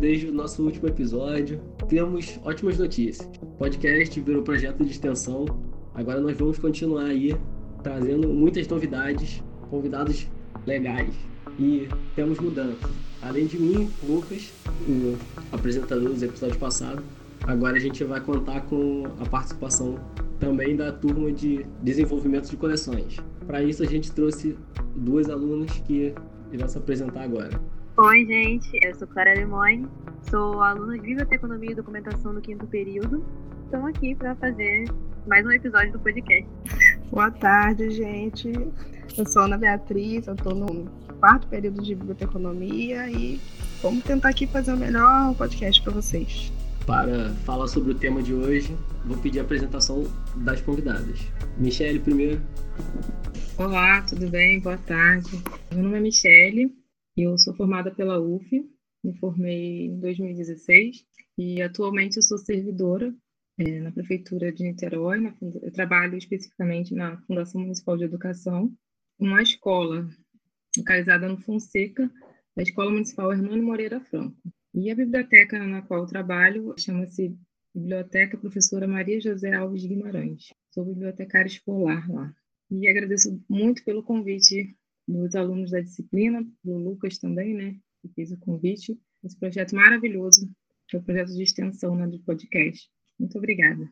desde 0.00 0.28
o 0.28 0.32
nosso 0.32 0.62
último 0.64 0.88
episódio. 0.88 1.60
Temos 1.88 2.40
ótimas 2.42 2.78
notícias. 2.78 3.28
O 3.42 3.46
podcast 3.46 4.18
virou 4.20 4.42
projeto 4.42 4.82
de 4.82 4.90
extensão. 4.90 5.44
Agora 5.94 6.20
nós 6.20 6.36
vamos 6.38 6.58
continuar 6.58 7.04
aí 7.04 7.36
trazendo 7.82 8.28
muitas 8.28 8.66
novidades, 8.66 9.42
convidados 9.68 10.26
legais 10.66 11.14
e 11.58 11.86
temos 12.16 12.38
mudanças. 12.38 12.90
Além 13.20 13.46
de 13.46 13.58
mim, 13.58 13.90
Lucas, 14.08 14.50
o 14.88 15.16
apresentador 15.52 16.08
dos 16.08 16.22
episódios 16.22 16.56
passados, 16.56 17.04
agora 17.42 17.76
a 17.76 17.80
gente 17.80 18.02
vai 18.02 18.20
contar 18.20 18.62
com 18.62 19.04
a 19.20 19.28
participação 19.28 19.98
também 20.38 20.74
da 20.74 20.90
turma 20.90 21.30
de 21.30 21.66
desenvolvimento 21.82 22.48
de 22.48 22.56
coleções. 22.56 23.18
Para 23.46 23.62
isso, 23.62 23.82
a 23.82 23.86
gente 23.86 24.10
trouxe 24.12 24.56
duas 24.96 25.28
alunas 25.28 25.70
que 25.86 26.14
irão 26.50 26.66
se 26.66 26.78
apresentar 26.78 27.24
agora. 27.24 27.60
Oi, 28.02 28.24
gente, 28.24 28.66
eu 28.82 28.94
sou 28.94 29.06
Clara 29.06 29.34
Lemone, 29.34 29.86
sou 30.30 30.62
aluna 30.62 30.94
de 30.94 31.06
Biblioteconomia 31.06 31.72
e 31.72 31.74
Documentação 31.74 32.32
do 32.32 32.40
quinto 32.40 32.66
período. 32.66 33.22
Estou 33.66 33.84
aqui 33.84 34.14
para 34.14 34.34
fazer 34.36 34.86
mais 35.26 35.44
um 35.44 35.50
episódio 35.50 35.92
do 35.92 35.98
podcast. 35.98 36.48
Boa 37.10 37.30
tarde, 37.30 37.90
gente. 37.90 38.50
Eu 39.18 39.26
sou 39.26 39.42
Ana 39.42 39.58
Beatriz, 39.58 40.26
eu 40.26 40.32
estou 40.32 40.54
no 40.54 40.90
quarto 41.20 41.46
período 41.48 41.82
de 41.82 41.94
biblioteconomia 41.94 43.06
e 43.10 43.38
vamos 43.82 44.02
tentar 44.02 44.30
aqui 44.30 44.46
fazer 44.46 44.72
o 44.72 44.78
melhor 44.78 45.34
podcast 45.34 45.82
para 45.82 45.92
vocês. 45.92 46.50
Para 46.86 47.34
falar 47.44 47.66
sobre 47.66 47.92
o 47.92 47.94
tema 47.94 48.22
de 48.22 48.32
hoje, 48.32 48.74
vou 49.04 49.18
pedir 49.18 49.40
a 49.40 49.42
apresentação 49.42 50.04
das 50.36 50.62
convidadas. 50.62 51.20
Michele, 51.58 51.98
primeiro. 51.98 52.40
Olá, 53.58 54.00
tudo 54.08 54.26
bem? 54.30 54.58
Boa 54.58 54.78
tarde. 54.78 55.38
Meu 55.70 55.82
nome 55.82 55.98
é 55.98 56.00
Michele, 56.00 56.79
eu 57.22 57.36
sou 57.38 57.54
formada 57.54 57.90
pela 57.94 58.20
UF, 58.20 58.68
me 59.02 59.14
formei 59.18 59.86
em 59.86 60.00
2016 60.00 61.04
e 61.38 61.62
atualmente 61.62 62.16
eu 62.16 62.22
sou 62.22 62.38
servidora 62.38 63.14
é, 63.58 63.80
na 63.80 63.92
Prefeitura 63.92 64.52
de 64.52 64.64
Niterói. 64.64 65.20
Na, 65.20 65.34
eu 65.40 65.72
trabalho 65.72 66.16
especificamente 66.16 66.94
na 66.94 67.20
Fundação 67.22 67.60
Municipal 67.60 67.96
de 67.96 68.04
Educação, 68.04 68.72
uma 69.18 69.42
escola 69.42 70.08
localizada 70.76 71.28
no 71.28 71.38
Fonseca, 71.38 72.10
a 72.56 72.62
Escola 72.62 72.90
Municipal 72.90 73.32
Hernani 73.32 73.62
Moreira 73.62 74.00
Franco. 74.00 74.36
E 74.72 74.90
a 74.90 74.94
biblioteca 74.94 75.58
na 75.66 75.82
qual 75.82 76.06
trabalho 76.06 76.74
chama-se 76.78 77.36
Biblioteca 77.74 78.38
Professora 78.38 78.86
Maria 78.86 79.20
José 79.20 79.52
Alves 79.52 79.84
Guimarães. 79.84 80.52
Sou 80.72 80.84
bibliotecária 80.84 81.48
escolar 81.48 82.10
lá. 82.10 82.32
E 82.70 82.88
agradeço 82.88 83.42
muito 83.48 83.84
pelo 83.84 84.02
convite 84.02 84.76
dos 85.10 85.34
alunos 85.34 85.70
da 85.70 85.80
disciplina, 85.80 86.42
do 86.64 86.76
Lucas 86.76 87.18
também, 87.18 87.54
né, 87.54 87.78
que 88.00 88.08
fez 88.14 88.32
o 88.32 88.38
convite. 88.38 88.98
Esse 89.22 89.38
projeto 89.38 89.74
maravilhoso, 89.74 90.50
que 90.88 90.96
é 90.96 90.98
o 90.98 91.02
projeto 91.02 91.34
de 91.34 91.42
extensão 91.42 91.94
né, 91.94 92.06
do 92.06 92.18
podcast. 92.20 92.88
Muito 93.18 93.36
obrigada. 93.36 93.90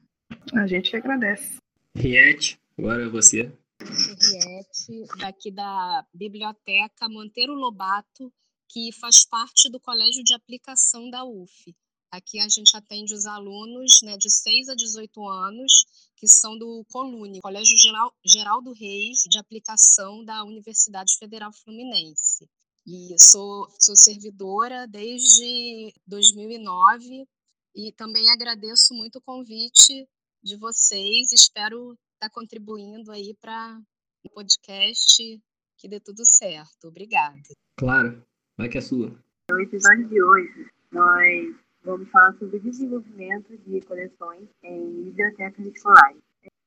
A 0.55 0.67
gente 0.67 0.95
agradece. 0.97 1.59
Riete, 1.95 2.59
agora 2.79 3.05
é 3.05 3.09
você. 3.09 3.53
Riete, 3.81 5.19
daqui 5.19 5.51
da 5.51 6.07
Biblioteca 6.13 7.09
Monteiro 7.09 7.55
Lobato, 7.55 8.33
que 8.69 8.93
faz 8.93 9.25
parte 9.25 9.71
do 9.71 9.81
Colégio 9.81 10.23
de 10.23 10.35
Aplicação 10.35 11.11
da 11.11 11.25
UF. 11.25 11.75
Aqui 12.11 12.41
a 12.41 12.49
gente 12.49 12.75
atende 12.75 13.13
os 13.13 13.27
alunos 13.27 14.01
né, 14.03 14.17
de 14.17 14.31
6 14.31 14.71
a 14.71 14.75
18 14.75 15.29
anos, 15.29 15.73
que 16.17 16.27
são 16.27 16.59
do 16.59 16.85
Colune, 16.91 17.41
Colégio 17.41 17.77
Geral, 17.77 18.15
Geral 18.25 18.63
do 18.63 18.73
Reis 18.73 19.25
de 19.29 19.39
Aplicação 19.39 20.25
da 20.25 20.43
Universidade 20.45 21.17
Federal 21.19 21.53
Fluminense. 21.53 22.49
E 22.87 23.15
sou, 23.19 23.69
sou 23.79 23.95
servidora 23.95 24.87
desde 24.87 25.93
2009 26.07 27.29
e 27.77 27.93
também 27.93 28.31
agradeço 28.31 28.95
muito 28.95 29.19
o 29.19 29.23
convite 29.23 30.09
de 30.43 30.57
vocês. 30.57 31.31
Espero 31.31 31.97
estar 32.15 32.31
contribuindo 32.31 33.13
aí 33.13 33.37
para 33.39 33.79
o 34.25 34.31
podcast 34.31 35.39
que 35.77 35.89
dê 35.89 36.01
tudo 36.01 36.25
certo. 36.25 36.89
Obrigada. 36.89 37.43
Claro, 37.77 38.25
vai 38.57 38.69
que 38.71 38.79
é 38.79 38.81
sua. 38.81 39.17
No 39.51 39.61
episódio 39.61 40.09
de 40.09 40.23
hoje, 40.23 40.71
nós 40.91 41.68
vamos 41.83 42.11
falar 42.11 42.33
sobre 42.35 42.57
o 42.57 42.61
desenvolvimento 42.61 43.57
de 43.59 43.81
coleções 43.83 44.49
em 44.63 45.05
bibliotecas 45.05 45.67
escolares. 45.67 46.23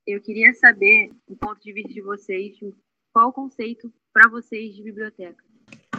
Eu 0.06 0.22
queria 0.22 0.54
saber, 0.54 1.12
do 1.28 1.36
ponto 1.36 1.62
de 1.62 1.74
vista 1.74 1.94
de 1.94 2.02
vocês, 2.02 2.58
qual 3.14 3.30
o 3.30 3.34
conceito 3.34 3.92
para 4.14 4.30
vocês 4.30 4.76
de 4.76 4.84
biblioteca? 4.84 5.44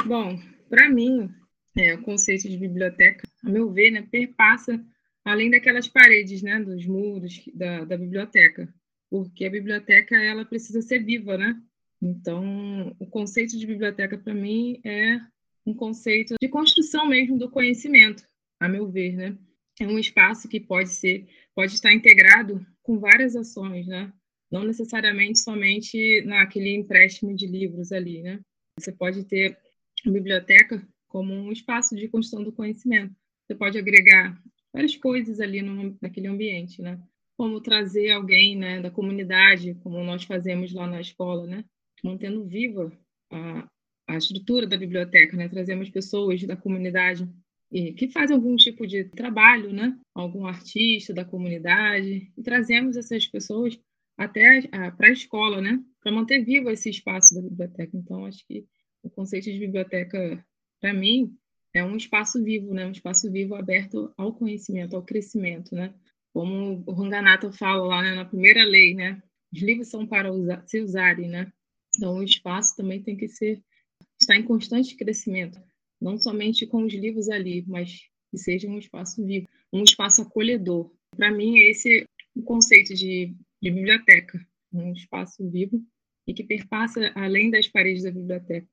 Bom, 0.06 0.38
para 0.68 0.88
mim, 0.88 1.30
é, 1.76 1.94
o 1.94 2.02
conceito 2.02 2.48
de 2.48 2.58
biblioteca, 2.58 3.22
a 3.44 3.48
meu 3.48 3.70
ver, 3.70 3.90
né, 3.90 4.02
perpassa 4.02 4.84
além 5.24 5.50
daquelas 5.50 5.86
paredes, 5.86 6.42
né, 6.42 6.60
dos 6.60 6.84
muros 6.86 7.44
da, 7.54 7.84
da 7.84 7.96
biblioteca, 7.96 8.68
porque 9.08 9.44
a 9.44 9.50
biblioteca 9.50 10.16
ela 10.16 10.44
precisa 10.44 10.82
ser 10.82 11.04
viva, 11.04 11.38
né? 11.38 11.60
Então, 12.00 12.96
o 12.98 13.06
conceito 13.06 13.56
de 13.56 13.66
biblioteca 13.66 14.18
para 14.18 14.34
mim 14.34 14.80
é 14.84 15.20
um 15.64 15.72
conceito 15.72 16.34
de 16.40 16.48
construção 16.48 17.06
mesmo 17.06 17.38
do 17.38 17.48
conhecimento, 17.48 18.24
a 18.62 18.68
meu 18.68 18.88
ver, 18.88 19.16
né? 19.16 19.36
É 19.80 19.86
um 19.86 19.98
espaço 19.98 20.48
que 20.48 20.60
pode 20.60 20.90
ser, 20.90 21.26
pode 21.54 21.74
estar 21.74 21.92
integrado 21.92 22.64
com 22.82 22.98
várias 22.98 23.34
ações, 23.34 23.86
né? 23.86 24.12
Não 24.50 24.64
necessariamente 24.64 25.40
somente 25.40 26.22
naquele 26.24 26.74
empréstimo 26.74 27.34
de 27.34 27.46
livros 27.46 27.90
ali, 27.90 28.22
né? 28.22 28.40
Você 28.78 28.92
pode 28.92 29.24
ter 29.24 29.58
a 30.06 30.10
biblioteca 30.10 30.86
como 31.08 31.34
um 31.34 31.50
espaço 31.50 31.96
de 31.96 32.08
construção 32.08 32.44
do 32.44 32.52
conhecimento. 32.52 33.14
Você 33.44 33.54
pode 33.54 33.76
agregar 33.78 34.40
várias 34.72 34.96
coisas 34.96 35.40
ali 35.40 35.60
no, 35.60 35.98
naquele 36.00 36.28
ambiente, 36.28 36.80
né? 36.80 37.00
Como 37.36 37.60
trazer 37.60 38.10
alguém, 38.10 38.56
né, 38.56 38.80
da 38.80 38.90
comunidade, 38.90 39.74
como 39.82 40.04
nós 40.04 40.22
fazemos 40.22 40.72
lá 40.72 40.86
na 40.86 41.00
escola, 41.00 41.46
né? 41.46 41.64
Mantendo 42.04 42.44
viva 42.44 42.92
a, 43.32 43.68
a 44.08 44.16
estrutura 44.16 44.66
da 44.66 44.76
biblioteca, 44.76 45.36
né? 45.36 45.48
Trazemos 45.48 45.90
pessoas 45.90 46.42
da 46.44 46.56
comunidade 46.56 47.28
e 47.72 47.94
que 47.94 48.08
fazem 48.08 48.36
algum 48.36 48.54
tipo 48.54 48.86
de 48.86 49.04
trabalho, 49.04 49.72
né? 49.72 49.98
Algum 50.14 50.46
artista 50.46 51.14
da 51.14 51.24
comunidade 51.24 52.30
e 52.36 52.42
trazemos 52.42 52.96
essas 52.98 53.26
pessoas 53.26 53.80
até 54.16 54.68
para 54.68 55.08
a 55.08 55.12
escola, 55.12 55.62
né? 55.62 55.82
Para 56.02 56.12
manter 56.12 56.44
vivo 56.44 56.68
esse 56.68 56.90
espaço 56.90 57.34
da 57.34 57.40
biblioteca. 57.40 57.96
Então, 57.96 58.26
acho 58.26 58.46
que 58.46 58.66
o 59.02 59.08
conceito 59.08 59.50
de 59.50 59.58
biblioteca, 59.58 60.44
para 60.80 60.92
mim, 60.92 61.34
é 61.74 61.82
um 61.82 61.96
espaço 61.96 62.44
vivo, 62.44 62.74
né? 62.74 62.86
Um 62.86 62.92
espaço 62.92 63.32
vivo 63.32 63.54
aberto 63.54 64.12
ao 64.18 64.34
conhecimento, 64.34 64.94
ao 64.94 65.02
crescimento, 65.02 65.74
né? 65.74 65.94
Como 66.34 66.84
o 66.86 66.92
Ranganato 66.92 67.50
fala 67.52 67.86
lá 67.86 68.02
né, 68.02 68.14
na 68.14 68.26
primeira 68.26 68.64
lei, 68.64 68.94
né? 68.94 69.22
Os 69.50 69.62
livros 69.62 69.88
são 69.88 70.06
para 70.06 70.30
usar, 70.30 70.62
se 70.66 70.78
usarem, 70.78 71.28
né? 71.28 71.50
Então, 71.96 72.16
o 72.16 72.22
espaço 72.22 72.76
também 72.76 73.02
tem 73.02 73.16
que 73.16 73.28
ser 73.28 73.62
estar 74.20 74.36
em 74.36 74.42
constante 74.42 74.94
crescimento 74.94 75.58
não 76.02 76.18
somente 76.18 76.66
com 76.66 76.84
os 76.84 76.92
livros 76.92 77.28
ali, 77.28 77.64
mas 77.66 78.02
que 78.30 78.38
seja 78.38 78.68
um 78.68 78.78
espaço 78.78 79.24
vivo, 79.24 79.46
um 79.72 79.84
espaço 79.84 80.22
acolhedor. 80.22 80.92
Para 81.16 81.30
mim, 81.30 81.58
é 81.58 81.70
esse 81.70 82.04
o 82.34 82.42
conceito 82.42 82.94
de, 82.94 83.34
de 83.62 83.70
biblioteca, 83.70 84.44
um 84.72 84.92
espaço 84.92 85.48
vivo 85.48 85.82
e 86.26 86.34
que 86.34 86.42
perpassa 86.42 87.12
além 87.14 87.50
das 87.50 87.68
paredes 87.68 88.02
da 88.02 88.10
biblioteca. 88.10 88.66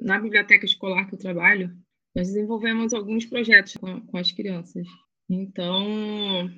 Na 0.00 0.18
biblioteca 0.18 0.64
escolar 0.64 1.08
que 1.08 1.14
eu 1.14 1.18
trabalho, 1.18 1.74
nós 2.14 2.28
desenvolvemos 2.28 2.92
alguns 2.92 3.26
projetos 3.26 3.74
com, 3.76 4.00
com 4.00 4.16
as 4.16 4.32
crianças. 4.32 4.86
Então, 5.28 6.50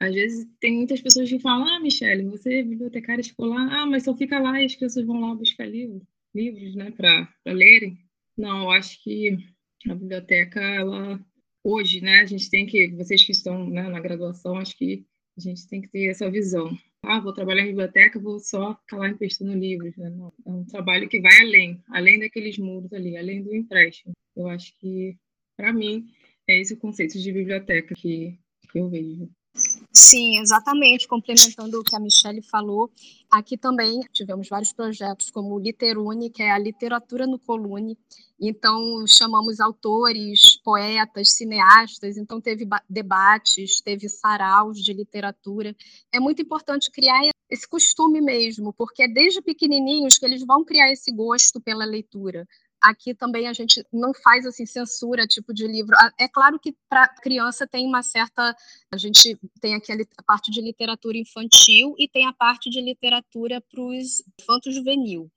às 0.00 0.14
vezes 0.14 0.46
tem 0.60 0.76
muitas 0.76 1.00
pessoas 1.00 1.28
que 1.28 1.38
falam: 1.38 1.66
Ah, 1.68 1.80
Michelle, 1.80 2.24
você 2.24 2.60
é 2.60 2.62
bibliotecária 2.62 3.20
escolar, 3.20 3.72
ah, 3.72 3.86
mas 3.86 4.04
só 4.04 4.16
fica 4.16 4.38
lá 4.38 4.60
e 4.60 4.66
as 4.66 4.74
crianças 4.74 5.04
vão 5.04 5.20
lá 5.20 5.34
buscar 5.34 5.66
livros, 5.66 6.02
livros, 6.34 6.74
né, 6.74 6.90
para 6.90 7.28
lerem. 7.46 8.07
Não, 8.38 8.62
eu 8.62 8.70
acho 8.70 9.02
que 9.02 9.36
a 9.88 9.94
biblioteca, 9.94 10.60
ela 10.60 11.20
hoje, 11.64 12.00
né, 12.00 12.20
a 12.20 12.24
gente 12.24 12.48
tem 12.48 12.64
que, 12.66 12.88
vocês 12.94 13.24
que 13.24 13.32
estão 13.32 13.68
né, 13.68 13.82
na 13.88 14.00
graduação, 14.00 14.56
acho 14.56 14.78
que 14.78 15.04
a 15.36 15.40
gente 15.40 15.66
tem 15.68 15.82
que 15.82 15.88
ter 15.88 16.08
essa 16.08 16.30
visão. 16.30 16.70
Ah, 17.02 17.20
vou 17.20 17.32
trabalhar 17.32 17.62
em 17.62 17.68
biblioteca, 17.68 18.20
vou 18.20 18.38
só 18.38 18.76
ficar 18.76 18.98
lá 18.98 19.08
emprestando 19.08 19.52
livros. 19.54 19.96
Né? 19.96 20.10
Não, 20.10 20.32
é 20.46 20.50
um 20.50 20.64
trabalho 20.64 21.08
que 21.08 21.20
vai 21.20 21.40
além, 21.40 21.82
além 21.90 22.20
daqueles 22.20 22.58
muros 22.58 22.92
ali, 22.92 23.16
além 23.16 23.42
do 23.42 23.54
empréstimo. 23.54 24.12
Eu 24.36 24.46
acho 24.48 24.72
que, 24.78 25.16
para 25.56 25.72
mim, 25.72 26.06
é 26.48 26.60
esse 26.60 26.74
o 26.74 26.78
conceito 26.78 27.18
de 27.18 27.32
biblioteca 27.32 27.94
que, 27.96 28.38
que 28.70 28.78
eu 28.78 28.88
vejo. 28.88 29.28
Sim, 29.98 30.38
exatamente. 30.38 31.08
Complementando 31.08 31.80
o 31.80 31.82
que 31.82 31.96
a 31.96 31.98
Michelle 31.98 32.40
falou, 32.40 32.88
aqui 33.28 33.58
também 33.58 34.00
tivemos 34.12 34.48
vários 34.48 34.72
projetos, 34.72 35.28
como 35.28 35.56
o 35.56 35.58
Literune, 35.58 36.30
que 36.30 36.40
é 36.40 36.52
a 36.52 36.58
literatura 36.58 37.26
no 37.26 37.36
Colune. 37.36 37.98
Então, 38.40 39.04
chamamos 39.08 39.58
autores, 39.58 40.56
poetas, 40.62 41.32
cineastas. 41.32 42.16
Então, 42.16 42.40
teve 42.40 42.64
debates, 42.88 43.80
teve 43.80 44.08
saraus 44.08 44.78
de 44.78 44.92
literatura. 44.92 45.74
É 46.12 46.20
muito 46.20 46.40
importante 46.40 46.92
criar 46.92 47.20
esse 47.50 47.68
costume 47.68 48.20
mesmo, 48.20 48.72
porque 48.72 49.02
é 49.02 49.08
desde 49.08 49.42
pequenininhos 49.42 50.16
que 50.16 50.24
eles 50.24 50.46
vão 50.46 50.64
criar 50.64 50.92
esse 50.92 51.10
gosto 51.10 51.60
pela 51.60 51.84
leitura. 51.84 52.46
Aqui 52.80 53.14
também 53.14 53.48
a 53.48 53.52
gente 53.52 53.84
não 53.92 54.12
faz 54.14 54.46
assim 54.46 54.64
censura 54.64 55.26
tipo 55.26 55.52
de 55.52 55.66
livro. 55.66 55.96
É 56.18 56.28
claro 56.28 56.58
que 56.58 56.76
para 56.88 57.08
criança 57.08 57.66
tem 57.66 57.86
uma 57.86 58.02
certa, 58.02 58.56
a 58.92 58.96
gente 58.96 59.38
tem 59.60 59.74
aqui 59.74 59.92
a 59.92 60.22
parte 60.22 60.50
de 60.50 60.60
literatura 60.60 61.18
infantil 61.18 61.94
e 61.98 62.08
tem 62.08 62.26
a 62.26 62.32
parte 62.32 62.70
de 62.70 62.80
literatura 62.80 63.60
para 63.60 63.82
os 63.82 64.22
infantos 64.40 64.74
juvenil. 64.74 65.30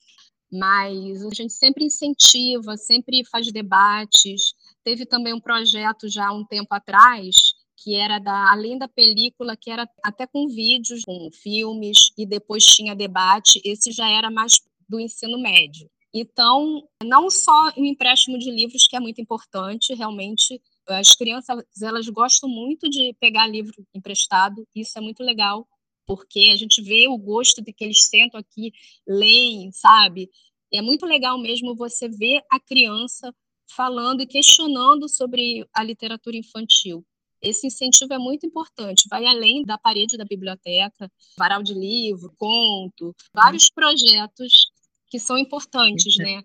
Mas 0.51 1.25
a 1.25 1.33
gente 1.33 1.53
sempre 1.53 1.85
incentiva, 1.85 2.77
sempre 2.77 3.23
faz 3.25 3.51
debates. 3.51 4.53
Teve 4.83 5.05
também 5.05 5.33
um 5.33 5.39
projeto 5.39 6.09
já 6.09 6.27
há 6.27 6.33
um 6.33 6.45
tempo 6.45 6.73
atrás 6.73 7.35
que 7.83 7.95
era 7.95 8.19
da 8.19 8.51
além 8.51 8.77
da 8.77 8.87
película, 8.87 9.57
que 9.57 9.71
era 9.71 9.89
até 10.03 10.27
com 10.27 10.47
vídeos, 10.47 11.03
com 11.03 11.29
filmes 11.31 12.11
e 12.17 12.25
depois 12.25 12.63
tinha 12.63 12.95
debate. 12.95 13.59
Esse 13.65 13.91
já 13.91 14.07
era 14.07 14.29
mais 14.29 14.61
do 14.87 14.99
ensino 14.99 15.41
médio. 15.41 15.89
Então, 16.13 16.87
não 17.03 17.29
só 17.29 17.69
o 17.77 17.85
empréstimo 17.85 18.37
de 18.37 18.51
livros, 18.51 18.85
que 18.87 18.95
é 18.95 18.99
muito 18.99 19.21
importante, 19.21 19.93
realmente, 19.93 20.61
as 20.87 21.15
crianças 21.15 21.63
elas 21.81 22.07
gostam 22.09 22.49
muito 22.49 22.89
de 22.89 23.15
pegar 23.19 23.47
livro 23.47 23.73
emprestado, 23.93 24.67
isso 24.75 24.97
é 24.97 25.01
muito 25.01 25.23
legal, 25.23 25.65
porque 26.05 26.49
a 26.53 26.57
gente 26.57 26.81
vê 26.81 27.07
o 27.07 27.17
gosto 27.17 27.61
de 27.61 27.71
que 27.71 27.83
eles 27.85 28.09
sentam 28.09 28.39
aqui, 28.39 28.73
leem, 29.07 29.71
sabe? 29.71 30.29
É 30.73 30.81
muito 30.81 31.05
legal 31.05 31.39
mesmo 31.39 31.75
você 31.75 32.09
ver 32.09 32.41
a 32.51 32.59
criança 32.59 33.33
falando 33.73 34.21
e 34.21 34.27
questionando 34.27 35.07
sobre 35.07 35.65
a 35.73 35.81
literatura 35.83 36.35
infantil. 36.35 37.05
Esse 37.41 37.67
incentivo 37.67 38.13
é 38.13 38.19
muito 38.19 38.45
importante, 38.45 39.07
vai 39.09 39.25
além 39.25 39.63
da 39.63 39.77
parede 39.77 40.17
da 40.17 40.25
biblioteca, 40.25 41.09
varal 41.37 41.63
de 41.63 41.73
livro, 41.73 42.33
conto, 42.37 43.15
vários 43.33 43.69
projetos 43.69 44.70
que 45.11 45.19
são 45.19 45.37
importantes, 45.37 46.15
né? 46.17 46.41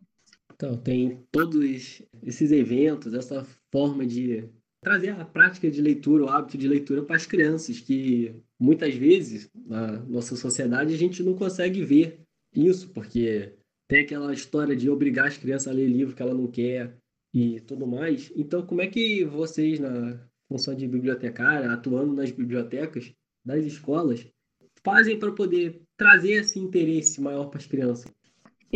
Então, 0.53 0.77
tem 0.77 1.25
todos 1.31 2.03
esses 2.23 2.51
eventos, 2.51 3.15
essa 3.15 3.47
forma 3.71 4.05
de 4.05 4.49
trazer 4.83 5.11
a 5.11 5.25
prática 5.25 5.71
de 5.71 5.81
leitura, 5.81 6.25
o 6.25 6.29
hábito 6.29 6.59
de 6.59 6.67
leitura 6.67 7.03
para 7.03 7.17
as 7.17 7.27
crianças, 7.27 7.79
que 7.79 8.35
muitas 8.59 8.95
vezes 8.95 9.49
na 9.55 10.01
nossa 10.01 10.35
sociedade 10.35 10.93
a 10.93 10.99
gente 10.99 11.23
não 11.23 11.35
consegue 11.35 11.85
ver 11.85 12.21
isso, 12.53 12.89
porque 12.91 13.55
tem 13.89 14.01
aquela 14.01 14.33
história 14.33 14.75
de 14.75 14.91
obrigar 14.91 15.29
as 15.29 15.37
crianças 15.37 15.69
a 15.69 15.73
ler 15.73 15.87
livro 15.87 16.17
que 16.17 16.23
ela 16.23 16.35
não 16.35 16.49
quer 16.49 16.97
e 17.33 17.61
tudo 17.61 17.87
mais. 17.87 18.33
Então, 18.35 18.67
como 18.67 18.81
é 18.81 18.89
que 18.89 19.25
vocês, 19.25 19.79
na 19.79 20.19
função 20.49 20.75
de 20.75 20.89
bibliotecária, 20.89 21.71
atuando 21.71 22.13
nas 22.13 22.31
bibliotecas 22.33 23.13
das 23.45 23.65
escolas, 23.65 24.27
fazem 24.83 25.19
para 25.19 25.33
poder 25.33 25.83
trazer 25.97 26.33
esse 26.33 26.59
interesse 26.59 27.21
maior 27.21 27.47
para 27.47 27.59
as 27.59 27.67
crianças? 27.67 28.16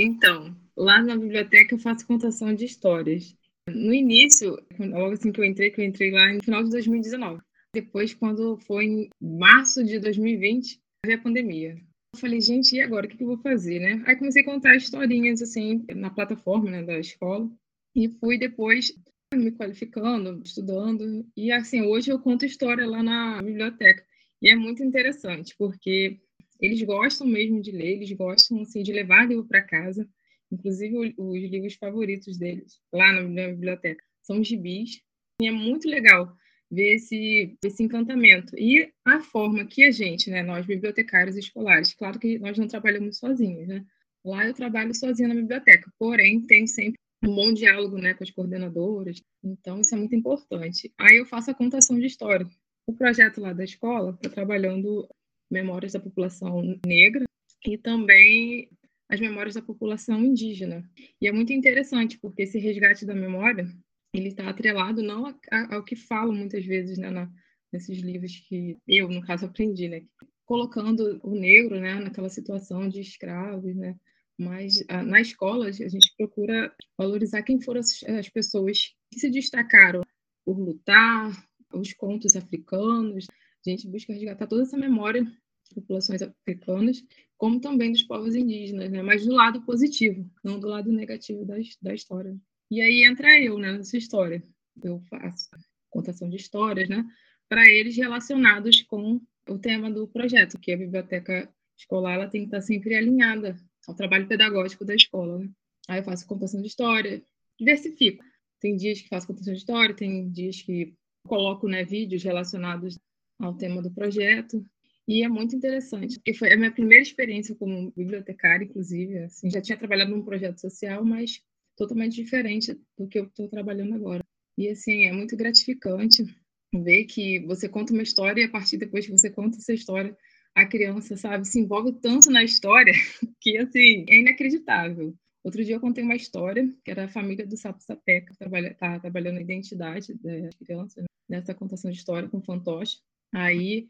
Então, 0.02 0.56
lá 0.74 1.02
na 1.02 1.14
biblioteca 1.14 1.74
eu 1.74 1.78
faço 1.78 2.06
contação 2.06 2.54
de 2.54 2.64
histórias. 2.64 3.36
No 3.68 3.92
início, 3.92 4.56
logo 4.78 5.12
assim 5.12 5.30
que 5.30 5.38
eu 5.38 5.44
entrei, 5.44 5.70
que 5.70 5.78
eu 5.78 5.84
entrei 5.84 6.10
lá 6.10 6.32
no 6.32 6.42
final 6.42 6.64
de 6.64 6.70
2019. 6.70 7.42
Depois, 7.74 8.14
quando 8.14 8.56
foi 8.56 8.86
em 8.86 9.10
março 9.20 9.84
de 9.84 9.98
2020, 9.98 10.80
veio 11.04 11.18
a 11.18 11.22
pandemia. 11.22 11.76
Eu 12.14 12.18
falei, 12.18 12.40
gente, 12.40 12.74
e 12.74 12.80
agora? 12.80 13.04
O 13.04 13.10
que 13.10 13.22
eu 13.22 13.26
vou 13.26 13.36
fazer, 13.42 13.78
né? 13.78 14.02
Aí 14.06 14.16
comecei 14.16 14.40
a 14.40 14.46
contar 14.46 14.74
historinhas, 14.74 15.42
assim, 15.42 15.84
na 15.94 16.08
plataforma 16.08 16.70
né, 16.70 16.82
da 16.82 16.98
escola. 16.98 17.50
E 17.94 18.08
fui 18.08 18.38
depois 18.38 18.94
me 19.34 19.52
qualificando, 19.52 20.40
estudando. 20.42 21.26
E, 21.36 21.52
assim, 21.52 21.82
hoje 21.82 22.10
eu 22.10 22.18
conto 22.18 22.46
história 22.46 22.86
lá 22.86 23.02
na 23.02 23.42
biblioteca. 23.42 24.02
E 24.40 24.50
é 24.50 24.56
muito 24.56 24.82
interessante, 24.82 25.54
porque 25.58 26.18
eles 26.60 26.82
gostam 26.82 27.26
mesmo 27.26 27.60
de 27.60 27.70
ler, 27.70 27.94
eles 27.94 28.12
gostam 28.12 28.60
assim, 28.60 28.82
de 28.82 28.92
levar 28.92 29.28
livro 29.28 29.46
para 29.46 29.62
casa. 29.62 30.08
Inclusive, 30.52 31.14
os 31.16 31.40
livros 31.42 31.74
favoritos 31.74 32.36
deles, 32.36 32.80
lá 32.92 33.12
na 33.12 33.48
biblioteca, 33.48 34.04
são 34.22 34.40
os 34.40 34.48
gibis. 34.48 35.00
E 35.40 35.46
é 35.46 35.50
muito 35.50 35.88
legal 35.88 36.36
ver 36.70 36.94
esse, 36.94 37.56
esse 37.64 37.82
encantamento. 37.82 38.56
E 38.56 38.92
a 39.04 39.20
forma 39.20 39.66
que 39.66 39.84
a 39.84 39.90
gente, 39.90 40.30
né, 40.30 40.42
nós 40.42 40.66
bibliotecários 40.66 41.36
escolares, 41.36 41.94
claro 41.94 42.18
que 42.18 42.38
nós 42.38 42.56
não 42.58 42.68
trabalhamos 42.68 43.18
sozinhos, 43.18 43.66
né? 43.66 43.84
Lá 44.24 44.46
eu 44.46 44.54
trabalho 44.54 44.94
sozinha 44.94 45.28
na 45.28 45.34
biblioteca, 45.34 45.90
porém 45.98 46.42
tem 46.46 46.66
sempre 46.66 47.00
um 47.24 47.34
bom 47.34 47.52
diálogo 47.52 47.98
né, 47.98 48.14
com 48.14 48.24
as 48.24 48.30
coordenadoras, 48.30 49.22
então 49.42 49.80
isso 49.80 49.94
é 49.94 49.98
muito 49.98 50.14
importante. 50.14 50.92
Aí 50.98 51.18
eu 51.18 51.26
faço 51.26 51.50
a 51.50 51.54
contação 51.54 51.98
de 51.98 52.06
história. 52.06 52.46
O 52.86 52.94
projeto 52.94 53.40
lá 53.40 53.52
da 53.52 53.64
escola 53.64 54.12
está 54.12 54.28
trabalhando 54.28 55.08
memórias 55.50 55.92
da 55.92 56.00
população 56.00 56.62
negra 56.86 57.24
e 57.66 57.76
também 57.76 58.70
as 59.08 59.20
memórias 59.20 59.54
da 59.54 59.62
população 59.62 60.24
indígena. 60.24 60.88
E 61.20 61.26
é 61.26 61.32
muito 61.32 61.52
interessante, 61.52 62.18
porque 62.18 62.42
esse 62.42 62.58
resgate 62.58 63.04
da 63.04 63.14
memória, 63.14 63.66
ele 64.14 64.28
está 64.28 64.48
atrelado 64.48 65.02
não 65.02 65.26
a, 65.26 65.34
a, 65.50 65.74
ao 65.74 65.84
que 65.84 65.96
falam 65.96 66.32
muitas 66.32 66.64
vezes 66.64 66.96
né, 66.96 67.10
na, 67.10 67.28
nesses 67.72 67.98
livros 67.98 68.36
que 68.48 68.76
eu, 68.86 69.08
no 69.08 69.20
caso, 69.20 69.46
aprendi, 69.46 69.88
né? 69.88 70.02
Colocando 70.44 71.20
o 71.22 71.34
negro 71.34 71.80
né, 71.80 71.94
naquela 71.94 72.28
situação 72.28 72.88
de 72.88 73.00
escravos, 73.00 73.74
né? 73.74 73.96
Mas 74.38 74.82
a, 74.88 75.02
na 75.02 75.20
escola 75.20 75.66
a 75.66 75.72
gente 75.72 76.14
procura 76.16 76.72
valorizar 76.96 77.42
quem 77.42 77.60
foram 77.60 77.80
as, 77.80 78.02
as 78.04 78.28
pessoas 78.28 78.94
que 79.10 79.18
se 79.18 79.28
destacaram 79.28 80.02
por 80.44 80.58
lutar, 80.58 81.30
os 81.74 81.92
contos 81.92 82.36
africanos, 82.36 83.26
a 83.66 83.70
gente 83.70 83.88
busca 83.88 84.12
resgatar 84.12 84.46
toda 84.46 84.62
essa 84.62 84.76
memória 84.76 85.22
das 85.22 85.74
populações 85.74 86.22
africanas, 86.22 87.04
como 87.36 87.60
também 87.60 87.92
dos 87.92 88.02
povos 88.02 88.34
indígenas, 88.34 88.90
né? 88.90 89.02
mas 89.02 89.24
do 89.24 89.32
lado 89.32 89.62
positivo, 89.62 90.30
não 90.42 90.58
do 90.58 90.68
lado 90.68 90.90
negativo 90.92 91.44
da, 91.44 91.56
da 91.82 91.94
história. 91.94 92.36
E 92.70 92.80
aí 92.80 93.04
entra 93.04 93.38
eu 93.40 93.58
né, 93.58 93.72
nessa 93.72 93.96
história. 93.96 94.42
Eu 94.82 95.00
faço 95.10 95.48
contação 95.90 96.30
de 96.30 96.36
histórias, 96.36 96.88
né, 96.88 97.04
para 97.48 97.68
eles 97.68 97.96
relacionados 97.96 98.80
com 98.82 99.20
o 99.48 99.58
tema 99.58 99.90
do 99.90 100.06
projeto, 100.06 100.58
que 100.58 100.72
a 100.72 100.76
biblioteca 100.76 101.52
escolar 101.76 102.14
ela 102.14 102.28
tem 102.28 102.42
que 102.42 102.46
estar 102.46 102.60
sempre 102.60 102.94
alinhada 102.94 103.56
ao 103.88 103.94
trabalho 103.94 104.28
pedagógico 104.28 104.84
da 104.84 104.94
escola. 104.94 105.38
Né? 105.38 105.50
Aí 105.88 105.98
eu 105.98 106.04
faço 106.04 106.26
contação 106.26 106.60
de 106.60 106.68
história, 106.68 107.22
diversifico. 107.58 108.24
Tem 108.60 108.76
dias 108.76 109.00
que 109.00 109.08
faço 109.08 109.26
contação 109.26 109.52
de 109.52 109.58
história, 109.58 109.94
tem 109.94 110.30
dias 110.30 110.62
que 110.62 110.94
coloco 111.26 111.66
né, 111.66 111.84
vídeos 111.84 112.22
relacionados 112.22 112.98
ao 113.40 113.54
tema 113.54 113.82
do 113.82 113.90
projeto. 113.90 114.64
E 115.08 115.24
é 115.24 115.28
muito 115.28 115.56
interessante, 115.56 116.16
porque 116.16 116.34
foi 116.34 116.52
a 116.52 116.56
minha 116.56 116.70
primeira 116.70 117.02
experiência 117.02 117.54
como 117.56 117.92
bibliotecária, 117.96 118.64
inclusive. 118.64 119.18
Assim, 119.18 119.50
já 119.50 119.60
tinha 119.60 119.76
trabalhado 119.76 120.10
num 120.10 120.22
projeto 120.22 120.60
social, 120.60 121.04
mas 121.04 121.42
totalmente 121.76 122.14
diferente 122.14 122.78
do 122.96 123.08
que 123.08 123.18
eu 123.18 123.24
estou 123.24 123.48
trabalhando 123.48 123.94
agora. 123.94 124.22
E, 124.56 124.68
assim, 124.68 125.06
é 125.06 125.12
muito 125.12 125.36
gratificante 125.36 126.24
ver 126.72 127.04
que 127.06 127.40
você 127.40 127.68
conta 127.68 127.92
uma 127.92 128.02
história 128.02 128.42
e, 128.42 128.44
a 128.44 128.50
partir 128.50 128.76
depois 128.76 129.06
que 129.06 129.12
você 129.12 129.30
conta 129.30 129.58
essa 129.58 129.72
história, 129.72 130.16
a 130.54 130.66
criança, 130.66 131.16
sabe, 131.16 131.46
se 131.46 131.58
envolve 131.58 131.92
tanto 132.00 132.30
na 132.30 132.44
história 132.44 132.92
que, 133.40 133.56
assim, 133.58 134.04
é 134.08 134.20
inacreditável. 134.20 135.14
Outro 135.42 135.64
dia 135.64 135.76
eu 135.76 135.80
contei 135.80 136.04
uma 136.04 136.14
história, 136.14 136.68
que 136.84 136.90
era 136.90 137.06
a 137.06 137.08
família 137.08 137.46
do 137.46 137.56
Sapo 137.56 137.82
Sapeca, 137.82 138.34
que 138.38 138.44
está 138.68 139.00
trabalhando 139.00 139.38
a 139.38 139.40
identidade 139.40 140.12
das 140.14 140.54
crianças, 140.54 141.02
né? 141.02 141.06
nessa 141.28 141.54
contação 141.54 141.90
de 141.90 141.96
história 141.96 142.28
com 142.28 142.42
fantoche. 142.42 142.98
Aí 143.32 143.88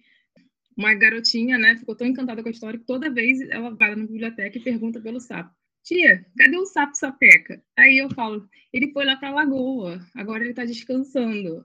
uma 0.76 0.94
garotinha, 0.94 1.58
né, 1.58 1.76
ficou 1.76 1.94
tão 1.94 2.06
encantada 2.06 2.42
com 2.42 2.48
a 2.48 2.52
história 2.52 2.78
que 2.78 2.86
toda 2.86 3.10
vez 3.10 3.40
ela 3.50 3.70
vai 3.70 3.94
na 3.94 4.06
biblioteca 4.06 4.56
e 4.56 4.62
pergunta 4.62 5.00
pelo 5.00 5.20
sapo. 5.20 5.54
Tia, 5.82 6.24
cadê 6.36 6.56
o 6.56 6.66
sapo 6.66 6.96
sapeca? 6.96 7.62
Aí 7.76 7.98
eu 7.98 8.10
falo, 8.10 8.48
ele 8.72 8.92
foi 8.92 9.04
lá 9.04 9.16
para 9.16 9.28
a 9.28 9.34
lagoa, 9.34 10.00
agora 10.14 10.42
ele 10.42 10.50
está 10.50 10.64
descansando. 10.64 11.64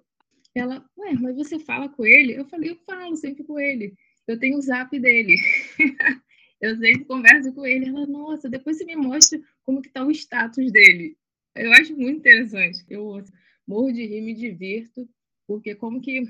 Ela, 0.53 0.86
ué, 0.98 1.13
mas 1.13 1.36
você 1.36 1.60
fala 1.60 1.89
com 1.89 2.05
ele? 2.05 2.34
Eu 2.34 2.46
falei, 2.46 2.72
eu 2.72 2.77
falo 2.86 3.15
sempre 3.15 3.44
com 3.44 3.60
ele. 3.60 3.94
Eu 4.27 4.39
tenho 4.39 4.58
o 4.58 4.62
zap 4.62 4.98
dele. 4.98 5.36
eu 6.62 6.77
sempre 6.77 7.05
converso 7.05 7.53
com 7.53 7.65
ele. 7.65 7.89
Ela, 7.89 8.08
nossa, 8.08 8.50
depois 8.50 8.77
você 8.77 8.86
me 8.86 8.96
mostra 8.96 9.39
como 9.63 9.82
que 9.82 9.89
tá 9.89 10.05
o 10.05 10.12
status 10.12 10.72
dele. 10.72 11.17
Eu 11.55 11.72
acho 11.74 11.96
muito 11.96 12.20
interessante. 12.20 12.86
Eu 12.89 13.22
morro 13.67 13.91
de 13.91 14.05
rir, 14.05 14.22
me 14.22 14.34
divirto, 14.34 15.08
porque 15.46 15.75
como 15.75 16.01
que 16.01 16.24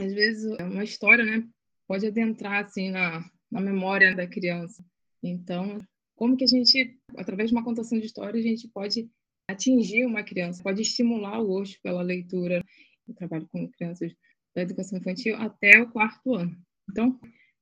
às 0.00 0.12
vezes 0.12 0.44
uma 0.60 0.84
história, 0.84 1.24
né, 1.24 1.46
pode 1.86 2.06
adentrar 2.06 2.64
assim 2.64 2.90
na, 2.90 3.24
na 3.50 3.60
memória 3.60 4.14
da 4.14 4.26
criança. 4.26 4.84
Então, 5.22 5.78
como 6.14 6.36
que 6.36 6.44
a 6.44 6.48
gente, 6.48 6.98
através 7.16 7.50
de 7.50 7.56
uma 7.56 7.64
contação 7.64 7.98
de 7.98 8.06
história, 8.06 8.38
a 8.38 8.42
gente 8.42 8.68
pode 8.68 9.10
atingir 9.48 10.04
uma 10.04 10.22
criança, 10.22 10.62
pode 10.62 10.82
estimular 10.82 11.40
o 11.40 11.46
gosto 11.46 11.80
pela 11.82 12.02
leitura. 12.02 12.62
Eu 13.06 13.14
trabalho 13.14 13.48
com 13.50 13.70
crianças 13.70 14.12
da 14.54 14.62
educação 14.62 14.98
infantil 14.98 15.36
até 15.36 15.80
o 15.80 15.90
quarto 15.90 16.34
ano. 16.34 16.56
Então, 16.90 17.18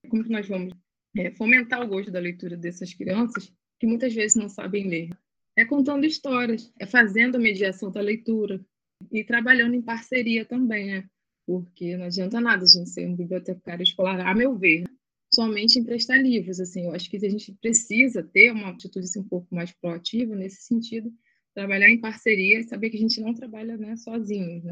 como 0.08 0.24
que 0.24 0.30
nós 0.30 0.48
vamos 0.48 0.74
é, 1.16 1.30
fomentar 1.30 1.82
o 1.82 1.88
gosto 1.88 2.10
da 2.10 2.18
leitura 2.18 2.56
dessas 2.56 2.92
crianças 2.92 3.52
que 3.78 3.86
muitas 3.86 4.14
vezes 4.14 4.36
não 4.36 4.48
sabem 4.48 4.88
ler? 4.88 5.10
É 5.56 5.64
contando 5.64 6.04
histórias, 6.04 6.72
é 6.80 6.86
fazendo 6.86 7.36
a 7.36 7.40
mediação 7.40 7.90
da 7.90 8.00
leitura 8.00 8.64
e 9.12 9.24
trabalhando 9.24 9.74
em 9.74 9.82
parceria 9.82 10.44
também, 10.44 10.86
né? 10.86 11.10
Porque 11.46 11.96
não 11.96 12.06
adianta 12.06 12.40
nada 12.40 12.64
a 12.64 12.66
gente 12.66 12.90
ser 12.90 13.06
um 13.06 13.14
bibliotecário 13.14 13.82
escolar, 13.82 14.20
a 14.26 14.34
meu 14.34 14.56
ver, 14.58 14.84
somente 15.32 15.78
emprestar 15.78 16.20
livros. 16.20 16.58
Assim, 16.60 16.86
eu 16.86 16.92
acho 16.92 17.08
que 17.08 17.16
a 17.16 17.30
gente 17.30 17.52
precisa 17.60 18.22
ter 18.22 18.50
uma 18.50 18.70
atitude 18.70 19.06
assim, 19.06 19.20
um 19.20 19.28
pouco 19.28 19.54
mais 19.54 19.72
proativa 19.72 20.34
nesse 20.34 20.62
sentido, 20.62 21.12
trabalhar 21.54 21.88
em 21.88 22.00
parceria 22.00 22.62
saber 22.64 22.90
que 22.90 22.96
a 22.96 23.00
gente 23.00 23.20
não 23.20 23.32
trabalha 23.32 23.76
né, 23.76 23.96
sozinhos, 23.96 24.64
né? 24.64 24.70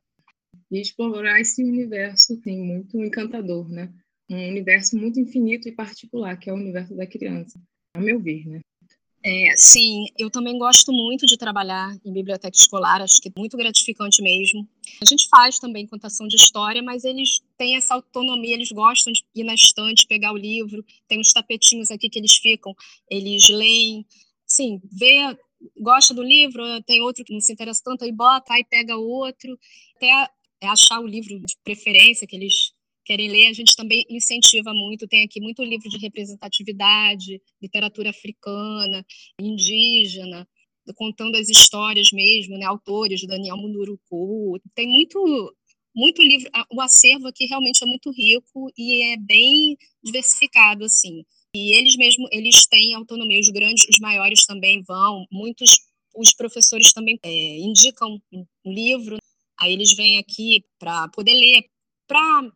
E 0.71 0.81
explorar 0.81 1.41
esse 1.41 1.63
universo 1.63 2.33
assim, 2.35 2.61
muito 2.61 2.99
encantador, 2.99 3.69
né? 3.69 3.93
Um 4.29 4.49
universo 4.49 4.97
muito 4.99 5.21
infinito 5.21 5.69
e 5.69 5.73
particular, 5.73 6.37
que 6.39 6.51
é 6.51 6.53
o 6.53 6.57
universo 6.57 6.97
da 6.97 7.07
criança, 7.07 7.61
a 7.95 8.01
meu 8.01 8.19
ver, 8.19 8.47
né? 8.47 8.61
É, 9.27 9.57
sim, 9.57 10.05
eu 10.19 10.29
também 10.29 10.59
gosto 10.59 10.93
muito 10.93 11.25
de 11.25 11.39
trabalhar 11.39 11.97
em 12.05 12.13
biblioteca 12.13 12.55
escolar, 12.55 13.01
acho 13.01 13.23
que 13.23 13.31
é 13.31 13.33
muito 13.35 13.57
gratificante 13.57 14.21
mesmo. 14.21 14.69
A 15.01 15.05
gente 15.07 15.29
faz 15.31 15.59
também 15.59 15.87
contação 15.87 16.29
de 16.29 16.37
história, 16.37 16.83
mas 16.83 17.05
eles 17.05 17.41
têm 17.57 17.75
essa 17.75 17.95
autonomia, 17.95 18.55
eles 18.55 18.71
gostam 18.71 19.11
de 19.15 19.25
ir 19.35 19.45
na 19.45 19.55
estante, 19.55 20.07
pegar 20.07 20.31
o 20.31 20.37
livro, 20.37 20.85
tem 21.09 21.19
uns 21.19 21.33
tapetinhos 21.33 21.91
aqui 21.91 22.11
que 22.11 22.19
eles 22.19 22.37
ficam, 22.37 22.75
eles 23.11 23.49
leem, 23.49 24.05
sim, 24.47 24.79
vê, 24.93 25.35
gosta 25.81 26.13
do 26.13 26.23
livro, 26.23 26.63
tem 26.83 27.01
outro 27.01 27.25
que 27.25 27.33
não 27.33 27.41
se 27.41 27.51
interessa 27.51 27.81
tanto, 27.83 28.05
aí 28.05 28.13
bota, 28.13 28.53
aí 28.53 28.63
pega 28.63 28.95
outro, 28.95 29.59
até 29.97 30.29
achar 30.65 31.01
o 31.01 31.07
livro 31.07 31.41
de 31.41 31.57
preferência 31.65 32.27
que 32.27 32.37
eles 32.37 32.74
querem 33.05 33.29
ler, 33.29 33.49
a 33.49 33.53
gente 33.53 33.77
também 33.77 34.05
incentiva 34.09 34.73
muito. 34.75 35.07
Tem 35.07 35.25
aqui 35.25 35.41
muito 35.41 35.63
livro 35.63 35.89
de 35.89 35.99
representatividade, 35.99 37.41
literatura 37.61 38.11
africana, 38.11 39.05
indígena, 39.41 40.49
contando 40.97 41.37
as 41.37 41.49
histórias 41.49 42.09
mesmo, 42.13 42.57
né? 42.59 42.65
Autores, 42.65 43.27
Daniel 43.27 43.57
Munduruku. 43.57 44.59
Tem 44.75 44.89
muito 44.89 45.55
muito 45.97 46.21
livro, 46.23 46.51
o 46.73 46.81
acervo 46.81 47.29
aqui 47.29 47.47
realmente 47.47 47.85
é 47.85 47.87
muito 47.87 48.11
rico 48.11 48.69
e 48.77 49.13
é 49.13 49.17
bem 49.17 49.77
diversificado 50.03 50.85
assim. 50.85 51.25
E 51.55 51.73
eles 51.73 51.97
mesmo, 51.97 52.27
eles 52.33 52.67
têm 52.67 52.95
autonomia, 52.95 53.39
os 53.39 53.49
grandes, 53.49 53.87
os 53.89 54.01
maiores 54.01 54.45
também 54.45 54.83
vão, 54.83 55.25
muitos 55.31 55.79
os 56.15 56.33
professores 56.33 56.93
também 56.93 57.19
é, 57.23 57.59
indicam 57.59 58.21
um 58.33 58.47
livro, 58.65 59.19
aí 59.59 59.73
eles 59.73 59.95
vêm 59.95 60.19
aqui 60.19 60.65
para 60.79 61.09
poder 61.09 61.35
ler, 61.35 61.65
para 62.07 62.53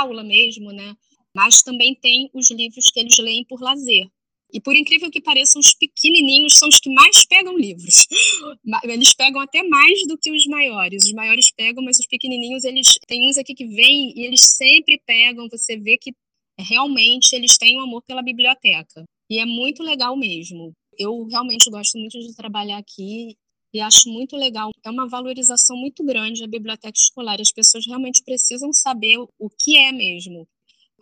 aula 0.00 0.22
mesmo, 0.22 0.72
né? 0.72 0.94
Mas 1.34 1.62
também 1.62 1.94
tem 1.94 2.30
os 2.34 2.50
livros 2.50 2.86
que 2.92 3.00
eles 3.00 3.16
leem 3.18 3.44
por 3.48 3.60
lazer. 3.60 4.06
E 4.52 4.60
por 4.60 4.76
incrível 4.76 5.10
que 5.10 5.20
pareça, 5.20 5.58
os 5.58 5.72
pequenininhos 5.72 6.58
são 6.58 6.68
os 6.68 6.78
que 6.78 6.92
mais 6.92 7.24
pegam 7.24 7.56
livros. 7.56 8.06
Eles 8.84 9.14
pegam 9.14 9.40
até 9.40 9.62
mais 9.62 10.06
do 10.06 10.18
que 10.18 10.30
os 10.30 10.46
maiores. 10.46 11.04
Os 11.04 11.12
maiores 11.12 11.50
pegam, 11.50 11.82
mas 11.82 11.98
os 11.98 12.06
pequenininhos, 12.06 12.64
eles 12.64 12.98
tem 13.06 13.26
uns 13.26 13.38
aqui 13.38 13.54
que 13.54 13.64
vêm 13.64 14.12
e 14.14 14.26
eles 14.26 14.42
sempre 14.42 15.00
pegam. 15.06 15.48
Você 15.50 15.78
vê 15.78 15.96
que 15.96 16.12
realmente 16.58 17.34
eles 17.34 17.56
têm 17.56 17.78
um 17.78 17.80
amor 17.80 18.02
pela 18.02 18.22
biblioteca. 18.22 19.04
E 19.30 19.38
é 19.38 19.46
muito 19.46 19.82
legal 19.82 20.14
mesmo. 20.16 20.72
Eu 20.98 21.24
realmente 21.24 21.70
gosto 21.70 21.98
muito 21.98 22.18
de 22.20 22.36
trabalhar 22.36 22.76
aqui 22.76 23.34
e 23.72 23.80
acho 23.80 24.08
muito 24.08 24.36
legal. 24.36 24.70
É 24.84 24.90
uma 24.90 25.08
valorização 25.08 25.76
muito 25.76 26.04
grande 26.04 26.44
a 26.44 26.48
biblioteca 26.48 26.96
escolar. 26.96 27.40
As 27.40 27.52
pessoas 27.52 27.86
realmente 27.86 28.22
precisam 28.22 28.72
saber 28.72 29.18
o 29.38 29.48
que 29.48 29.78
é 29.78 29.92
mesmo, 29.92 30.46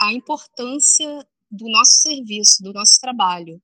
a 0.01 0.13
importância 0.13 1.27
do 1.51 1.69
nosso 1.69 2.03
serviço, 2.03 2.63
do 2.63 2.73
nosso 2.73 3.01
trabalho. 3.01 3.61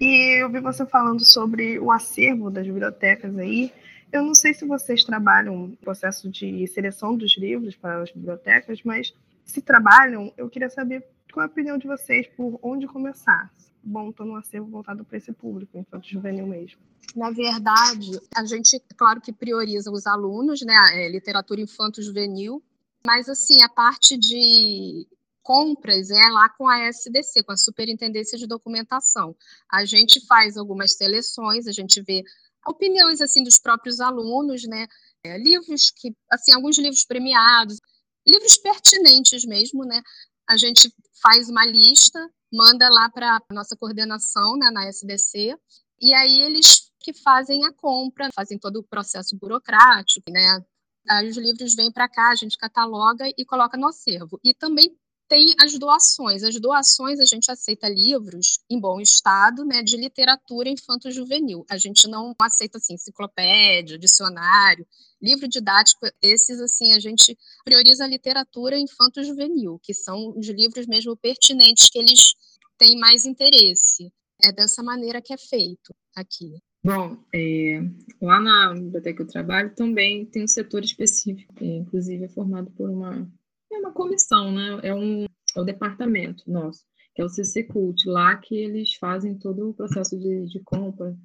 E 0.00 0.42
eu 0.42 0.50
vi 0.50 0.60
você 0.60 0.86
falando 0.86 1.24
sobre 1.24 1.78
o 1.78 1.90
acervo 1.90 2.50
das 2.50 2.66
bibliotecas 2.66 3.36
aí. 3.36 3.72
Eu 4.12 4.22
não 4.22 4.34
sei 4.34 4.54
se 4.54 4.66
vocês 4.66 5.04
trabalham 5.04 5.68
no 5.68 5.76
processo 5.76 6.30
de 6.30 6.66
seleção 6.68 7.16
dos 7.16 7.36
livros 7.36 7.76
para 7.76 8.02
as 8.02 8.10
bibliotecas, 8.10 8.80
mas 8.84 9.12
se 9.44 9.60
trabalham, 9.60 10.32
eu 10.36 10.48
queria 10.48 10.70
saber 10.70 11.04
qual 11.32 11.44
é 11.44 11.48
a 11.48 11.50
opinião 11.50 11.78
de 11.78 11.86
vocês 11.86 12.26
por 12.36 12.58
onde 12.62 12.86
começar 12.86 13.50
montando 13.88 14.32
um 14.32 14.36
acervo 14.36 14.68
voltado 14.68 15.04
para 15.04 15.16
esse 15.16 15.32
público, 15.32 15.78
infanto 15.78 16.08
juvenil 16.08 16.46
mesmo? 16.46 16.78
Na 17.16 17.30
verdade, 17.30 18.20
a 18.34 18.44
gente, 18.44 18.80
claro 18.96 19.20
que 19.20 19.32
prioriza 19.32 19.90
os 19.90 20.06
alunos, 20.06 20.60
né, 20.62 20.74
é, 20.94 21.08
literatura 21.08 21.60
infanto 21.60 22.02
juvenil, 22.02 22.62
mas 23.06 23.28
assim, 23.28 23.62
a 23.62 23.68
parte 23.68 24.16
de 24.16 25.06
compras 25.42 26.10
é 26.10 26.28
lá 26.28 26.50
com 26.50 26.68
a 26.68 26.88
SDC, 26.88 27.42
com 27.42 27.52
a 27.52 27.56
Superintendência 27.56 28.36
de 28.36 28.46
Documentação. 28.46 29.34
A 29.72 29.84
gente 29.86 30.24
faz 30.26 30.58
algumas 30.58 30.94
seleções, 30.94 31.66
a 31.66 31.72
gente 31.72 32.02
vê 32.02 32.22
opiniões 32.66 33.22
assim 33.22 33.42
dos 33.42 33.58
próprios 33.58 34.00
alunos, 34.00 34.64
né, 34.64 34.86
é, 35.24 35.38
livros 35.38 35.90
que, 35.90 36.14
assim, 36.30 36.52
alguns 36.52 36.78
livros 36.78 37.04
premiados, 37.04 37.80
livros 38.26 38.58
pertinentes 38.58 39.44
mesmo, 39.46 39.84
né, 39.84 40.02
a 40.48 40.56
gente 40.56 40.92
faz 41.22 41.48
uma 41.48 41.64
lista 41.66 42.18
manda 42.52 42.88
lá 42.88 43.10
para 43.10 43.36
a 43.36 43.54
nossa 43.54 43.76
coordenação 43.76 44.56
né, 44.56 44.70
na 44.70 44.86
SDC, 44.88 45.56
e 46.00 46.14
aí 46.14 46.40
eles 46.40 46.90
que 47.00 47.12
fazem 47.12 47.64
a 47.64 47.72
compra, 47.72 48.28
fazem 48.34 48.58
todo 48.58 48.78
o 48.78 48.84
processo 48.84 49.36
burocrático, 49.36 50.30
né? 50.30 50.64
Aí 51.08 51.28
os 51.28 51.36
livros 51.36 51.74
vêm 51.74 51.92
para 51.92 52.08
cá, 52.08 52.30
a 52.30 52.34
gente 52.34 52.58
cataloga 52.58 53.24
e 53.36 53.44
coloca 53.44 53.76
no 53.76 53.88
acervo. 53.88 54.38
E 54.44 54.52
também 54.52 54.96
tem 55.28 55.54
as 55.60 55.78
doações. 55.78 56.42
As 56.42 56.58
doações 56.58 57.20
a 57.20 57.24
gente 57.24 57.50
aceita 57.50 57.88
livros 57.88 58.58
em 58.68 58.80
bom 58.80 59.00
estado, 59.00 59.64
né, 59.64 59.82
de 59.82 59.96
literatura 59.96 60.70
infanto-juvenil. 60.70 61.64
A 61.70 61.76
gente 61.76 62.08
não 62.08 62.34
aceita 62.40 62.78
assim 62.78 62.94
enciclopédia, 62.94 63.98
dicionário, 63.98 64.86
livro 65.20 65.46
didático. 65.46 66.06
Esses 66.22 66.60
assim 66.60 66.94
a 66.94 66.98
gente 66.98 67.36
prioriza 67.64 68.04
a 68.04 68.08
literatura 68.08 68.78
infanto-juvenil, 68.78 69.78
que 69.82 69.92
são 69.92 70.34
os 70.36 70.48
livros 70.48 70.86
mesmo 70.86 71.16
pertinentes 71.16 71.90
que 71.90 71.98
eles 71.98 72.34
têm 72.78 72.98
mais 72.98 73.26
interesse. 73.26 74.10
É 74.42 74.52
dessa 74.52 74.82
maneira 74.82 75.20
que 75.20 75.34
é 75.34 75.38
feito 75.38 75.94
aqui. 76.16 76.58
Bom, 76.82 77.18
é, 77.34 77.80
lá 78.22 78.40
na 78.40 78.72
biblioteca 78.72 79.16
que 79.16 79.22
eu 79.22 79.26
trabalho 79.26 79.74
também 79.74 80.24
tem 80.24 80.44
um 80.44 80.48
setor 80.48 80.84
específico, 80.84 81.52
inclusive 81.60 82.24
é 82.24 82.28
formado 82.28 82.70
por 82.70 82.88
uma 82.88 83.28
é 83.70 83.78
uma 83.78 83.92
comissão, 83.92 84.52
né? 84.52 84.80
É 84.82 84.94
um 84.94 85.26
é 85.56 85.60
o 85.60 85.64
departamento 85.64 86.44
nosso, 86.50 86.84
que 87.14 87.22
é 87.22 87.24
o 87.24 87.28
CC 87.28 87.64
Cult, 87.64 88.08
lá 88.08 88.36
que 88.36 88.54
eles 88.54 88.94
fazem 88.94 89.36
todo 89.38 89.70
o 89.70 89.74
processo 89.74 90.18
de, 90.18 90.46
de 90.46 90.60
compra 90.60 91.16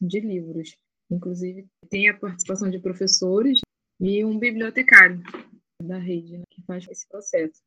de 0.00 0.20
livros. 0.20 0.76
Inclusive, 1.10 1.66
tem 1.90 2.08
a 2.08 2.16
participação 2.16 2.70
de 2.70 2.78
professores 2.78 3.60
e 4.00 4.24
um 4.24 4.38
bibliotecário 4.38 5.22
da 5.82 5.98
rede 5.98 6.38
né, 6.38 6.44
que 6.50 6.62
faz 6.62 6.86
esse 6.88 7.06
processo. 7.08 7.62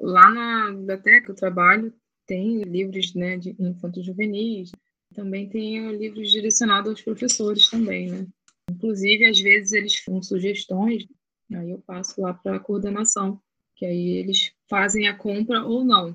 Lá 0.00 0.30
na 0.30 0.72
biblioteca 0.72 1.30
eu 1.30 1.34
trabalho, 1.34 1.92
tem 2.26 2.62
livros 2.62 3.14
né, 3.14 3.36
de 3.36 3.56
infantos 3.58 4.04
juvenis, 4.04 4.70
também 5.14 5.48
tem 5.48 5.90
livros 5.96 6.30
direcionados 6.30 6.90
aos 6.90 7.02
professores 7.02 7.68
também, 7.68 8.10
né? 8.10 8.26
Inclusive, 8.70 9.26
às 9.26 9.38
vezes 9.38 9.72
eles 9.72 10.02
dão 10.06 10.22
sugestões, 10.22 11.06
aí 11.54 11.70
eu 11.70 11.78
passo 11.86 12.20
lá 12.20 12.34
para 12.34 12.56
a 12.56 12.60
coordenação 12.60 13.40
que 13.82 13.86
aí 13.86 14.08
eles 14.18 14.52
fazem 14.68 15.08
a 15.08 15.16
compra 15.16 15.64
ou 15.64 15.84
não, 15.84 16.14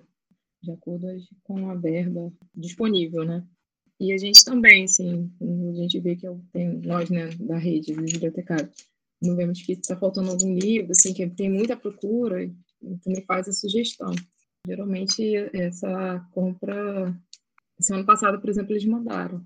de 0.64 0.72
acordo 0.72 1.08
com 1.44 1.70
a 1.70 1.76
verba 1.76 2.32
disponível, 2.56 3.26
né? 3.26 3.46
E 4.00 4.14
a 4.14 4.18
gente 4.18 4.46
também, 4.46 4.86
assim, 4.86 5.30
a 5.42 5.74
gente 5.74 6.00
vê 6.00 6.16
que 6.16 6.28
eu 6.28 6.40
tenho, 6.54 6.82
nós, 6.84 7.10
né, 7.10 7.28
da 7.40 7.58
rede 7.58 7.88
de 7.88 7.96
bibliotecários, 7.96 8.72
não 9.22 9.36
vemos 9.36 9.62
que 9.62 9.74
está 9.74 9.98
faltando 9.98 10.30
algum 10.30 10.56
livro, 10.56 10.92
assim, 10.92 11.14
que 11.14 11.28
tem 11.28 11.52
muita 11.52 11.76
procura, 11.76 12.44
e 12.44 12.54
também 13.04 13.26
faz 13.26 13.48
a 13.48 13.52
sugestão. 13.52 14.14
Geralmente, 14.68 15.36
essa 15.54 16.20
compra, 16.32 17.14
esse 17.80 17.94
ano 17.94 18.06
passado, 18.06 18.40
por 18.40 18.50
exemplo, 18.50 18.72
eles 18.72 18.86
mandaram, 18.86 19.44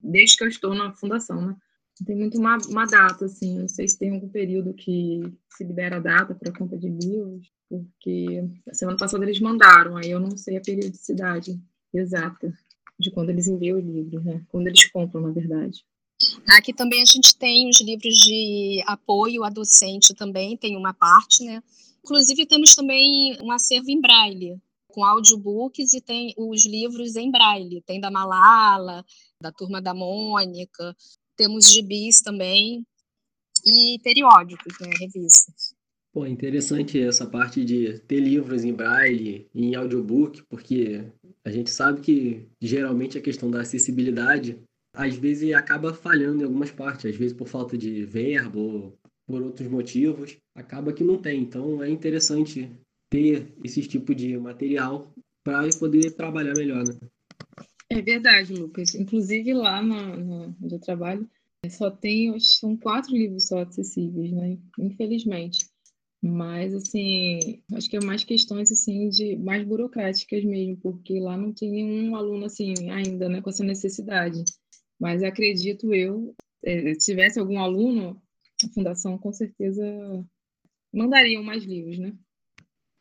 desde 0.00 0.36
que 0.36 0.44
eu 0.44 0.48
estou 0.48 0.74
na 0.74 0.92
fundação, 0.92 1.40
né? 1.40 1.56
Tem 2.04 2.16
muito 2.16 2.38
uma, 2.38 2.58
uma 2.68 2.84
data, 2.84 3.24
assim, 3.24 3.58
não 3.58 3.68
sei 3.68 3.88
se 3.88 3.98
tem 3.98 4.14
algum 4.14 4.28
período 4.28 4.74
que 4.74 5.22
se 5.50 5.64
libera 5.64 5.96
a 5.96 6.00
data 6.00 6.34
para 6.34 6.52
compra 6.52 6.76
de 6.76 6.88
livros, 6.88 7.50
porque 7.68 8.44
semana 8.72 8.96
passada 8.96 9.24
eles 9.24 9.40
mandaram, 9.40 9.96
aí 9.96 10.10
eu 10.10 10.20
não 10.20 10.36
sei 10.36 10.56
a 10.56 10.60
periodicidade 10.60 11.58
exata 11.92 12.52
de 12.98 13.10
quando 13.10 13.30
eles 13.30 13.46
enviam 13.46 13.78
o 13.78 13.80
livro, 13.80 14.22
né? 14.22 14.42
Quando 14.48 14.66
eles 14.66 14.90
compram, 14.90 15.22
na 15.22 15.30
verdade. 15.30 15.84
Aqui 16.48 16.72
também 16.72 17.02
a 17.02 17.06
gente 17.06 17.36
tem 17.36 17.68
os 17.68 17.80
livros 17.80 18.14
de 18.14 18.82
apoio 18.86 19.44
a 19.44 19.50
docente 19.50 20.14
também, 20.14 20.56
tem 20.56 20.76
uma 20.76 20.94
parte, 20.94 21.44
né? 21.44 21.62
Inclusive 22.02 22.46
temos 22.46 22.74
também 22.74 23.36
um 23.42 23.50
acervo 23.50 23.90
em 23.90 24.00
braille, 24.00 24.58
com 24.88 25.04
audiobooks 25.04 25.92
e 25.92 26.00
tem 26.00 26.32
os 26.38 26.64
livros 26.64 27.16
em 27.16 27.30
braille. 27.30 27.82
Tem 27.82 28.00
da 28.00 28.10
Malala, 28.10 29.04
da 29.42 29.52
Turma 29.52 29.82
da 29.82 29.92
Mônica, 29.92 30.96
temos 31.36 31.70
gibis 31.70 32.20
também 32.20 32.84
e 33.64 33.98
periódicos, 34.02 34.74
né, 34.80 34.90
revistas. 34.98 35.74
Pô, 36.12 36.24
interessante 36.24 36.98
essa 36.98 37.26
parte 37.26 37.64
de 37.64 37.98
ter 38.00 38.20
livros 38.20 38.64
em 38.64 38.72
braille 38.72 39.48
em 39.54 39.74
audiobook, 39.74 40.42
porque 40.48 41.04
a 41.44 41.50
gente 41.50 41.70
sabe 41.70 42.00
que 42.00 42.48
geralmente 42.60 43.18
a 43.18 43.20
questão 43.20 43.50
da 43.50 43.60
acessibilidade 43.60 44.58
às 44.94 45.14
vezes 45.14 45.52
acaba 45.52 45.92
falhando 45.92 46.40
em 46.40 46.44
algumas 46.44 46.70
partes, 46.70 47.10
às 47.10 47.16
vezes 47.16 47.36
por 47.36 47.46
falta 47.46 47.76
de 47.76 48.04
verbo 48.06 48.60
ou 48.60 48.98
por 49.26 49.42
outros 49.42 49.68
motivos, 49.68 50.38
acaba 50.54 50.92
que 50.92 51.04
não 51.04 51.18
tem. 51.18 51.42
Então 51.42 51.82
é 51.82 51.90
interessante 51.90 52.70
ter 53.10 53.54
esse 53.62 53.82
tipo 53.86 54.14
de 54.14 54.38
material 54.38 55.12
para 55.44 55.68
poder 55.78 56.12
trabalhar 56.12 56.54
melhor, 56.54 56.82
né? 56.82 56.94
É 57.90 58.02
verdade, 58.02 58.52
Lucas. 58.52 58.94
Inclusive 58.94 59.54
lá 59.54 59.80
no, 59.80 60.16
no, 60.16 60.56
onde 60.62 60.74
eu 60.74 60.80
trabalho, 60.80 61.28
Só 61.70 61.90
tem, 61.90 62.38
são 62.40 62.76
quatro 62.76 63.12
livros 63.16 63.48
só 63.48 63.60
acessíveis, 63.60 64.32
né? 64.32 64.58
Infelizmente. 64.78 65.66
Mas, 66.22 66.74
assim, 66.74 67.62
acho 67.74 67.88
que 67.88 67.96
é 67.96 68.04
mais 68.04 68.24
questões, 68.24 68.72
assim, 68.72 69.08
de 69.08 69.36
mais 69.36 69.64
burocráticas 69.64 70.44
mesmo, 70.44 70.76
porque 70.78 71.20
lá 71.20 71.36
não 71.36 71.52
tem 71.52 71.70
nenhum 71.70 72.16
aluno, 72.16 72.46
assim, 72.46 72.74
ainda, 72.90 73.28
né, 73.28 73.40
com 73.40 73.50
essa 73.50 73.62
necessidade. 73.62 74.42
Mas 74.98 75.22
acredito 75.22 75.94
eu, 75.94 76.34
é, 76.64 76.94
se 76.94 77.12
tivesse 77.12 77.38
algum 77.38 77.58
aluno, 77.60 78.20
a 78.64 78.68
fundação 78.72 79.18
com 79.18 79.32
certeza 79.32 79.84
mandariam 80.92 81.42
mais 81.42 81.64
livros, 81.64 81.98
né? 81.98 82.12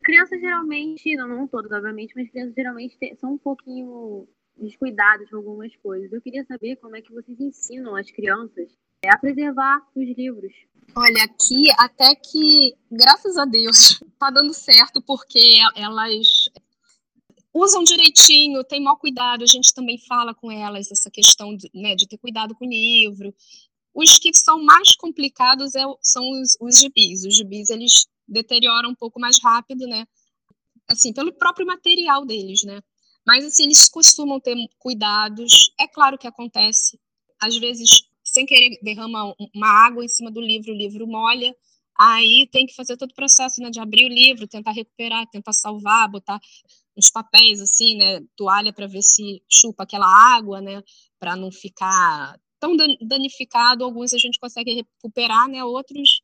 Crianças 0.03 0.39
geralmente, 0.39 1.15
não, 1.15 1.27
não 1.27 1.47
todas, 1.47 1.71
obviamente, 1.71 2.13
mas 2.15 2.29
crianças 2.29 2.53
geralmente 2.53 2.95
são 3.19 3.33
um 3.33 3.37
pouquinho 3.37 4.27
descuidadas 4.57 5.29
com 5.29 5.37
algumas 5.37 5.75
coisas. 5.77 6.11
Eu 6.11 6.21
queria 6.21 6.45
saber 6.45 6.77
como 6.77 6.95
é 6.95 7.01
que 7.01 7.13
vocês 7.13 7.39
ensinam 7.39 7.95
as 7.95 8.09
crianças 8.09 8.69
a 9.05 9.17
preservar 9.17 9.81
os 9.95 10.17
livros. 10.17 10.53
Olha, 10.95 11.23
aqui 11.23 11.69
até 11.77 12.15
que, 12.15 12.75
graças 12.91 13.37
a 13.37 13.45
Deus, 13.45 13.99
tá 14.17 14.29
dando 14.29 14.53
certo, 14.53 15.01
porque 15.01 15.59
elas 15.75 16.49
usam 17.53 17.83
direitinho, 17.83 18.63
tem 18.63 18.81
maior 18.81 18.97
cuidado, 18.97 19.43
a 19.43 19.47
gente 19.47 19.73
também 19.73 19.97
fala 19.97 20.33
com 20.33 20.51
elas 20.51 20.91
essa 20.91 21.09
questão 21.09 21.55
de, 21.55 21.69
né, 21.73 21.95
de 21.95 22.07
ter 22.07 22.17
cuidado 22.17 22.53
com 22.55 22.65
o 22.65 22.69
livro. 22.69 23.33
Os 23.93 24.19
que 24.19 24.33
são 24.33 24.61
mais 24.61 24.95
complicados 24.95 25.73
é, 25.73 25.83
são 26.01 26.29
os, 26.29 26.57
os 26.59 26.79
gibis. 26.79 27.23
Os 27.23 27.35
gibis, 27.35 27.69
eles 27.69 28.07
deterioram 28.27 28.89
um 28.89 28.95
pouco 28.95 29.19
mais 29.19 29.37
rápido, 29.41 29.87
né? 29.87 30.05
Assim, 30.87 31.13
pelo 31.13 31.31
próprio 31.31 31.65
material 31.65 32.25
deles, 32.25 32.63
né? 32.63 32.81
Mas, 33.25 33.45
assim, 33.45 33.63
eles 33.63 33.89
costumam 33.89 34.39
ter 34.39 34.55
cuidados. 34.79 35.71
É 35.79 35.87
claro 35.87 36.17
que 36.17 36.27
acontece, 36.27 36.99
às 37.41 37.57
vezes, 37.57 37.89
sem 38.23 38.45
querer, 38.45 38.77
derrama 38.81 39.35
uma 39.53 39.67
água 39.67 40.03
em 40.03 40.07
cima 40.07 40.31
do 40.31 40.41
livro, 40.41 40.71
o 40.73 40.77
livro 40.77 41.07
molha, 41.07 41.55
aí 41.97 42.47
tem 42.51 42.65
que 42.65 42.75
fazer 42.75 42.97
todo 42.97 43.11
o 43.11 43.15
processo, 43.15 43.61
né, 43.61 43.69
de 43.69 43.79
abrir 43.79 44.05
o 44.05 44.09
livro, 44.09 44.47
tentar 44.47 44.71
recuperar, 44.71 45.25
tentar 45.29 45.53
salvar, 45.53 46.09
botar 46.09 46.39
uns 46.97 47.09
papéis, 47.09 47.61
assim, 47.61 47.95
né, 47.95 48.21
toalha 48.35 48.73
para 48.73 48.87
ver 48.87 49.01
se 49.01 49.41
chupa 49.49 49.83
aquela 49.83 50.07
água, 50.07 50.61
né, 50.61 50.83
para 51.19 51.35
não 51.35 51.51
ficar 51.51 52.37
tão 52.59 52.75
danificado. 53.01 53.83
Alguns 53.83 54.13
a 54.13 54.17
gente 54.17 54.39
consegue 54.39 54.73
recuperar, 54.73 55.47
né, 55.47 55.63
outros 55.63 56.21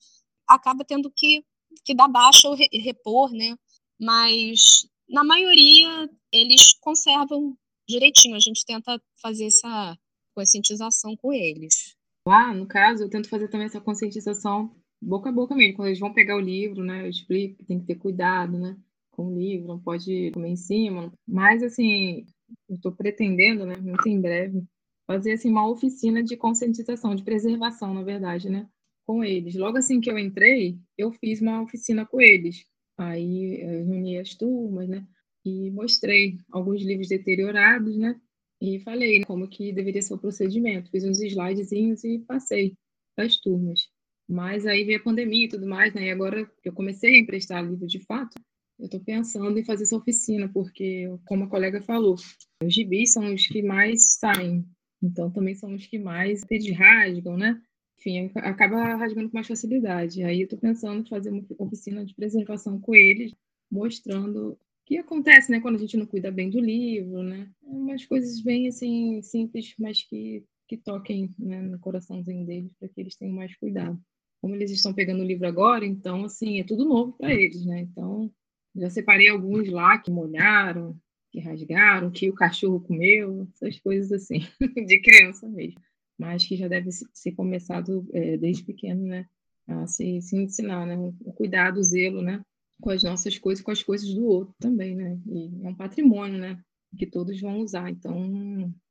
acaba 0.47 0.83
tendo 0.83 1.09
que, 1.11 1.43
que 1.85 1.93
dar 1.95 2.07
baixa 2.07 2.49
ou 2.49 2.55
repor, 2.55 3.31
né, 3.31 3.55
mas 3.99 4.85
na 5.11 5.23
maioria 5.23 6.09
eles 6.31 6.73
conservam 6.79 7.55
direitinho. 7.87 8.35
A 8.35 8.39
gente 8.39 8.65
tenta 8.65 8.99
fazer 9.21 9.45
essa 9.45 9.97
conscientização 10.33 11.15
com 11.15 11.33
eles. 11.33 11.95
Lá, 12.25 12.53
no 12.53 12.65
caso, 12.65 13.03
eu 13.03 13.09
tento 13.09 13.29
fazer 13.29 13.49
também 13.49 13.65
essa 13.65 13.81
conscientização 13.81 14.73
boca 15.01 15.29
a 15.29 15.33
boca 15.33 15.55
mesmo. 15.55 15.75
Quando 15.75 15.87
eles 15.87 15.99
vão 15.99 16.13
pegar 16.13 16.37
o 16.37 16.41
livro, 16.41 16.83
né? 16.83 17.03
Eu 17.03 17.09
explico 17.09 17.57
que 17.57 17.65
tem 17.65 17.79
que 17.79 17.87
ter 17.87 17.95
cuidado, 17.95 18.57
né? 18.57 18.77
Com 19.11 19.27
o 19.27 19.37
livro, 19.37 19.67
não 19.67 19.79
pode 19.79 20.31
comer 20.31 20.49
em 20.49 20.55
cima. 20.55 21.11
Mas, 21.27 21.63
assim, 21.63 22.25
eu 22.69 22.75
estou 22.75 22.91
pretendendo, 22.91 23.65
né? 23.65 23.75
Muito 23.77 24.07
em 24.07 24.21
breve, 24.21 24.63
fazer, 25.05 25.33
assim, 25.33 25.49
uma 25.49 25.67
oficina 25.67 26.23
de 26.23 26.37
conscientização, 26.37 27.15
de 27.15 27.23
preservação, 27.23 27.93
na 27.93 28.03
verdade, 28.03 28.49
né? 28.49 28.69
Com 29.05 29.23
eles. 29.23 29.55
Logo 29.55 29.77
assim 29.77 29.99
que 29.99 30.09
eu 30.09 30.17
entrei, 30.17 30.77
eu 30.97 31.11
fiz 31.11 31.41
uma 31.41 31.61
oficina 31.61 32.05
com 32.05 32.21
eles. 32.21 32.65
Aí, 32.97 33.61
eu 33.61 33.85
reuni 33.85 34.17
as 34.17 34.35
turmas, 34.35 34.87
né? 34.87 35.07
E 35.43 35.71
mostrei 35.71 36.37
alguns 36.51 36.83
livros 36.83 37.09
deteriorados, 37.09 37.97
né? 37.97 38.19
e 38.61 38.79
falei 38.81 39.23
como 39.25 39.47
que 39.47 39.73
deveria 39.73 40.01
ser 40.01 40.13
o 40.13 40.19
procedimento. 40.19 40.91
Fiz 40.91 41.03
uns 41.03 41.19
slidezinhos 41.19 42.03
e 42.03 42.19
passei 42.19 42.77
as 43.17 43.35
turmas. 43.37 43.89
Mas 44.29 44.67
aí 44.67 44.83
veio 44.83 44.99
a 44.99 45.03
pandemia 45.03 45.45
e 45.45 45.49
tudo 45.49 45.65
mais, 45.65 45.93
né? 45.93 46.05
E 46.05 46.11
agora 46.11 46.49
eu 46.63 46.71
comecei 46.71 47.15
a 47.15 47.19
emprestar 47.19 47.65
livro 47.65 47.87
de 47.87 47.99
fato, 48.05 48.39
eu 48.79 48.85
estou 48.85 48.99
pensando 48.99 49.57
em 49.57 49.65
fazer 49.65 49.83
essa 49.83 49.97
oficina, 49.97 50.47
porque, 50.53 51.07
como 51.25 51.43
a 51.43 51.49
colega 51.49 51.81
falou, 51.81 52.15
os 52.63 52.73
gibis 52.73 53.13
são 53.13 53.33
os 53.33 53.45
que 53.45 53.61
mais 53.61 54.13
saem, 54.13 54.65
então 55.03 55.29
também 55.31 55.53
são 55.53 55.73
os 55.75 55.85
que 55.85 55.99
mais 55.99 56.43
eles 56.49 56.75
rasgam, 56.75 57.35
né? 57.35 57.61
Enfim, 58.01 58.31
acaba 58.35 58.95
rasgando 58.95 59.29
com 59.29 59.37
mais 59.37 59.47
facilidade. 59.47 60.23
Aí 60.23 60.41
eu 60.41 60.45
estou 60.45 60.57
pensando 60.57 61.01
em 61.01 61.09
fazer 61.09 61.29
uma 61.29 61.45
oficina 61.59 62.03
de 62.03 62.15
preservação 62.15 62.79
com 62.79 62.95
eles, 62.95 63.31
mostrando 63.71 64.57
que 64.85 64.97
acontece, 64.97 65.51
né, 65.51 65.59
quando 65.59 65.75
a 65.75 65.79
gente 65.79 65.95
não 65.95 66.07
cuida 66.07 66.31
bem 66.31 66.49
do 66.49 66.59
livro, 66.59 67.21
né? 67.21 67.49
Umas 67.61 68.03
coisas 68.05 68.41
bem 68.41 68.67
assim 68.67 69.21
simples, 69.21 69.75
mas 69.77 70.03
que 70.03 70.43
que 70.67 70.77
toquem 70.77 71.29
né, 71.37 71.61
no 71.61 71.77
coraçãozinho 71.79 72.45
deles 72.45 72.71
para 72.79 72.87
que 72.87 73.01
eles 73.01 73.17
tenham 73.17 73.35
mais 73.35 73.53
cuidado. 73.57 74.01
Como 74.39 74.55
eles 74.55 74.71
estão 74.71 74.93
pegando 74.93 75.21
o 75.21 75.25
livro 75.25 75.45
agora, 75.45 75.85
então 75.85 76.23
assim 76.23 76.61
é 76.61 76.63
tudo 76.63 76.85
novo 76.85 77.11
para 77.11 77.33
eles, 77.33 77.65
né? 77.65 77.81
Então 77.81 78.31
já 78.73 78.89
separei 78.89 79.27
alguns 79.27 79.67
lá 79.69 79.97
que 79.97 80.09
molharam, 80.09 80.97
que 81.29 81.41
rasgaram, 81.41 82.09
que 82.09 82.29
o 82.29 82.33
cachorro 82.33 82.79
comeu, 82.79 83.49
essas 83.53 83.77
coisas 83.81 84.13
assim 84.13 84.39
de 84.87 85.01
criança 85.01 85.47
mesmo, 85.49 85.81
mas 86.21 86.45
que 86.45 86.55
já 86.55 86.67
deve 86.67 86.89
ser 86.91 87.31
começado 87.31 88.07
é, 88.13 88.37
desde 88.37 88.63
pequeno, 88.63 89.03
né? 89.03 89.25
A 89.67 89.87
se, 89.87 90.21
se 90.21 90.37
ensinar, 90.37 90.85
né? 90.85 90.95
O 90.97 91.33
cuidado, 91.33 91.79
o 91.79 91.83
zelo, 91.83 92.21
né? 92.21 92.43
com 92.81 92.89
as 92.89 93.03
nossas 93.03 93.37
coisas, 93.37 93.63
com 93.63 93.71
as 93.71 93.83
coisas 93.83 94.11
do 94.13 94.25
outro 94.25 94.53
também, 94.59 94.95
né? 94.95 95.17
E 95.27 95.51
é 95.63 95.69
um 95.69 95.75
patrimônio, 95.75 96.39
né? 96.39 96.59
Que 96.97 97.05
todos 97.05 97.39
vão 97.39 97.59
usar. 97.59 97.89
Então, 97.89 98.13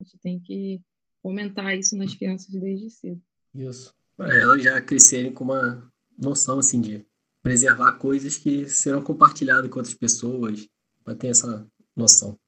a 0.00 0.04
gente 0.04 0.18
tem 0.22 0.40
que 0.40 0.80
fomentar 1.20 1.76
isso 1.76 1.96
nas 1.96 2.14
crianças 2.14 2.48
desde 2.48 2.88
cedo. 2.88 3.20
Isso. 3.52 3.92
Para 4.16 4.34
elas 4.34 4.62
já 4.62 4.80
crescerem 4.80 5.32
com 5.32 5.44
uma 5.44 5.92
noção, 6.16 6.60
assim, 6.60 6.80
de 6.80 7.04
preservar 7.42 7.92
coisas 7.94 8.36
que 8.36 8.68
serão 8.68 9.02
compartilhadas 9.02 9.68
com 9.68 9.78
outras 9.78 9.94
pessoas, 9.94 10.68
para 11.02 11.14
ter 11.14 11.28
essa 11.28 11.66
noção. 11.96 12.38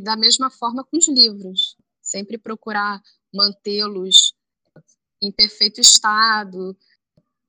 Da 0.00 0.16
mesma 0.16 0.50
forma 0.50 0.82
com 0.84 0.96
os 0.96 1.08
livros. 1.08 1.76
Sempre 2.10 2.36
procurar 2.38 3.00
mantê-los 3.32 4.34
em 5.22 5.30
perfeito 5.30 5.80
estado, 5.80 6.76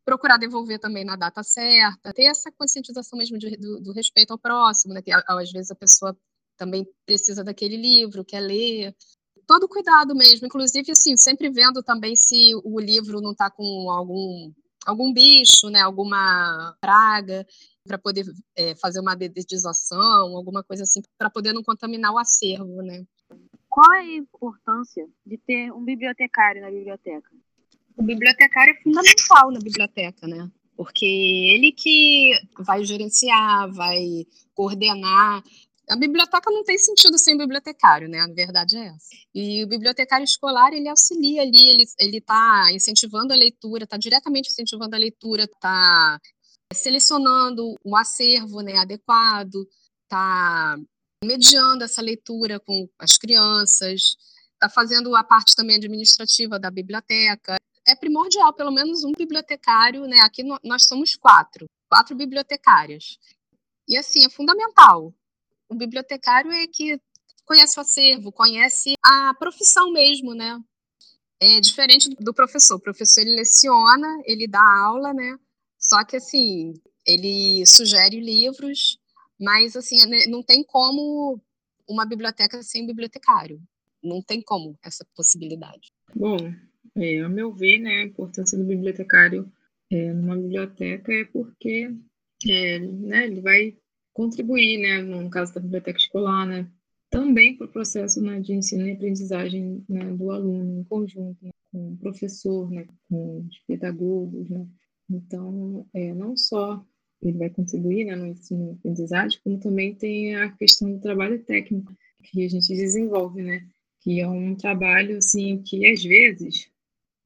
procurar 0.06 0.38
devolver 0.38 0.80
também 0.80 1.04
na 1.04 1.15
data 1.15 1.41
certa, 1.41 2.13
ter 2.13 2.24
essa 2.24 2.52
conscientização 2.52 3.17
mesmo 3.17 3.38
de, 3.39 3.58
do, 3.58 3.80
do, 3.80 3.93
respeito 3.93 4.32
ao 4.32 4.38
próximo, 4.38 4.93
né? 4.93 5.02
Que 5.02 5.12
às 5.12 5.52
vezes 5.52 5.71
a 5.71 5.76
pessoa 5.76 6.15
também 6.58 6.88
precisa 7.06 7.43
daquele 7.43 7.78
livro, 7.78 8.26
quer 8.26 8.41
ler. 8.41 8.95
Todo 9.47 9.67
cuidado 9.67 10.13
mesmo, 10.13 10.45
inclusive 10.45 10.91
assim, 10.91 11.17
sempre 11.17 11.50
vendo 11.50 11.82
também 11.82 12.15
se 12.15 12.52
o 12.63 12.80
livro 12.80 13.19
não 13.19 13.32
está 13.32 13.50
com 13.50 13.89
algum 13.89 14.54
algum 14.86 15.13
bicho, 15.13 15.69
né, 15.69 15.80
alguma 15.80 16.76
praga, 16.82 17.45
para 17.86 18.00
poder 18.00 18.26
é, 18.56 18.76
fazer 18.76 19.00
uma 19.00 19.15
dedetização, 19.15 20.36
alguma 20.36 20.63
coisa 20.63 20.84
assim, 20.84 21.02
para 21.19 21.30
poder 21.30 21.54
não 21.54 21.63
contaminar 21.63 22.12
o 22.12 22.17
acervo, 22.17 22.82
né? 22.82 23.06
Qual 23.71 23.91
é 23.93 24.01
a 24.01 24.15
importância 24.17 25.07
de 25.25 25.38
ter 25.38 25.71
um 25.71 25.84
bibliotecário 25.84 26.62
na 26.62 26.69
biblioteca? 26.69 27.31
o 28.01 28.03
bibliotecário 28.03 28.73
é 28.73 28.81
fundamental 28.81 29.51
na 29.51 29.60
biblioteca, 29.60 30.27
né? 30.27 30.49
Porque 30.75 31.05
ele 31.05 31.71
que 31.71 32.31
vai 32.60 32.84
gerenciar, 32.84 33.71
vai 33.71 34.25
coordenar. 34.53 35.43
A 35.89 35.95
biblioteca 35.95 36.49
não 36.49 36.63
tem 36.63 36.77
sentido 36.77 37.17
sem 37.19 37.38
bibliotecário, 37.38 38.10
né? 38.10 38.19
A 38.19 38.27
verdade 38.27 38.77
é 38.77 38.88
essa. 38.88 39.10
E 39.36 39.63
o 39.63 39.67
bibliotecário 39.67 40.23
escolar, 40.23 40.73
ele 40.73 40.89
auxilia 40.89 41.43
ali, 41.43 41.86
ele 41.99 42.17
está 42.17 42.71
incentivando 42.73 43.34
a 43.34 43.38
leitura, 43.38 43.84
está 43.84 43.97
diretamente 43.97 44.49
incentivando 44.49 44.95
a 44.95 44.99
leitura, 44.99 45.43
está 45.43 46.19
selecionando 46.73 47.75
um 47.86 47.95
acervo 47.95 48.62
né, 48.62 48.77
adequado, 48.77 49.67
está 50.03 50.77
mediando 51.23 51.84
essa 51.84 52.01
leitura 52.01 52.60
com 52.60 52.88
as 52.99 53.17
crianças, 53.17 54.15
está 54.53 54.69
fazendo 54.69 55.15
a 55.15 55.23
parte 55.23 55.55
também 55.55 55.75
administrativa 55.75 56.60
da 56.60 56.69
biblioteca, 56.69 57.57
é 57.88 57.95
primordial, 57.95 58.53
pelo 58.53 58.71
menos 58.71 59.03
um 59.03 59.12
bibliotecário, 59.12 60.05
né? 60.05 60.17
Aqui 60.21 60.43
nós 60.63 60.86
somos 60.86 61.15
quatro, 61.15 61.65
quatro 61.89 62.15
bibliotecárias. 62.15 63.17
E 63.88 63.97
assim, 63.97 64.23
é 64.25 64.29
fundamental. 64.29 65.13
O 65.67 65.75
bibliotecário 65.75 66.51
é 66.51 66.67
que 66.67 66.99
conhece 67.45 67.77
o 67.79 67.81
acervo, 67.81 68.31
conhece 68.31 68.93
a 69.03 69.34
profissão 69.34 69.91
mesmo, 69.91 70.34
né? 70.34 70.60
É 71.39 71.60
diferente 71.60 72.10
do 72.19 72.34
professor. 72.34 72.75
O 72.75 72.79
professor 72.79 73.21
ele 73.21 73.36
leciona, 73.36 74.21
ele 74.25 74.47
dá 74.47 74.62
aula, 74.62 75.12
né? 75.13 75.38
Só 75.79 76.03
que 76.05 76.17
assim, 76.17 76.73
ele 77.05 77.65
sugere 77.65 78.19
livros, 78.19 78.99
mas 79.41 79.75
assim, 79.75 79.97
né, 80.08 80.27
não 80.27 80.43
tem 80.43 80.63
como 80.63 81.41
uma 81.89 82.06
biblioteca 82.06 82.62
sem 82.62 82.86
bibliotecário. 82.86 83.60
Não 84.04 84.21
tem 84.21 84.41
como 84.41 84.77
essa 84.84 85.06
possibilidade. 85.15 85.91
Bom, 86.15 86.38
é, 86.95 87.27
meu 87.27 87.51
ver, 87.51 87.80
né, 87.80 88.01
a 88.01 88.06
importância 88.06 88.58
do 88.58 88.63
bibliotecário 88.63 89.51
é, 89.91 90.13
numa 90.13 90.38
biblioteca 90.38 91.12
é 91.12 91.25
porque 91.25 91.91
é, 92.47 92.80
né, 92.80 93.25
ele 93.25 93.41
vai 93.41 93.77
contribuir, 94.13 94.80
né, 94.80 95.01
no 95.01 95.30
caso 95.30 95.54
da 95.54 95.62
biblioteca 95.62 95.97
escolar, 95.97 96.45
né, 96.45 96.69
também 97.10 97.58
para 97.58 97.65
o 97.65 97.71
processo 97.71 98.21
né, 98.21 98.39
de 98.39 98.54
ensino 98.54 98.88
e 98.88 98.93
aprendizagem 98.93 99.84
né, 99.89 100.06
do 100.13 100.32
aluno 100.32 100.80
em 100.80 100.84
conjunto, 100.84 101.43
né, 101.43 101.51
com 101.71 101.93
o 101.93 101.97
professor, 101.97 102.69
né, 102.71 102.88
com 103.10 103.45
os 103.47 103.60
pedagogos, 103.67 104.49
né? 104.49 104.67
Então, 105.10 105.86
é, 105.93 106.13
não 106.13 106.38
só 106.38 106.86
ele 107.21 107.38
vai 107.38 107.49
contribuir 107.49 108.05
né, 108.05 108.15
no 108.15 108.27
ensino 108.27 108.71
aprendizagem, 108.71 109.39
como 109.43 109.60
também 109.60 109.93
tem 109.95 110.36
a 110.36 110.51
questão 110.51 110.91
do 110.91 110.99
trabalho 110.99 111.43
técnico 111.43 111.95
que 112.23 112.45
a 112.45 112.49
gente 112.49 112.67
desenvolve, 112.67 113.41
né? 113.41 113.67
Que 114.01 114.19
é 114.19 114.27
um 114.27 114.55
trabalho, 114.55 115.17
assim, 115.17 115.62
que 115.62 115.86
às 115.88 116.03
vezes 116.03 116.69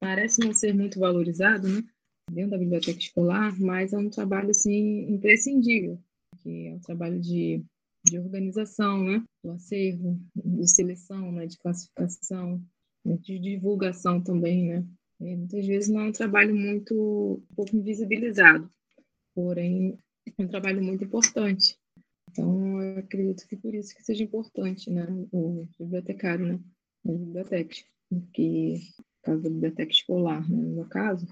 parece 0.00 0.40
não 0.40 0.52
ser 0.52 0.74
muito 0.74 0.98
valorizado, 0.98 1.68
né? 1.68 1.82
Dentro 2.30 2.50
da 2.50 2.58
biblioteca 2.58 2.98
escolar, 2.98 3.58
mas 3.58 3.92
é 3.92 3.98
um 3.98 4.10
trabalho, 4.10 4.50
assim, 4.50 5.06
imprescindível, 5.10 5.98
que 6.42 6.66
é 6.66 6.74
um 6.74 6.80
trabalho 6.80 7.20
de, 7.20 7.64
de 8.04 8.18
organização, 8.18 9.02
né? 9.02 9.24
Do 9.42 9.52
acervo, 9.52 10.20
de 10.34 10.68
seleção, 10.68 11.32
né? 11.32 11.46
De 11.46 11.56
classificação, 11.58 12.62
né? 13.04 13.16
de 13.22 13.38
divulgação 13.38 14.22
também, 14.22 14.66
né? 14.66 14.84
E 15.20 15.34
muitas 15.34 15.66
vezes 15.66 15.88
não 15.88 16.02
é 16.02 16.08
um 16.08 16.12
trabalho 16.12 16.54
muito 16.54 17.42
um 17.50 17.54
pouco 17.54 17.74
invisibilizado, 17.74 18.70
porém 19.36 19.98
é 20.38 20.42
um 20.42 20.48
trabalho 20.48 20.82
muito 20.82 21.04
importante. 21.04 21.78
Então, 22.30 22.82
eu 22.82 22.98
acredito 22.98 23.46
que 23.46 23.56
por 23.56 23.74
isso 23.74 23.94
que 23.94 24.02
seja 24.02 24.24
importante, 24.24 24.90
né, 24.90 25.06
o 25.30 25.68
bibliotecário, 25.78 26.46
né, 26.46 26.60
nas 27.04 27.18
bibliotecas, 27.18 27.84
porque, 28.08 28.80
caso 29.22 29.42
da 29.42 29.50
biblioteca 29.50 29.92
escolar, 29.92 30.48
né, 30.50 30.56
no 30.56 30.74
meu 30.74 30.86
caso, 30.86 31.26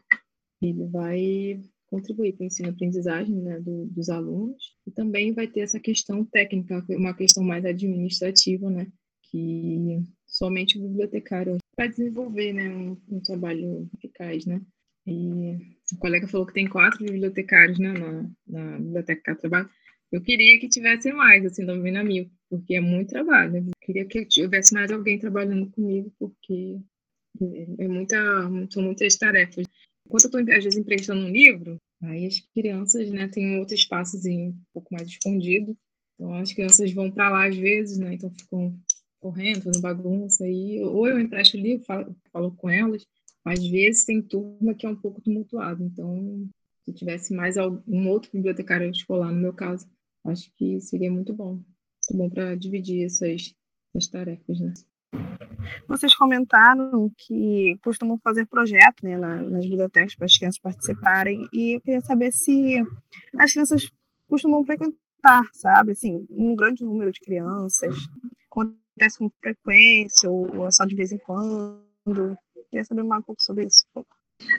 ele 0.62 0.86
vai 0.86 1.60
contribuir 1.86 2.34
para 2.34 2.44
o 2.44 2.46
ensino-aprendizagem 2.46 3.36
né, 3.36 3.60
do, 3.60 3.86
dos 3.86 4.08
alunos 4.08 4.76
e 4.86 4.90
também 4.90 5.32
vai 5.32 5.46
ter 5.46 5.60
essa 5.60 5.80
questão 5.80 6.24
técnica, 6.24 6.84
uma 6.90 7.14
questão 7.14 7.42
mais 7.42 7.64
administrativa, 7.64 8.70
né, 8.70 8.86
que 9.30 10.02
somente 10.26 10.78
o 10.78 10.82
bibliotecário 10.82 11.56
vai 11.76 11.88
desenvolver 11.88 12.52
né, 12.52 12.68
um, 12.68 12.96
um 13.08 13.20
trabalho 13.20 13.88
eficaz, 13.96 14.44
né. 14.46 14.60
E 15.06 15.58
o 15.94 15.98
colega 15.98 16.28
falou 16.28 16.46
que 16.46 16.54
tem 16.54 16.68
quatro 16.68 17.04
bibliotecários 17.04 17.78
né, 17.78 17.92
na, 17.92 18.30
na 18.46 18.78
biblioteca 18.78 19.22
que 19.22 19.30
eu 19.30 19.36
trabalho. 19.36 19.70
Eu 20.12 20.20
queria 20.20 20.58
que 20.60 20.68
tivesse 20.68 21.12
mais, 21.12 21.44
assim, 21.44 21.64
da 21.64 21.74
Mina 21.74 22.04
Mil, 22.04 22.30
porque 22.48 22.74
é 22.74 22.80
muito 22.80 23.10
trabalho. 23.10 23.56
Eu 23.56 23.72
queria 23.80 24.04
que 24.04 24.24
tivesse 24.24 24.72
mais 24.72 24.90
alguém 24.92 25.18
trabalhando 25.18 25.70
comigo, 25.70 26.12
porque 26.18 26.78
é 27.78 27.88
muita, 27.88 28.16
são 28.70 28.82
muitas 28.82 29.16
tarefas. 29.16 29.66
Enquanto 30.06 30.24
eu 30.24 30.40
estou, 30.40 30.54
às 30.54 30.64
vezes, 30.64 30.78
emprestando 30.78 31.26
um 31.26 31.30
livro, 31.30 31.80
aí 32.02 32.26
as 32.26 32.38
crianças 32.40 33.10
né, 33.10 33.28
têm 33.28 33.58
outro 33.58 33.74
espaço 33.74 34.16
assim, 34.16 34.48
um 34.48 34.62
pouco 34.72 34.94
mais 34.94 35.08
escondido. 35.08 35.76
Então, 36.14 36.34
as 36.34 36.52
crianças 36.52 36.92
vão 36.92 37.10
para 37.10 37.30
lá 37.30 37.48
às 37.48 37.56
vezes, 37.56 37.98
né? 37.98 38.14
Então, 38.14 38.30
ficam 38.30 38.78
correndo, 39.18 39.62
fazendo 39.62 39.82
bagunça. 39.82 40.44
Aí, 40.44 40.80
ou 40.80 41.08
eu 41.08 41.18
empresto 41.18 41.56
o 41.56 41.60
livro, 41.60 41.84
falo, 41.84 42.16
falo 42.32 42.52
com 42.52 42.70
elas, 42.70 43.04
às 43.44 43.64
vezes 43.66 44.04
tem 44.04 44.22
turma 44.22 44.74
que 44.74 44.86
é 44.86 44.88
um 44.88 44.96
pouco 44.96 45.20
tumultuada, 45.20 45.82
então 45.82 46.48
se 46.84 46.92
tivesse 46.92 47.34
mais 47.34 47.56
um 47.56 48.08
outro 48.08 48.30
bibliotecário 48.32 48.90
escolar, 48.90 49.32
no 49.32 49.40
meu 49.40 49.52
caso, 49.52 49.86
acho 50.26 50.50
que 50.56 50.80
seria 50.80 51.10
muito 51.10 51.32
bom. 51.32 51.54
Muito 52.10 52.16
bom 52.16 52.30
para 52.30 52.54
dividir 52.54 53.06
essas, 53.06 53.54
essas 53.94 54.10
tarefas, 54.10 54.60
né? 54.60 54.74
Vocês 55.88 56.14
comentaram 56.14 57.10
que 57.16 57.78
costumam 57.82 58.18
fazer 58.18 58.46
projeto 58.46 59.02
né, 59.02 59.16
nas 59.16 59.64
bibliotecas 59.64 60.14
para 60.14 60.26
as 60.26 60.36
crianças 60.36 60.60
participarem, 60.60 61.48
e 61.52 61.76
eu 61.76 61.80
queria 61.80 62.00
saber 62.00 62.32
se 62.32 62.82
as 63.38 63.52
crianças 63.52 63.90
costumam 64.28 64.64
frequentar, 64.64 65.48
sabe? 65.52 65.92
Assim, 65.92 66.26
um 66.30 66.54
grande 66.54 66.84
número 66.84 67.12
de 67.12 67.20
crianças, 67.20 67.96
acontece 68.50 69.18
com 69.18 69.30
frequência, 69.40 70.28
ou 70.28 70.70
só 70.70 70.84
de 70.84 70.94
vez 70.94 71.12
em 71.12 71.18
quando. 71.18 71.82
Queria 72.74 72.84
saber 72.84 73.04
mais 73.04 73.22
um 73.22 73.24
pouco 73.26 73.40
sobre 73.40 73.66
isso. 73.66 73.84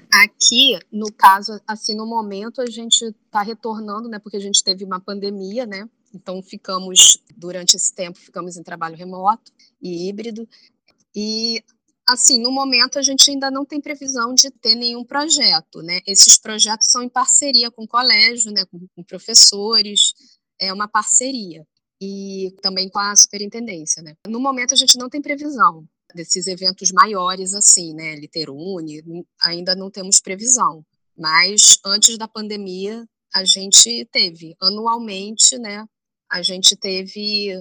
Aqui, 0.10 0.80
no 0.90 1.12
caso, 1.12 1.60
assim, 1.68 1.94
no 1.94 2.06
momento 2.06 2.62
a 2.62 2.66
gente 2.66 3.04
está 3.04 3.42
retornando, 3.42 4.08
né, 4.08 4.20
porque 4.20 4.38
a 4.38 4.40
gente 4.40 4.64
teve 4.64 4.86
uma 4.86 5.02
pandemia, 5.02 5.66
né, 5.66 5.90
então 6.14 6.42
ficamos, 6.42 7.22
durante 7.36 7.76
esse 7.76 7.94
tempo, 7.94 8.18
ficamos 8.18 8.56
em 8.56 8.64
trabalho 8.64 8.96
remoto 8.96 9.52
e 9.82 10.08
híbrido, 10.08 10.48
e, 11.14 11.62
assim, 12.08 12.40
no 12.40 12.54
momento 12.54 12.98
a 12.98 13.02
gente 13.02 13.30
ainda 13.30 13.52
não 13.52 13.66
tem 13.66 13.82
previsão 13.82 14.34
de 14.34 14.50
ter 14.50 14.76
nenhum 14.76 15.04
projeto, 15.04 15.82
né, 15.82 16.00
esses 16.08 16.38
projetos 16.38 16.90
são 16.90 17.04
em 17.04 17.10
parceria 17.10 17.70
com 17.70 17.84
o 17.84 17.88
colégio, 17.88 18.50
né, 18.54 18.64
com, 18.72 18.88
com 18.96 19.04
professores, 19.04 20.14
é 20.58 20.72
uma 20.72 20.88
parceria, 20.88 21.68
e 22.02 22.56
também 22.62 22.88
com 22.90 23.00
a 23.00 23.14
superintendência, 23.14 24.02
né. 24.02 24.16
No 24.26 24.40
momento 24.40 24.74
a 24.74 24.78
gente 24.78 24.98
não 24.98 25.10
tem 25.10 25.22
previsão, 25.22 25.86
desses 26.14 26.48
eventos 26.48 26.92
maiores 26.92 27.54
assim, 27.54 27.94
né, 27.94 28.16
Literune, 28.16 29.02
ainda 29.42 29.76
não 29.76 29.90
temos 29.90 30.20
previsão. 30.20 30.86
Mas 31.18 31.80
antes 31.86 32.18
da 32.18 32.28
pandemia, 32.28 33.08
a 33.34 33.46
gente 33.46 34.06
teve 34.12 34.56
anualmente, 34.62 35.58
né, 35.58 35.86
a 36.32 36.42
gente 36.42 36.76
teve 36.76 37.58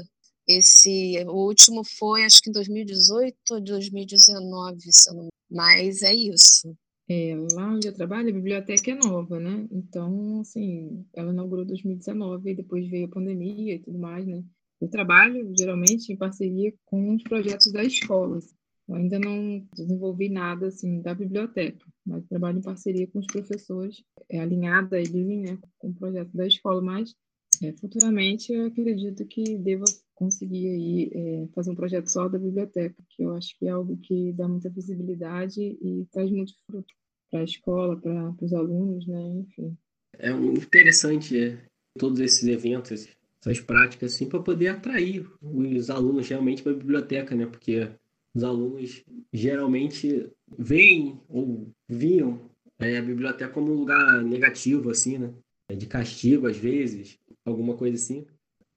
esse, 0.47 1.25
o 1.27 1.47
último 1.47 1.83
foi 1.85 2.25
acho 2.25 2.43
que 2.43 2.51
em 2.51 2.53
2018 2.53 3.37
ou 3.51 3.61
2019, 3.61 4.79
se 4.93 5.15
não... 5.15 5.29
mas 5.51 6.03
é 6.03 6.15
isso. 6.15 6.77
É, 7.09 7.35
lá 7.53 7.71
onde 7.71 7.87
eu 7.87 7.95
trabalho, 7.95 8.31
a 8.31 8.33
biblioteca 8.33 8.91
é 8.91 8.95
nova, 8.95 9.39
né? 9.39 9.67
Então, 9.71 10.41
assim, 10.41 11.05
ela 11.13 11.33
inaugurou 11.33 11.65
em 11.65 11.69
2019 11.69 12.51
e 12.51 12.55
depois 12.55 12.89
veio 12.89 13.07
a 13.07 13.11
pandemia 13.11 13.75
e 13.75 13.79
tudo 13.79 13.99
mais, 13.99 14.27
né? 14.27 14.43
Eu 14.85 14.91
trabalho 14.91 15.51
geralmente 15.59 16.13
em 16.13 16.17
parceria 16.17 16.71
com 16.85 17.15
os 17.15 17.23
projetos 17.23 17.73
da 17.73 17.83
escola. 17.83 18.39
Eu 18.87 18.97
ainda 18.97 19.19
não 19.19 19.67
desenvolvi 19.75 20.29
nada 20.29 20.67
assim 20.67 21.01
da 21.01 21.15
biblioteca, 21.15 21.83
mas 22.05 22.27
trabalho 22.27 22.59
em 22.59 22.63
parceria 22.63 23.07
com 23.07 23.19
os 23.19 23.27
professores, 23.27 24.05
é 24.29 24.41
alinhada 24.41 24.99
ali, 24.99 25.39
né, 25.39 25.59
com 25.79 25.89
o 25.89 25.95
projeto 25.95 26.37
da 26.37 26.47
escola, 26.47 26.83
mas 26.83 27.15
é, 27.63 27.73
futuramente 27.73 28.53
eu 28.53 28.67
acredito 28.67 29.25
que 29.25 29.57
deva 29.57 29.87
conseguir 30.15 30.69
aí 30.69 31.11
é, 31.15 31.49
fazer 31.55 31.71
um 31.71 31.75
projeto 31.75 32.09
só 32.09 32.29
da 32.29 32.39
biblioteca, 32.39 33.03
que 33.09 33.23
eu 33.23 33.33
acho 33.33 33.59
que 33.59 33.67
é 33.67 33.71
algo 33.71 33.97
que 33.97 34.35
dá 34.35 34.47
muita 34.47 34.69
visibilidade 34.69 35.63
e 35.63 36.07
traz 36.13 36.31
muito 36.31 36.53
fruto 36.67 36.93
para 37.31 37.41
a 37.41 37.45
escola, 37.45 37.99
para 37.99 38.35
os 38.39 38.53
alunos, 38.53 39.07
né, 39.07 39.31
enfim. 39.31 39.79
É 40.19 40.31
interessante 40.31 41.43
é, 41.43 41.65
todos 41.99 42.21
esses 42.21 42.47
eventos, 42.47 43.09
essas 43.45 43.61
práticas, 43.61 44.15
assim, 44.15 44.27
para 44.27 44.41
poder 44.41 44.69
atrair 44.69 45.27
os 45.43 45.91
alunos 45.91 46.27
realmente 46.29 46.63
para 46.63 46.73
a 46.73 46.77
biblioteca, 46.77 47.35
né? 47.35 47.45
Porque 47.45 47.89
os 48.35 48.43
alunos 48.43 49.05
geralmente 49.33 50.31
veem 50.59 51.21
ou 51.29 51.69
viam 51.87 52.51
é, 52.79 52.97
a 52.97 53.03
biblioteca 53.03 53.53
como 53.53 53.71
um 53.71 53.77
lugar 53.77 54.23
negativo, 54.23 54.91
assim, 54.91 55.19
né? 55.19 55.35
De 55.77 55.87
castigo, 55.87 56.47
às 56.47 56.57
vezes, 56.57 57.19
alguma 57.45 57.77
coisa 57.77 57.97
assim. 57.97 58.27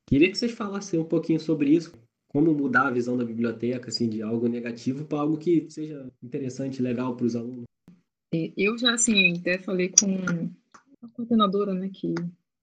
Queria 0.06 0.30
que 0.30 0.38
vocês 0.38 0.52
falassem 0.52 1.00
um 1.00 1.06
pouquinho 1.06 1.40
sobre 1.40 1.70
isso, 1.70 1.94
como 2.28 2.54
mudar 2.54 2.88
a 2.88 2.92
visão 2.92 3.18
da 3.18 3.24
biblioteca, 3.24 3.88
assim, 3.88 4.10
de 4.10 4.22
algo 4.22 4.48
negativo 4.48 5.06
para 5.06 5.20
algo 5.20 5.38
que 5.38 5.66
seja 5.70 6.12
interessante, 6.22 6.82
legal 6.82 7.16
para 7.16 7.26
os 7.26 7.36
alunos. 7.36 7.66
Eu 8.34 8.78
já, 8.78 8.94
assim, 8.94 9.38
até 9.38 9.58
falei 9.58 9.90
com 9.90 10.18
a 11.02 11.08
coordenadora, 11.10 11.74
né, 11.74 11.90
que 11.94 12.14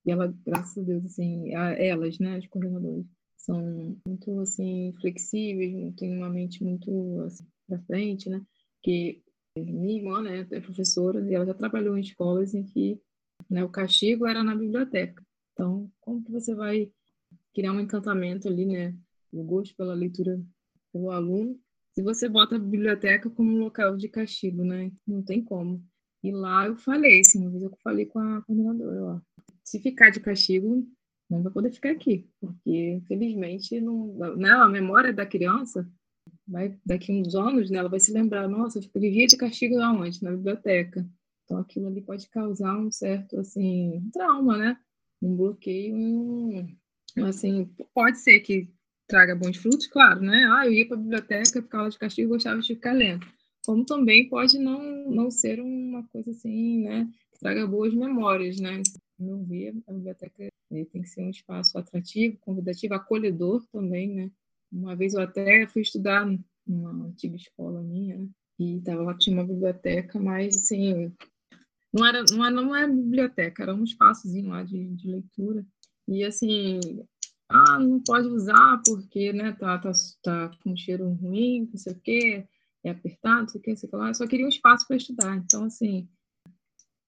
e 0.04 0.10
ela, 0.10 0.34
graças 0.44 0.78
a 0.78 0.86
Deus, 0.86 1.04
assim, 1.04 1.54
a, 1.54 1.72
elas, 1.72 2.18
né, 2.18 2.36
as 2.36 2.46
coordenadoras, 2.46 3.04
são 3.36 3.96
muito, 4.06 4.40
assim, 4.40 4.92
flexíveis, 5.00 5.94
têm 5.96 6.16
uma 6.16 6.30
mente 6.30 6.62
muito, 6.62 7.20
assim, 7.22 7.46
pra 7.66 7.78
frente, 7.80 8.28
né, 8.28 8.42
que 8.82 9.22
minha 9.56 9.98
irmã, 9.98 10.22
né, 10.22 10.46
é 10.50 10.60
professora 10.60 11.20
e 11.30 11.34
ela 11.34 11.46
já 11.46 11.54
trabalhou 11.54 11.96
em 11.96 12.00
escolas 12.00 12.54
em 12.54 12.64
que, 12.64 13.00
né, 13.48 13.64
o 13.64 13.68
castigo 13.68 14.26
era 14.26 14.42
na 14.42 14.54
biblioteca. 14.54 15.22
Então, 15.52 15.90
como 16.00 16.24
que 16.24 16.32
você 16.32 16.54
vai 16.54 16.90
criar 17.54 17.72
um 17.72 17.80
encantamento 17.80 18.48
ali, 18.48 18.66
né, 18.66 18.96
o 19.32 19.42
gosto 19.44 19.74
pela 19.76 19.94
leitura 19.94 20.40
pelo 20.92 21.10
aluno, 21.10 21.58
se 21.94 22.02
você 22.02 22.28
bota 22.28 22.56
a 22.56 22.58
biblioteca 22.58 23.30
como 23.30 23.50
um 23.50 23.58
local 23.58 23.96
de 23.96 24.08
castigo, 24.08 24.64
né? 24.64 24.90
Não 25.06 25.22
tem 25.22 25.42
como. 25.42 25.84
E 26.22 26.32
lá 26.32 26.66
eu 26.66 26.76
falei, 26.76 27.20
assim, 27.20 27.40
uma 27.40 27.50
vez 27.50 27.62
eu 27.62 27.70
falei 27.82 28.06
com 28.06 28.18
a 28.18 28.42
coordenadora, 28.42 29.04
ó, 29.04 29.20
se 29.64 29.81
ficar 29.81 30.11
de 30.11 30.20
castigo, 30.20 30.87
não 31.29 31.42
vai 31.42 31.53
poder 31.53 31.70
ficar 31.70 31.90
aqui, 31.90 32.29
porque 32.40 32.90
infelizmente 32.90 33.81
não, 33.81 34.14
né, 34.37 34.50
a 34.50 34.68
memória 34.68 35.12
da 35.12 35.24
criança 35.24 35.88
vai 36.46 36.79
daqui 36.85 37.12
uns 37.12 37.35
anos, 37.35 37.70
né, 37.70 37.79
ela 37.79 37.88
vai 37.88 37.98
se 37.98 38.12
lembrar, 38.12 38.46
nossa, 38.48 38.79
eu 38.79 39.00
vivia 39.00 39.27
de 39.27 39.37
castigo 39.37 39.81
aonde? 39.81 40.22
Na 40.22 40.31
biblioteca. 40.31 41.07
Então 41.44 41.59
aquilo 41.59 41.87
ali 41.88 42.03
pode 42.03 42.29
causar 42.29 42.79
um 42.79 42.90
certo 42.90 43.38
assim 43.38 44.09
trauma, 44.12 44.57
né? 44.57 44.79
Um 45.22 45.37
bloqueio, 45.37 45.94
um, 45.96 46.66
assim, 47.27 47.70
pode 47.94 48.18
ser 48.18 48.40
que 48.40 48.70
traga 49.07 49.35
bons 49.35 49.57
frutos, 49.57 49.87
claro, 49.87 50.20
né? 50.20 50.44
Ah, 50.50 50.66
eu 50.66 50.72
ia 50.72 50.87
para 50.87 50.96
a 50.96 51.00
biblioteca, 51.00 51.62
ficava 51.62 51.90
de 51.90 51.98
castigo, 51.98 52.31
gostava 52.31 52.61
de 52.61 52.74
ficar 52.74 52.92
lendo. 52.92 53.27
Como 53.64 53.85
também 53.85 54.29
pode 54.29 54.59
não 54.59 55.11
não 55.11 55.31
ser 55.31 55.61
uma 55.61 56.03
coisa 56.09 56.31
assim, 56.31 56.83
né? 56.83 57.09
Traga 57.40 57.66
boas 57.66 57.94
memórias, 57.94 58.59
né? 58.59 58.83
Meu 59.18 59.42
ver, 59.44 59.74
a 59.87 59.92
biblioteca 59.92 60.48
né, 60.70 60.85
tem 60.87 61.03
que 61.03 61.09
ser 61.09 61.22
um 61.22 61.31
espaço 61.31 61.79
atrativo, 61.79 62.38
convidativo, 62.38 62.94
acolhedor 62.94 63.64
também, 63.72 64.14
né? 64.14 64.31
Uma 64.72 64.96
vez 64.96 65.14
eu 65.14 65.20
até 65.20 65.66
fui 65.66 65.83
estudar 65.83 66.27
numa 66.66 67.07
antiga 67.07 67.37
escola 67.37 67.83
minha, 67.83 68.18
né? 68.18 68.29
E 68.59 68.81
tava, 68.81 69.03
lá 69.03 69.16
tinha 69.18 69.37
uma 69.37 69.46
biblioteca, 69.46 70.18
mas 70.20 70.57
assim, 70.57 71.12
não 71.92 72.07
era, 72.07 72.24
não 72.33 72.44
era, 72.44 72.55
não 72.55 72.77
era 72.77 72.92
biblioteca, 72.92 73.62
era 73.62 73.74
um 73.74 73.85
espaçozinho 73.85 74.50
lá 74.50 74.62
de, 74.62 74.94
de 74.94 75.09
leitura. 75.09 75.66
E 76.09 76.24
assim, 76.24 76.81
ah, 77.48 77.79
não 77.79 78.00
pode 78.00 78.29
usar 78.29 78.81
porque, 78.85 79.33
né, 79.33 79.53
tá, 79.53 79.79
tá, 79.79 79.92
tá 80.22 80.50
com 80.62 80.77
cheiro 80.77 81.09
ruim, 81.14 81.68
não 81.70 81.79
sei 81.79 81.92
o 81.92 82.00
quê, 82.00 82.46
é 82.83 82.90
apertado, 82.90 83.42
não 83.42 83.48
sei 83.48 83.61
o 83.61 83.62
quê, 83.62 83.70
não 83.70 83.77
sei 83.77 83.88
o 83.92 83.96
lá. 83.96 84.09
Eu 84.09 84.14
só 84.14 84.27
queria 84.27 84.46
um 84.46 84.48
espaço 84.48 84.87
para 84.87 84.96
estudar. 84.96 85.37
Então, 85.37 85.64
assim, 85.64 86.09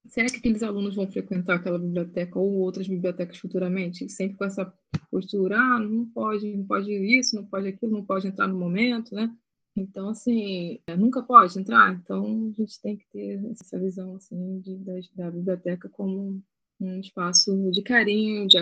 será 0.09 0.27
que 0.27 0.37
aqueles 0.37 0.63
alunos 0.63 0.95
vão 0.95 1.09
frequentar 1.09 1.55
aquela 1.55 1.79
biblioteca 1.79 2.39
ou 2.39 2.59
outras 2.59 2.87
bibliotecas 2.87 3.37
futuramente? 3.37 4.09
Sempre 4.09 4.37
com 4.37 4.45
essa 4.45 4.71
postura, 5.11 5.57
ah, 5.57 5.79
não 5.79 6.05
pode, 6.05 6.55
não 6.55 6.65
pode 6.65 6.91
isso, 6.91 7.35
não 7.35 7.45
pode 7.45 7.67
aquilo, 7.67 7.91
não 7.91 8.05
pode 8.05 8.27
entrar 8.27 8.47
no 8.47 8.57
momento, 8.57 9.13
né? 9.13 9.33
Então, 9.75 10.09
assim, 10.09 10.79
nunca 10.97 11.21
pode 11.21 11.57
entrar. 11.59 11.93
Então, 11.93 12.49
a 12.49 12.51
gente 12.61 12.81
tem 12.81 12.97
que 12.97 13.05
ter 13.11 13.45
essa 13.51 13.79
visão, 13.79 14.15
assim, 14.15 14.59
de, 14.61 14.75
da, 14.77 14.93
da 15.15 15.31
biblioteca 15.31 15.87
como 15.89 16.41
um 16.79 16.99
espaço 16.99 17.71
de 17.71 17.81
carinho, 17.83 18.47
de, 18.47 18.57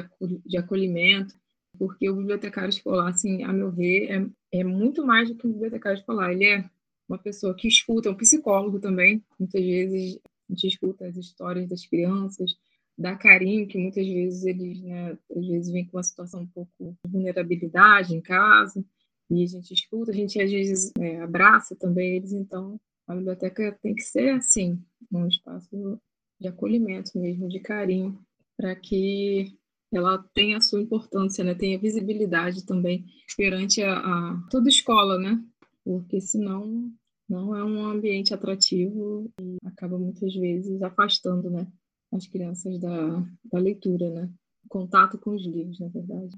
de 0.45 0.57
acolhimento, 0.57 1.33
porque 1.77 2.09
o 2.09 2.15
bibliotecário 2.15 2.69
escolar, 2.69 3.09
assim, 3.09 3.43
a 3.43 3.53
meu 3.53 3.71
ver, 3.71 4.09
é, 4.11 4.59
é 4.59 4.63
muito 4.63 5.05
mais 5.05 5.29
do 5.29 5.35
que 5.35 5.47
um 5.47 5.51
bibliotecário 5.51 5.99
escolar. 5.99 6.31
Ele 6.31 6.45
é 6.45 6.69
uma 7.07 7.17
pessoa 7.17 7.55
que 7.55 7.67
escuta, 7.67 8.09
é 8.09 8.11
um 8.11 8.17
psicólogo 8.17 8.79
também. 8.79 9.23
Muitas 9.39 9.61
vezes 9.61 10.19
a 10.49 10.53
gente 10.53 10.67
escuta 10.67 11.07
as 11.07 11.17
histórias 11.17 11.67
das 11.67 11.85
crianças, 11.85 12.55
dá 12.97 13.15
carinho, 13.15 13.67
que 13.67 13.77
muitas 13.77 14.05
vezes 14.05 14.45
eles, 14.45 14.81
né, 14.81 15.17
às 15.35 15.47
vezes 15.47 15.71
vêm 15.71 15.85
com 15.85 15.97
uma 15.97 16.03
situação 16.03 16.41
um 16.41 16.47
pouco 16.47 16.71
de 16.79 16.95
vulnerabilidade 17.07 18.15
em 18.15 18.21
casa 18.21 18.83
e 19.29 19.43
a 19.43 19.47
gente 19.47 19.73
escuta, 19.73 20.11
a 20.11 20.15
gente 20.15 20.41
às 20.41 20.49
vezes 20.49 20.91
é, 20.99 21.21
abraça 21.21 21.75
também 21.75 22.15
eles, 22.17 22.31
então 22.31 22.79
a 23.07 23.15
biblioteca 23.15 23.77
tem 23.81 23.93
que 23.93 24.03
ser 24.03 24.31
assim, 24.31 24.81
um 25.11 25.27
espaço 25.27 25.99
de 26.39 26.47
acolhimento 26.47 27.17
mesmo, 27.17 27.47
de 27.47 27.59
carinho, 27.59 28.19
para 28.57 28.75
que 28.75 29.57
ela 29.93 30.23
tenha 30.33 30.57
a 30.57 30.61
sua 30.61 30.81
importância, 30.81 31.43
né? 31.43 31.53
tenha 31.55 31.79
visibilidade 31.79 32.65
também 32.65 33.05
perante 33.37 33.81
a, 33.83 33.97
a 33.97 34.47
toda 34.49 34.69
escola, 34.69 35.17
né? 35.17 35.41
Porque 35.83 36.19
senão 36.19 36.91
não 37.27 37.55
é 37.55 37.63
um 37.63 37.85
ambiente 37.85 38.33
atrativo 38.33 39.29
e 39.41 39.57
acaba 39.65 39.97
muitas 39.97 40.33
vezes 40.35 40.81
afastando, 40.81 41.49
né, 41.49 41.67
as 42.11 42.27
crianças 42.27 42.79
da, 42.79 43.23
da 43.43 43.59
leitura, 43.59 44.09
né? 44.09 44.29
Contato 44.69 45.17
com 45.17 45.31
os 45.31 45.45
livros, 45.45 45.79
na 45.79 45.87
verdade. 45.87 46.37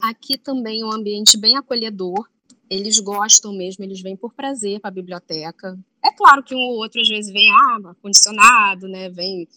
Aqui 0.00 0.38
também 0.38 0.80
é 0.80 0.84
um 0.84 0.92
ambiente 0.92 1.36
bem 1.36 1.56
acolhedor. 1.56 2.28
Eles 2.68 2.98
gostam 2.98 3.52
mesmo, 3.52 3.84
eles 3.84 4.00
vêm 4.00 4.16
por 4.16 4.32
prazer 4.32 4.80
para 4.80 4.88
a 4.88 4.94
biblioteca. 4.94 5.78
É 6.04 6.12
claro 6.12 6.42
que 6.42 6.54
um 6.54 6.58
ou 6.58 6.76
outro 6.76 7.00
às 7.00 7.08
vezes 7.08 7.32
vem 7.32 7.50
ah, 7.50 7.94
condicionado, 8.00 8.88
né? 8.88 9.10
Vem, 9.10 9.48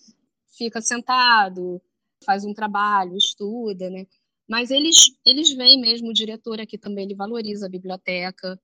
fica 0.58 0.82
sentado, 0.82 1.82
faz 2.26 2.44
um 2.44 2.54
trabalho, 2.54 3.16
estuda, 3.16 3.90
né? 3.90 4.06
Mas 4.50 4.72
eles 4.72 5.16
eles 5.26 5.54
vêm 5.54 5.80
mesmo, 5.80 6.10
o 6.10 6.14
diretor 6.14 6.60
aqui 6.60 6.78
também 6.78 7.06
ele 7.06 7.16
valoriza 7.16 7.66
a 7.66 7.70
biblioteca. 7.70 8.60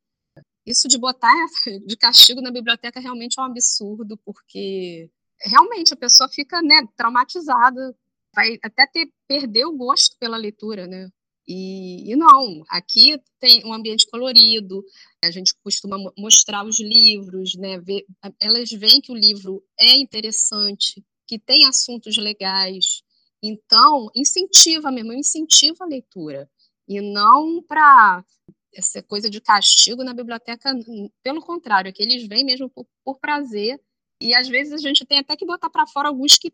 Isso 0.65 0.88
de 0.88 0.98
botar 0.98 1.34
de 1.86 1.98
castigo 1.98 2.41
na 2.41 2.52
biblioteca 2.52 3.00
realmente 3.00 3.39
é 3.39 3.41
um 3.41 3.45
absurdo, 3.45 4.17
porque 4.17 5.10
realmente 5.41 5.93
a 5.93 5.98
pessoa 5.98 6.30
fica, 6.30 6.62
né, 6.62 6.88
traumatizada, 6.95 7.95
vai 8.34 8.58
até 8.63 8.86
ter 8.88 9.12
perder 9.28 9.65
o 9.65 9.76
gosto 9.76 10.17
pela 10.19 10.38
leitura, 10.38 10.88
né? 10.88 11.10
E, 11.48 12.12
e, 12.12 12.15
não, 12.15 12.63
aqui 12.69 13.19
tem 13.39 13.65
um 13.65 13.74
ambiente 13.74 14.06
colorido, 14.08 14.84
a 15.26 15.32
gente 15.32 15.52
costuma 15.63 15.98
mostrar 16.15 16.63
os 16.63 16.80
livros, 16.80 17.56
né? 17.56 17.80
Ver, 17.80 18.06
elas 18.39 18.69
veem 18.69 19.02
que 19.02 19.12
o 19.12 19.15
livro 19.15 19.63
é 19.80 19.98
interessante, 19.98 21.04
que 21.28 21.39
tem 21.39 21.65
assuntos 21.65 22.17
legais. 22.17 23.02
Então, 23.41 24.12
incentiva 24.15 24.91
mesmo, 24.91 25.12
incentiva 25.12 25.86
a 25.86 25.88
leitura. 25.88 26.48
E 26.88 27.02
não 27.02 27.63
para 27.63 28.24
essa 28.73 29.01
coisa 29.03 29.29
de 29.29 29.41
castigo 29.41 30.03
na 30.03 30.13
biblioteca, 30.13 30.73
pelo 31.23 31.41
contrário, 31.41 31.89
é 31.89 31.91
que 31.91 32.03
eles 32.03 32.27
vêm 32.27 32.45
mesmo 32.45 32.69
por, 32.69 32.86
por 33.03 33.19
prazer. 33.19 33.79
E 34.21 34.34
às 34.34 34.47
vezes 34.47 34.73
a 34.73 34.77
gente 34.77 35.05
tem 35.05 35.19
até 35.19 35.36
que 35.36 35.45
botar 35.45 35.69
para 35.69 35.88
fora 35.88 36.10
alguns 36.10 36.38
que 36.38 36.51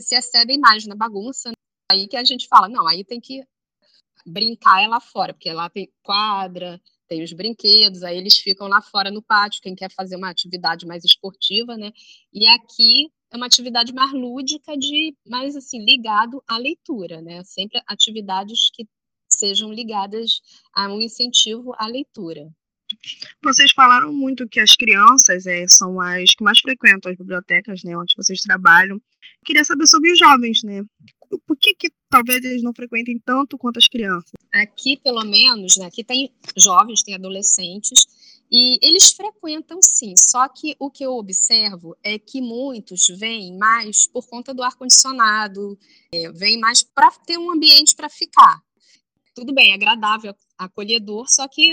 se 0.00 0.16
excedem 0.16 0.58
mais 0.58 0.86
na 0.86 0.94
bagunça. 0.94 1.50
Né? 1.50 1.54
Aí 1.92 2.08
que 2.08 2.16
a 2.16 2.24
gente 2.24 2.48
fala, 2.48 2.68
não, 2.68 2.86
aí 2.86 3.04
tem 3.04 3.20
que 3.20 3.44
brincar 4.26 4.82
é 4.82 4.88
lá 4.88 5.00
fora, 5.00 5.34
porque 5.34 5.52
lá 5.52 5.68
tem 5.68 5.92
quadra, 6.02 6.80
tem 7.06 7.22
os 7.22 7.32
brinquedos, 7.32 8.02
aí 8.02 8.16
eles 8.16 8.38
ficam 8.38 8.66
lá 8.66 8.80
fora 8.80 9.10
no 9.10 9.22
pátio, 9.22 9.60
quem 9.62 9.74
quer 9.74 9.90
fazer 9.90 10.16
uma 10.16 10.30
atividade 10.30 10.86
mais 10.86 11.04
esportiva, 11.04 11.76
né? 11.76 11.92
E 12.32 12.46
aqui 12.46 13.10
é 13.30 13.36
uma 13.36 13.46
atividade 13.46 13.92
mais 13.92 14.12
lúdica, 14.12 14.76
de 14.76 15.14
mais 15.26 15.56
assim 15.56 15.84
ligado 15.84 16.42
à 16.48 16.56
leitura, 16.56 17.20
né? 17.20 17.42
Sempre 17.44 17.82
atividades 17.86 18.70
que 18.72 18.86
sejam 19.44 19.70
ligadas 19.70 20.40
a 20.74 20.88
um 20.88 21.00
incentivo 21.00 21.74
à 21.76 21.86
leitura. 21.86 22.50
Vocês 23.42 23.72
falaram 23.72 24.12
muito 24.12 24.48
que 24.48 24.60
as 24.60 24.74
crianças 24.74 25.46
é, 25.46 25.66
são 25.68 26.00
as 26.00 26.34
que 26.34 26.44
mais 26.44 26.60
frequentam 26.60 27.10
as 27.10 27.18
bibliotecas, 27.18 27.82
né, 27.82 27.96
onde 27.96 28.14
vocês 28.16 28.40
trabalham. 28.40 29.00
Queria 29.44 29.64
saber 29.64 29.86
sobre 29.86 30.12
os 30.12 30.18
jovens, 30.18 30.62
né? 30.62 30.82
Por 31.46 31.56
que, 31.58 31.74
que 31.74 31.90
talvez 32.08 32.44
eles 32.44 32.62
não 32.62 32.72
frequentem 32.74 33.20
tanto 33.24 33.58
quanto 33.58 33.78
as 33.78 33.88
crianças? 33.88 34.32
Aqui, 34.52 34.96
pelo 34.96 35.24
menos, 35.24 35.76
né, 35.76 35.86
aqui 35.86 36.04
tem 36.04 36.32
jovens, 36.56 37.02
tem 37.02 37.14
adolescentes, 37.14 38.06
e 38.50 38.78
eles 38.82 39.12
frequentam 39.12 39.80
sim, 39.82 40.14
só 40.16 40.48
que 40.48 40.76
o 40.78 40.90
que 40.90 41.04
eu 41.04 41.12
observo 41.16 41.96
é 42.02 42.18
que 42.18 42.40
muitos 42.40 43.08
vêm 43.08 43.56
mais 43.58 44.06
por 44.06 44.26
conta 44.28 44.54
do 44.54 44.62
ar-condicionado, 44.62 45.76
é, 46.14 46.30
vêm 46.30 46.58
mais 46.60 46.82
para 46.82 47.10
ter 47.10 47.38
um 47.38 47.50
ambiente 47.50 47.96
para 47.96 48.08
ficar. 48.08 48.62
Tudo 49.34 49.52
bem, 49.52 49.72
é 49.72 49.74
agradável, 49.74 50.34
acolhedor, 50.56 51.28
só 51.28 51.46
que 51.48 51.72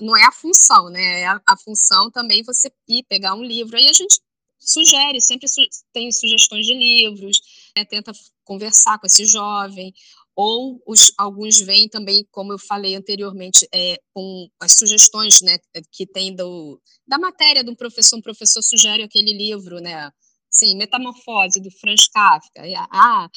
não 0.00 0.16
é 0.16 0.24
a 0.26 0.32
função, 0.32 0.90
né? 0.90 1.20
É 1.20 1.26
a, 1.26 1.40
a 1.46 1.56
função 1.56 2.10
também 2.10 2.42
você 2.42 2.70
ir 2.88 3.04
pegar 3.04 3.34
um 3.34 3.42
livro. 3.42 3.76
Aí 3.76 3.86
a 3.88 3.92
gente 3.92 4.20
sugere, 4.58 5.20
sempre 5.20 5.48
su 5.48 5.60
tem 5.92 6.10
sugestões 6.10 6.66
de 6.66 6.74
livros, 6.74 7.40
né? 7.76 7.84
tenta 7.84 8.12
conversar 8.44 8.98
com 8.98 9.06
esse 9.06 9.24
jovem, 9.24 9.94
ou 10.34 10.82
os, 10.86 11.12
alguns 11.16 11.60
vêm 11.60 11.88
também, 11.88 12.26
como 12.30 12.52
eu 12.52 12.58
falei 12.58 12.94
anteriormente, 12.94 13.66
é, 13.72 13.98
com 14.12 14.48
as 14.60 14.72
sugestões 14.72 15.40
né, 15.40 15.58
que 15.90 16.06
tem 16.06 16.34
do, 16.34 16.80
da 17.06 17.18
matéria 17.18 17.64
do 17.64 17.74
professor, 17.74 18.18
um 18.18 18.22
professor 18.22 18.62
sugere 18.62 19.02
aquele 19.02 19.32
livro, 19.32 19.80
né? 19.80 20.10
Sim, 20.50 20.76
Metamorfose, 20.76 21.60
do 21.60 21.70
Franz 21.70 22.06
Kafka. 22.08 22.62
Ah, 22.90 23.28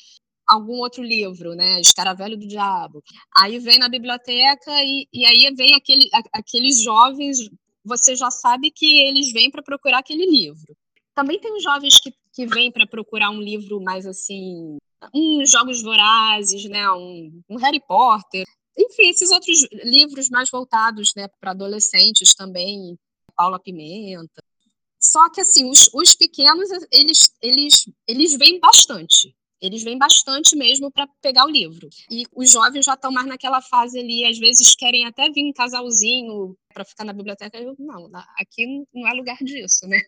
algum 0.49 0.79
outro 0.79 1.03
livro, 1.03 1.53
né? 1.55 1.79
Escaravelho 1.79 2.37
do 2.37 2.47
Diabo. 2.47 3.03
Aí 3.37 3.59
vem 3.59 3.77
na 3.77 3.87
biblioteca 3.87 4.71
e, 4.83 5.07
e 5.13 5.25
aí 5.25 5.53
vem 5.55 5.75
aquele, 5.75 6.09
aqueles 6.33 6.81
jovens, 6.81 7.37
você 7.85 8.15
já 8.15 8.31
sabe 8.31 8.71
que 8.71 9.01
eles 9.03 9.31
vêm 9.31 9.51
para 9.51 9.61
procurar 9.61 9.99
aquele 9.99 10.25
livro. 10.25 10.75
Também 11.13 11.39
tem 11.39 11.55
os 11.55 11.63
jovens 11.63 11.99
que, 11.99 12.11
que 12.33 12.47
vêm 12.47 12.71
para 12.71 12.87
procurar 12.87 13.29
um 13.29 13.41
livro 13.41 13.79
mais 13.81 14.05
assim, 14.05 14.77
uns 15.13 15.51
Jogos 15.51 15.81
Vorazes, 15.81 16.63
né? 16.65 16.89
Um, 16.91 17.41
um 17.49 17.57
Harry 17.57 17.81
Potter. 17.85 18.45
Enfim, 18.77 19.09
esses 19.09 19.29
outros 19.29 19.67
livros 19.83 20.29
mais 20.29 20.49
voltados 20.49 21.11
né, 21.15 21.27
para 21.39 21.51
adolescentes 21.51 22.33
também, 22.33 22.97
Paula 23.35 23.59
Pimenta. 23.59 24.41
Só 24.99 25.29
que 25.29 25.41
assim, 25.41 25.69
os, 25.69 25.89
os 25.93 26.15
pequenos, 26.15 26.69
eles, 26.91 27.31
eles, 27.41 27.89
eles 28.07 28.37
vêm 28.37 28.59
bastante. 28.59 29.35
Eles 29.61 29.83
vêm 29.83 29.97
bastante 29.97 30.55
mesmo 30.55 30.91
para 30.91 31.07
pegar 31.21 31.45
o 31.45 31.49
livro. 31.49 31.89
E 32.09 32.23
os 32.33 32.51
jovens 32.51 32.85
já 32.85 32.93
estão 32.93 33.11
mais 33.11 33.27
naquela 33.27 33.61
fase 33.61 33.99
ali, 33.99 34.25
às 34.25 34.37
vezes 34.37 34.75
querem 34.75 35.05
até 35.05 35.29
vir 35.29 35.41
em 35.41 35.53
casalzinho 35.53 36.55
para 36.73 36.85
ficar 36.85 37.03
na 37.03 37.13
biblioteca. 37.13 37.57
Eu, 37.57 37.75
não, 37.77 38.09
aqui 38.37 38.85
não 38.93 39.07
é 39.07 39.13
lugar 39.13 39.37
disso, 39.43 39.87
né? 39.87 39.99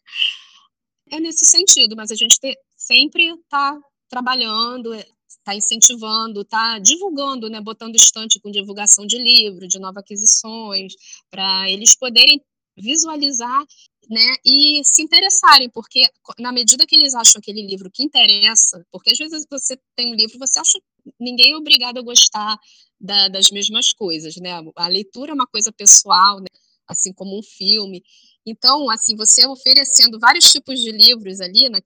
É 1.09 1.19
nesse 1.19 1.45
sentido, 1.45 1.95
mas 1.95 2.11
a 2.11 2.15
gente 2.15 2.39
te, 2.39 2.57
sempre 2.77 3.27
está 3.27 3.77
trabalhando, 4.09 4.93
está 4.93 5.55
incentivando, 5.55 6.41
está 6.41 6.79
divulgando, 6.79 7.49
né, 7.49 7.59
botando 7.61 7.95
estante 7.95 8.39
com 8.39 8.51
divulgação 8.51 9.05
de 9.05 9.17
livro, 9.17 9.67
de 9.67 9.79
novas 9.79 10.03
aquisições, 10.03 10.93
para 11.29 11.69
eles 11.69 11.95
poderem 11.95 12.41
visualizar 12.77 13.65
né, 14.11 14.35
e 14.45 14.81
se 14.83 15.01
interessarem, 15.01 15.69
porque 15.69 16.03
na 16.37 16.51
medida 16.51 16.85
que 16.85 16.95
eles 16.95 17.15
acham 17.15 17.39
aquele 17.39 17.65
livro 17.65 17.89
que 17.89 18.03
interessa, 18.03 18.85
porque 18.91 19.11
às 19.11 19.17
vezes 19.17 19.47
você 19.49 19.79
tem 19.95 20.11
um 20.11 20.15
livro, 20.15 20.37
você 20.37 20.59
acha 20.59 20.79
ninguém 21.19 21.53
é 21.53 21.57
obrigado 21.57 21.97
a 21.97 22.01
gostar 22.03 22.57
da, 22.99 23.29
das 23.29 23.49
mesmas 23.49 23.93
coisas, 23.93 24.35
né? 24.35 24.51
A 24.75 24.87
leitura 24.87 25.31
é 25.31 25.33
uma 25.33 25.47
coisa 25.47 25.71
pessoal, 25.71 26.39
né? 26.39 26.47
assim 26.87 27.13
como 27.13 27.39
um 27.39 27.43
filme. 27.43 28.03
Então, 28.45 28.89
assim, 28.89 29.15
você 29.15 29.47
oferecendo 29.47 30.19
vários 30.19 30.51
tipos 30.51 30.79
de 30.79 30.91
livros 30.91 31.39
ali, 31.39 31.69
né? 31.69 31.79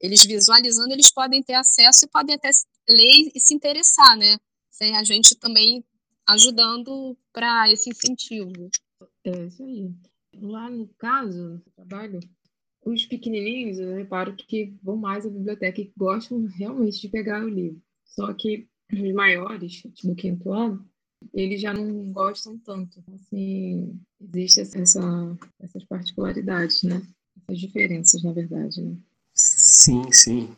eles 0.00 0.24
visualizando, 0.24 0.92
eles 0.92 1.12
podem 1.12 1.42
ter 1.42 1.54
acesso 1.54 2.04
e 2.04 2.08
podem 2.08 2.34
até 2.34 2.50
ler 2.88 3.30
e 3.34 3.40
se 3.40 3.54
interessar, 3.54 4.16
né? 4.16 4.38
Sem 4.70 4.96
a 4.96 5.04
gente 5.04 5.34
também 5.34 5.84
ajudando 6.26 7.16
para 7.32 7.70
esse 7.70 7.90
incentivo. 7.90 8.70
É 9.24 9.46
isso 9.46 9.62
aí. 9.62 9.90
Lá 10.34 10.70
no 10.70 10.88
caso, 10.98 11.48
no 11.48 11.60
trabalho, 11.74 12.20
os 12.84 13.04
pequenininhos, 13.06 13.78
eu 13.78 13.94
reparo 13.94 14.34
que 14.34 14.74
vão 14.82 14.96
mais 14.96 15.26
à 15.26 15.30
biblioteca 15.30 15.80
e 15.80 15.92
gostam 15.96 16.46
realmente 16.46 17.00
de 17.00 17.08
pegar 17.08 17.44
o 17.44 17.48
livro. 17.48 17.80
Só 18.04 18.32
que 18.32 18.68
os 18.92 19.12
maiores, 19.12 19.82
do 20.02 20.14
quinto 20.14 20.52
ano, 20.52 20.88
eles 21.34 21.60
já 21.60 21.72
não 21.72 22.12
gostam 22.12 22.58
tanto. 22.58 23.02
Assim, 23.12 24.00
existe 24.20 24.60
essa, 24.60 25.36
essas 25.60 25.84
particularidades, 25.84 26.82
né? 26.82 27.02
Essas 27.42 27.60
diferenças, 27.60 28.22
na 28.22 28.32
verdade, 28.32 28.82
né? 28.82 28.96
Sim, 29.34 30.10
sim. 30.10 30.56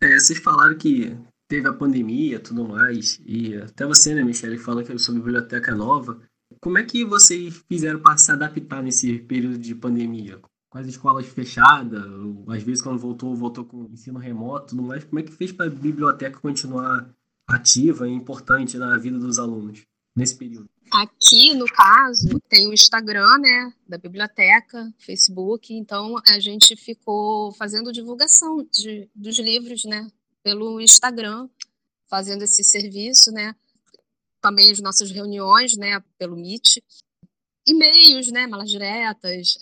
É, 0.00 0.18
vocês 0.18 0.38
falaram 0.38 0.76
que 0.76 1.16
teve 1.48 1.68
a 1.68 1.72
pandemia 1.72 2.40
tudo 2.40 2.66
mais, 2.66 3.20
e 3.26 3.56
até 3.56 3.84
você, 3.84 4.14
né, 4.14 4.22
Michele, 4.22 4.56
falando 4.56 4.86
que 4.86 4.92
é 4.92 4.98
sobre 4.98 5.20
biblioteca 5.20 5.74
nova. 5.74 6.20
Como 6.60 6.76
é 6.76 6.84
que 6.84 7.04
vocês 7.04 7.62
fizeram 7.66 8.00
para 8.00 8.18
se 8.18 8.30
adaptar 8.30 8.82
nesse 8.82 9.18
período 9.20 9.56
de 9.56 9.74
pandemia? 9.74 10.38
Com 10.68 10.78
as 10.78 10.86
escolas 10.86 11.26
fechadas, 11.26 12.04
às 12.48 12.62
vezes 12.62 12.82
quando 12.82 12.98
voltou, 12.98 13.34
voltou 13.34 13.64
com 13.64 13.84
ensino 13.90 14.18
remoto, 14.18 14.68
tudo 14.68 14.82
mais. 14.82 15.02
Como 15.04 15.18
é 15.18 15.22
que 15.22 15.32
fez 15.32 15.52
para 15.52 15.66
a 15.66 15.70
biblioteca 15.70 16.38
continuar 16.38 17.10
ativa 17.46 18.06
e 18.06 18.12
importante 18.12 18.76
na 18.76 18.96
vida 18.98 19.18
dos 19.18 19.38
alunos 19.38 19.86
nesse 20.14 20.36
período? 20.36 20.68
Aqui, 20.92 21.54
no 21.54 21.64
caso, 21.66 22.28
tem 22.48 22.66
o 22.66 22.74
Instagram, 22.74 23.38
né, 23.38 23.72
da 23.88 23.96
biblioteca, 23.96 24.92
Facebook, 24.98 25.72
então 25.72 26.16
a 26.26 26.40
gente 26.40 26.76
ficou 26.76 27.52
fazendo 27.52 27.92
divulgação 27.92 28.66
de, 28.70 29.08
dos 29.14 29.38
livros, 29.38 29.84
né, 29.84 30.10
pelo 30.42 30.80
Instagram, 30.80 31.48
fazendo 32.08 32.42
esse 32.42 32.64
serviço, 32.64 33.30
né, 33.30 33.54
também 34.40 34.70
as 34.70 34.80
nossas 34.80 35.10
reuniões, 35.10 35.76
né, 35.76 36.02
pelo 36.18 36.36
Meet, 36.36 36.78
e-mails, 37.66 38.28
né, 38.28 38.46
malas 38.46 38.70
diretas. 38.70 39.58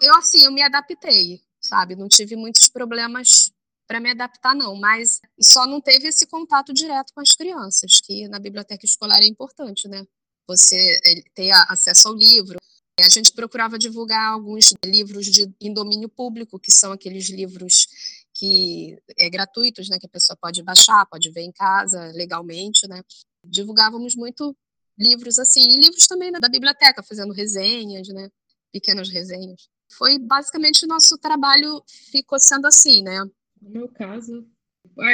Eu, 0.00 0.14
assim, 0.16 0.44
eu 0.44 0.52
me 0.52 0.62
adaptei, 0.62 1.40
sabe, 1.60 1.96
não 1.96 2.08
tive 2.08 2.36
muitos 2.36 2.68
problemas 2.68 3.50
para 3.88 4.00
me 4.00 4.10
adaptar, 4.10 4.54
não, 4.54 4.76
mas 4.76 5.20
só 5.40 5.66
não 5.66 5.80
teve 5.80 6.08
esse 6.08 6.26
contato 6.26 6.74
direto 6.74 7.12
com 7.14 7.20
as 7.20 7.34
crianças, 7.34 8.00
que 8.04 8.28
na 8.28 8.38
biblioteca 8.38 8.84
escolar 8.84 9.20
é 9.20 9.26
importante, 9.26 9.88
né? 9.88 10.06
Você 10.46 11.00
ter 11.34 11.50
acesso 11.68 12.08
ao 12.08 12.14
livro. 12.14 12.58
A 13.00 13.08
gente 13.08 13.32
procurava 13.32 13.78
divulgar 13.78 14.32
alguns 14.32 14.74
livros 14.84 15.26
de, 15.26 15.50
em 15.60 15.72
domínio 15.72 16.08
público, 16.08 16.58
que 16.58 16.70
são 16.70 16.92
aqueles 16.92 17.30
livros 17.30 17.86
que 18.34 18.96
é 19.16 19.30
gratuitos, 19.30 19.88
né, 19.88 19.98
que 19.98 20.06
a 20.06 20.10
pessoa 20.10 20.36
pode 20.40 20.62
baixar, 20.62 21.06
pode 21.06 21.30
ver 21.30 21.42
em 21.42 21.52
casa 21.52 22.12
legalmente, 22.14 22.86
né? 22.86 23.02
Divulgávamos 23.44 24.14
muito 24.14 24.56
livros 24.98 25.38
assim, 25.38 25.60
e 25.60 25.80
livros 25.80 26.06
também 26.06 26.30
né, 26.30 26.38
da 26.40 26.48
biblioteca, 26.48 27.02
fazendo 27.02 27.32
resenhas, 27.32 28.08
né? 28.08 28.28
Pequenas 28.72 29.08
resenhas. 29.08 29.68
Foi 29.90 30.18
basicamente 30.18 30.84
o 30.84 30.88
nosso 30.88 31.16
trabalho 31.18 31.82
ficou 32.10 32.38
sendo 32.38 32.66
assim, 32.66 33.02
né? 33.02 33.24
No 33.60 33.70
meu 33.70 33.88
caso, 33.88 34.46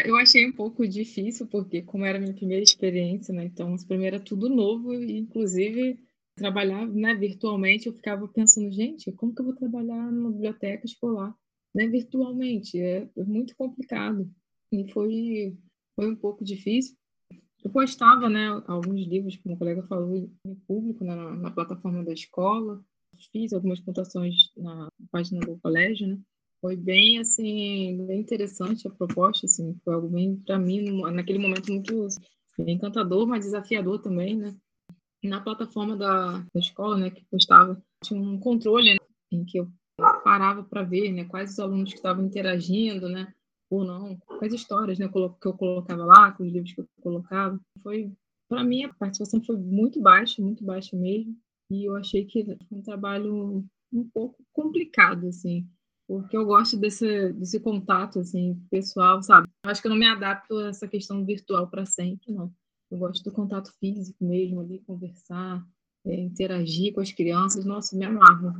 eu 0.04 0.16
achei 0.16 0.46
um 0.46 0.52
pouco 0.52 0.86
difícil, 0.86 1.46
porque 1.46 1.82
como 1.82 2.04
era 2.04 2.18
a 2.18 2.20
minha 2.20 2.34
primeira 2.34 2.62
experiência, 2.62 3.32
né? 3.32 3.44
Então, 3.44 3.76
primeiro 3.86 4.16
era 4.16 4.24
tudo 4.24 4.48
novo, 4.48 4.94
e 4.94 5.18
inclusive 5.18 5.98
trabalhar 6.34 6.86
né, 6.88 7.14
virtualmente, 7.14 7.86
eu 7.86 7.92
ficava 7.92 8.26
pensando, 8.26 8.70
gente, 8.72 9.12
como 9.12 9.34
que 9.34 9.40
eu 9.40 9.46
vou 9.46 9.54
trabalhar 9.54 10.10
numa 10.10 10.32
biblioteca 10.32 10.84
escolar 10.84 11.34
né, 11.74 11.86
virtualmente? 11.88 12.80
É, 12.80 13.08
é 13.16 13.24
muito 13.24 13.56
complicado. 13.56 14.30
E 14.70 14.90
foi, 14.92 15.56
foi 15.96 16.10
um 16.10 16.16
pouco 16.16 16.44
difícil. 16.44 16.96
Eu 17.64 17.70
postava 17.70 18.28
né, 18.28 18.62
alguns 18.66 19.06
livros, 19.06 19.36
como 19.38 19.54
o 19.54 19.58
colega 19.58 19.82
falou, 19.84 20.30
em 20.44 20.54
público, 20.66 21.02
né, 21.02 21.14
na, 21.14 21.34
na 21.34 21.50
plataforma 21.50 22.04
da 22.04 22.12
escola. 22.12 22.84
Fiz 23.32 23.52
algumas 23.54 23.80
pontuações 23.80 24.52
na 24.56 24.88
página 25.10 25.40
do 25.40 25.58
colégio, 25.58 26.08
né? 26.08 26.18
Foi 26.60 26.76
bem, 26.76 27.18
assim, 27.18 28.04
bem 28.06 28.20
interessante 28.20 28.86
a 28.86 28.90
proposta, 28.90 29.46
assim, 29.46 29.78
foi 29.84 29.94
algo 29.94 30.08
bem, 30.08 30.36
para 30.36 30.58
mim, 30.58 31.02
naquele 31.12 31.38
momento, 31.38 31.70
muito 31.70 32.08
encantador, 32.58 33.26
mas 33.26 33.44
desafiador 33.44 34.00
também, 34.00 34.36
né? 34.36 34.56
Na 35.22 35.40
plataforma 35.40 35.96
da, 35.96 36.38
da 36.38 36.60
escola, 36.60 36.98
né, 36.98 37.10
que 37.10 37.24
postava, 37.26 37.82
tinha 38.02 38.20
um 38.20 38.38
controle, 38.38 38.94
né, 38.94 39.00
em 39.30 39.44
que 39.44 39.58
eu 39.58 39.70
parava 39.96 40.64
para 40.64 40.82
ver, 40.82 41.12
né, 41.12 41.24
quais 41.24 41.52
os 41.52 41.58
alunos 41.58 41.90
que 41.90 41.96
estavam 41.96 42.24
interagindo, 42.24 43.08
né, 43.08 43.32
ou 43.70 43.84
não, 43.84 44.16
quais 44.38 44.52
histórias, 44.52 44.98
né, 44.98 45.08
que 45.08 45.18
eu 45.18 45.54
colocava 45.54 46.04
lá, 46.04 46.32
com 46.32 46.44
os 46.44 46.52
livros 46.52 46.72
que 46.72 46.80
eu 46.80 46.88
colocava. 47.00 47.58
Foi, 47.82 48.12
para 48.48 48.62
mim, 48.62 48.84
a 48.84 48.94
participação 48.94 49.42
foi 49.42 49.56
muito 49.56 50.00
baixa, 50.00 50.42
muito 50.42 50.64
baixa 50.64 50.96
mesmo, 50.96 51.36
e 51.70 51.88
eu 51.88 51.96
achei 51.96 52.24
que 52.24 52.44
foi 52.44 52.78
um 52.78 52.82
trabalho 52.82 53.64
um 53.92 54.08
pouco 54.12 54.44
complicado, 54.52 55.28
assim, 55.28 55.66
porque 56.06 56.36
eu 56.36 56.44
gosto 56.44 56.76
desse, 56.76 57.32
desse 57.32 57.58
contato 57.60 58.18
assim 58.18 58.60
pessoal, 58.70 59.22
sabe? 59.22 59.48
Acho 59.64 59.80
que 59.80 59.86
eu 59.86 59.90
não 59.90 59.98
me 59.98 60.06
adapto 60.06 60.58
a 60.58 60.68
essa 60.68 60.86
questão 60.86 61.24
virtual 61.24 61.68
para 61.68 61.86
sempre, 61.86 62.32
não. 62.32 62.52
Eu 62.90 62.98
gosto 62.98 63.24
do 63.24 63.32
contato 63.32 63.72
físico 63.80 64.22
mesmo, 64.24 64.60
ali 64.60 64.80
conversar, 64.80 65.66
é, 66.04 66.20
interagir 66.20 66.92
com 66.92 67.00
as 67.00 67.10
crianças. 67.10 67.64
Nossa, 67.64 67.96
me 67.96 68.04
amarro. 68.04 68.52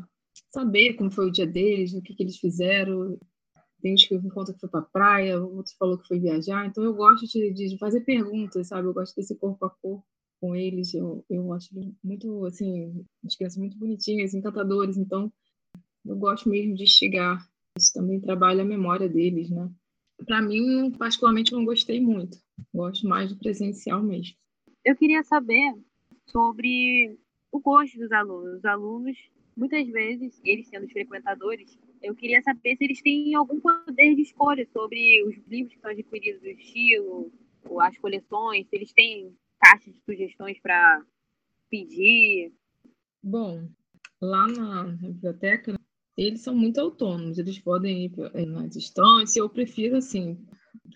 Saber 0.53 0.95
como 0.95 1.11
foi 1.11 1.27
o 1.27 1.31
dia 1.31 1.47
deles, 1.47 1.93
o 1.93 2.01
que, 2.01 2.15
que 2.15 2.23
eles 2.23 2.39
fizeram. 2.39 3.19
Tem 3.85 3.95
gente 3.95 4.09
que 4.09 4.19
me 4.19 4.31
conta 4.31 4.55
que 4.55 4.61
foi 4.61 4.71
para 4.71 4.81
praia, 4.81 5.39
outros 5.39 5.75
falou 5.75 5.99
que 5.99 6.09
foi 6.09 6.19
viajar. 6.19 6.65
Então 6.65 6.83
eu 6.83 6.95
gosto 6.95 7.27
de, 7.27 7.53
de 7.53 7.77
fazer 7.77 8.01
perguntas, 8.01 8.69
sabe? 8.69 8.89
Eu 8.89 8.95
gosto 8.95 9.15
desse 9.15 9.37
corpo 9.37 9.63
a 9.67 9.69
corpo 9.69 10.03
com 10.41 10.57
eles. 10.57 10.95
Eu, 10.95 11.23
eu 11.29 11.53
acho 11.53 11.69
muito, 12.03 12.47
assim, 12.47 13.05
as 13.23 13.37
crianças 13.37 13.59
muito 13.59 13.77
bonitinhas, 13.77 14.33
encantadores. 14.33 14.97
Então 14.97 15.31
eu 16.03 16.17
gosto 16.17 16.49
mesmo 16.49 16.75
de 16.75 16.85
instigar. 16.85 17.47
Isso 17.77 17.93
também 17.93 18.19
trabalha 18.23 18.63
a 18.63 18.67
memória 18.67 19.07
deles, 19.07 19.51
né? 19.51 19.71
Para 20.25 20.41
mim, 20.41 20.91
particularmente, 20.93 21.53
não 21.53 21.67
gostei 21.67 22.01
muito. 22.01 22.39
Gosto 22.73 23.07
mais 23.07 23.35
do 23.35 23.39
presencial 23.39 24.03
mesmo. 24.03 24.35
Eu 24.83 24.97
queria 24.97 25.23
saber 25.23 25.75
sobre 26.25 27.19
o 27.53 27.61
gosto 27.61 27.99
dos 27.99 28.11
alunos. 28.13 28.61
Os 28.61 28.65
alunos, 28.65 29.19
muitas 29.55 29.87
vezes, 29.89 30.41
eles 30.43 30.69
sendo 30.69 30.87
os 30.87 30.93
frequentadores, 30.93 31.79
eu 32.05 32.15
queria 32.15 32.43
saber 32.43 32.77
se 32.77 32.85
eles 32.85 33.03
têm 33.03 33.35
algum 33.35 33.61
poder 33.61 34.15
de 34.15 34.23
escolha 34.23 34.67
sobre 34.73 35.23
os 35.25 35.37
livros 35.49 35.71
que 35.71 35.77
estão 35.77 35.91
adquiridos 35.91 36.41
do 36.41 36.49
estilo, 36.49 37.33
ou 37.65 37.81
as 37.81 37.97
coleções, 37.99 38.69
se 38.69 38.77
eles 38.77 38.93
têm 38.93 39.35
caixa 39.59 39.91
de 39.91 40.01
sugestões 40.01 40.61
para 40.61 41.03
pedir. 41.71 42.53
Bom, 43.23 43.69
lá 44.21 44.47
na 44.47 44.85
biblioteca 44.85 45.75
eles 46.17 46.43
são 46.43 46.55
muito 46.55 46.81
autônomos, 46.81 47.39
eles 47.39 47.59
podem 47.59 48.07
ir 48.07 48.13
eh, 48.35 48.47
na 48.47 48.67
distância. 48.67 49.41
Eu 49.41 49.49
prefiro 49.49 49.97
assim, 49.97 50.39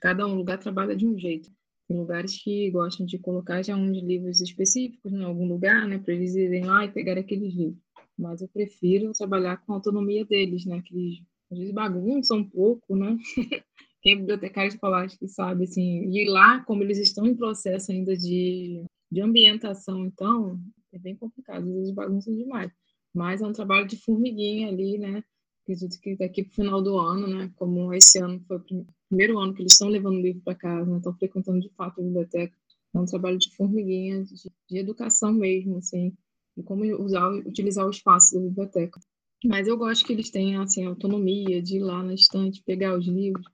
cada 0.01 0.27
um 0.27 0.35
lugar 0.35 0.59
trabalha 0.59 0.95
de 0.95 1.07
um 1.07 1.19
jeito. 1.19 1.51
Tem 1.89 1.97
lugares 1.97 2.41
que 2.41 2.71
gostam 2.71 3.07
de 3.07 3.19
colocar 3.19 3.63
já 3.63 3.75
uns 3.75 3.99
livros 4.03 4.41
específicos 4.41 5.13
em 5.13 5.25
algum 5.25 5.49
lugar, 5.49 5.89
né, 5.89 5.99
para 5.99 6.15
eles 6.15 6.35
irem 6.37 6.65
lá 6.65 6.85
e 6.85 6.93
pegar 6.93 7.19
aqueles 7.19 7.55
livros. 7.55 7.83
Mas 8.19 8.43
eu 8.43 8.49
prefiro 8.49 9.13
trabalhar 9.13 9.59
com 9.59 9.73
a 9.73 9.77
autonomia 9.77 10.25
deles, 10.25 10.65
né, 10.67 10.83
que 10.83 10.95
eles 10.95 11.23
às 11.51 11.59
vezes 11.59 11.73
bagunçam 11.73 12.39
um 12.39 12.49
pouco, 12.49 12.95
né? 12.97 13.17
Quem 14.03 14.13
é 14.13 14.17
bibliotecário 14.17 14.69
escolar 14.69 15.09
que 15.09 15.29
sabe, 15.29 15.65
assim, 15.65 16.11
e 16.11 16.29
lá, 16.29 16.63
como 16.65 16.83
eles 16.83 16.99
estão 16.99 17.27
em 17.27 17.35
processo 17.35 17.91
ainda 17.91 18.17
de, 18.17 18.85
de 19.11 19.21
ambientação, 19.21 20.05
então, 20.07 20.61
é 20.93 20.99
bem 20.99 21.17
complicado, 21.17 21.67
às 21.67 21.75
vezes 21.75 21.95
bagunçam 21.95 22.35
demais 22.37 22.71
mas 23.15 23.41
é 23.41 23.47
um 23.47 23.53
trabalho 23.53 23.87
de 23.87 23.97
formiguinha 23.97 24.69
ali, 24.69 24.99
né? 24.99 25.25
Acredito 25.63 26.01
que 26.01 26.17
daqui 26.17 26.45
para 26.45 26.53
o 26.53 26.55
final 26.55 26.83
do 26.83 26.99
ano, 26.99 27.27
né? 27.27 27.53
Como 27.57 27.93
esse 27.93 28.19
ano 28.19 28.41
foi 28.47 28.59
o 28.59 28.87
primeiro 29.09 29.39
ano 29.39 29.53
que 29.55 29.63
eles 29.63 29.73
estão 29.73 29.89
levando 29.89 30.17
o 30.17 30.23
livro 30.23 30.41
para 30.43 30.55
casa, 30.55 30.91
né? 30.91 30.99
estão 30.99 31.15
frequentando 31.15 31.61
de 31.61 31.69
fato 31.71 32.01
a 32.01 32.05
biblioteca. 32.05 32.57
É 32.95 32.99
um 32.99 33.05
trabalho 33.05 33.39
de 33.39 33.55
formiguinha, 33.55 34.25
de, 34.25 34.35
de 34.69 34.79
educação 34.79 35.33
mesmo, 35.33 35.79
assim, 35.79 36.17
de 36.59 36.65
como 36.65 36.85
usar, 37.03 37.31
utilizar 37.31 37.87
o 37.87 37.91
espaço 37.91 38.35
da 38.35 38.41
biblioteca. 38.41 39.01
Mas 39.45 39.69
eu 39.69 39.77
gosto 39.77 40.05
que 40.05 40.13
eles 40.13 40.31
tenham 40.31 40.63
assim, 40.63 40.85
autonomia 40.85 41.63
de 41.63 41.77
ir 41.77 41.81
lá 41.81 42.03
na 42.03 42.13
estante, 42.13 42.63
pegar 42.65 42.99
os 42.99 43.07
livros. 43.07 43.47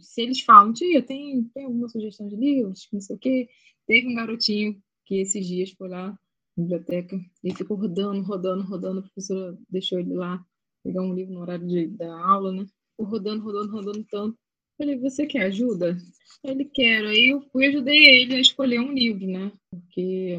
Se 0.00 0.22
eles 0.22 0.40
falam, 0.40 0.72
tia, 0.72 1.02
tem, 1.02 1.44
tem 1.54 1.64
alguma 1.64 1.88
sugestão 1.88 2.26
de 2.26 2.36
livros? 2.36 2.88
Não 2.90 3.00
sei 3.00 3.16
o 3.16 3.18
quê. 3.18 3.48
Teve 3.86 4.08
um 4.08 4.14
garotinho 4.14 4.80
que 5.04 5.16
esses 5.16 5.46
dias 5.46 5.70
foi 5.72 5.88
lá 5.88 6.18
biblioteca. 6.56 7.20
Ele 7.44 7.54
ficou 7.54 7.76
rodando, 7.76 8.22
rodando, 8.22 8.64
rodando. 8.64 9.00
A 9.00 9.02
professora 9.02 9.58
deixou 9.68 9.98
ele 9.98 10.14
lá 10.14 10.42
pegar 10.82 11.02
um 11.02 11.12
livro 11.12 11.34
no 11.34 11.40
horário 11.40 11.66
de, 11.66 11.88
da 11.88 12.18
aula, 12.26 12.52
né? 12.52 12.66
Ficou 12.92 13.12
rodando, 13.12 13.42
rodando, 13.42 13.70
rodando 13.70 14.04
tanto. 14.10 14.38
Falei, 14.78 14.98
você 14.98 15.26
quer 15.26 15.42
ajuda? 15.42 15.98
Ele 16.42 16.64
quer. 16.64 17.04
Aí 17.04 17.28
eu 17.28 17.42
fui 17.50 17.66
ajudei 17.66 18.22
ele 18.22 18.36
a 18.36 18.40
escolher 18.40 18.80
um 18.80 18.92
livro, 18.92 19.26
né? 19.26 19.52
Porque 19.70 20.38